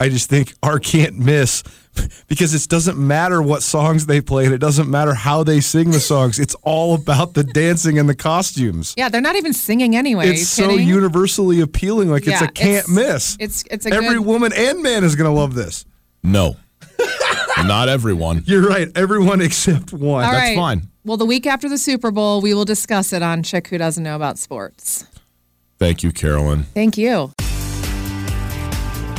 I 0.00 0.08
just 0.08 0.30
think 0.30 0.54
are 0.62 0.78
can't 0.78 1.18
miss 1.18 1.62
because 2.28 2.54
it 2.54 2.68
doesn't 2.70 2.96
matter 2.98 3.42
what 3.42 3.62
songs 3.62 4.06
they 4.06 4.20
play 4.20 4.46
and 4.46 4.54
it 4.54 4.58
doesn't 4.58 4.90
matter 4.90 5.12
how 5.12 5.44
they 5.44 5.60
sing 5.60 5.90
the 5.90 6.00
songs. 6.00 6.38
It's 6.38 6.54
all 6.62 6.94
about 6.94 7.34
the 7.34 7.44
dancing 7.44 7.98
and 7.98 8.08
the 8.08 8.14
costumes. 8.14 8.94
Yeah, 8.96 9.10
they're 9.10 9.20
not 9.20 9.36
even 9.36 9.52
singing 9.52 9.94
anyway. 9.94 10.30
It's 10.30 10.48
so 10.48 10.70
kidding? 10.70 10.88
universally 10.88 11.60
appealing. 11.60 12.08
Like 12.10 12.26
it's 12.26 12.40
a 12.40 12.48
can't 12.48 12.88
it's- 12.88 12.88
miss. 12.88 13.36
It's 13.38 13.64
it's 13.70 13.86
a 13.86 13.90
Every 13.92 14.16
good, 14.16 14.26
woman 14.26 14.52
and 14.56 14.82
man 14.82 15.04
is 15.04 15.14
going 15.16 15.30
to 15.30 15.38
love 15.38 15.54
this. 15.54 15.84
No. 16.22 16.56
Not 17.58 17.88
everyone. 17.90 18.42
You're 18.46 18.66
right. 18.66 18.88
Everyone 18.96 19.42
except 19.42 19.92
one. 19.92 20.24
All 20.24 20.32
That's 20.32 20.50
right. 20.50 20.56
fine. 20.56 20.88
Well, 21.04 21.16
the 21.18 21.26
week 21.26 21.46
after 21.46 21.68
the 21.68 21.78
Super 21.78 22.10
Bowl, 22.10 22.40
we 22.40 22.54
will 22.54 22.64
discuss 22.64 23.12
it 23.12 23.22
on 23.22 23.42
Chick 23.42 23.68
Who 23.68 23.76
Doesn't 23.78 24.02
Know 24.02 24.16
About 24.16 24.38
Sports. 24.38 25.04
Thank 25.78 26.02
you, 26.02 26.12
Carolyn. 26.12 26.62
Thank 26.74 26.96
you. 26.96 27.32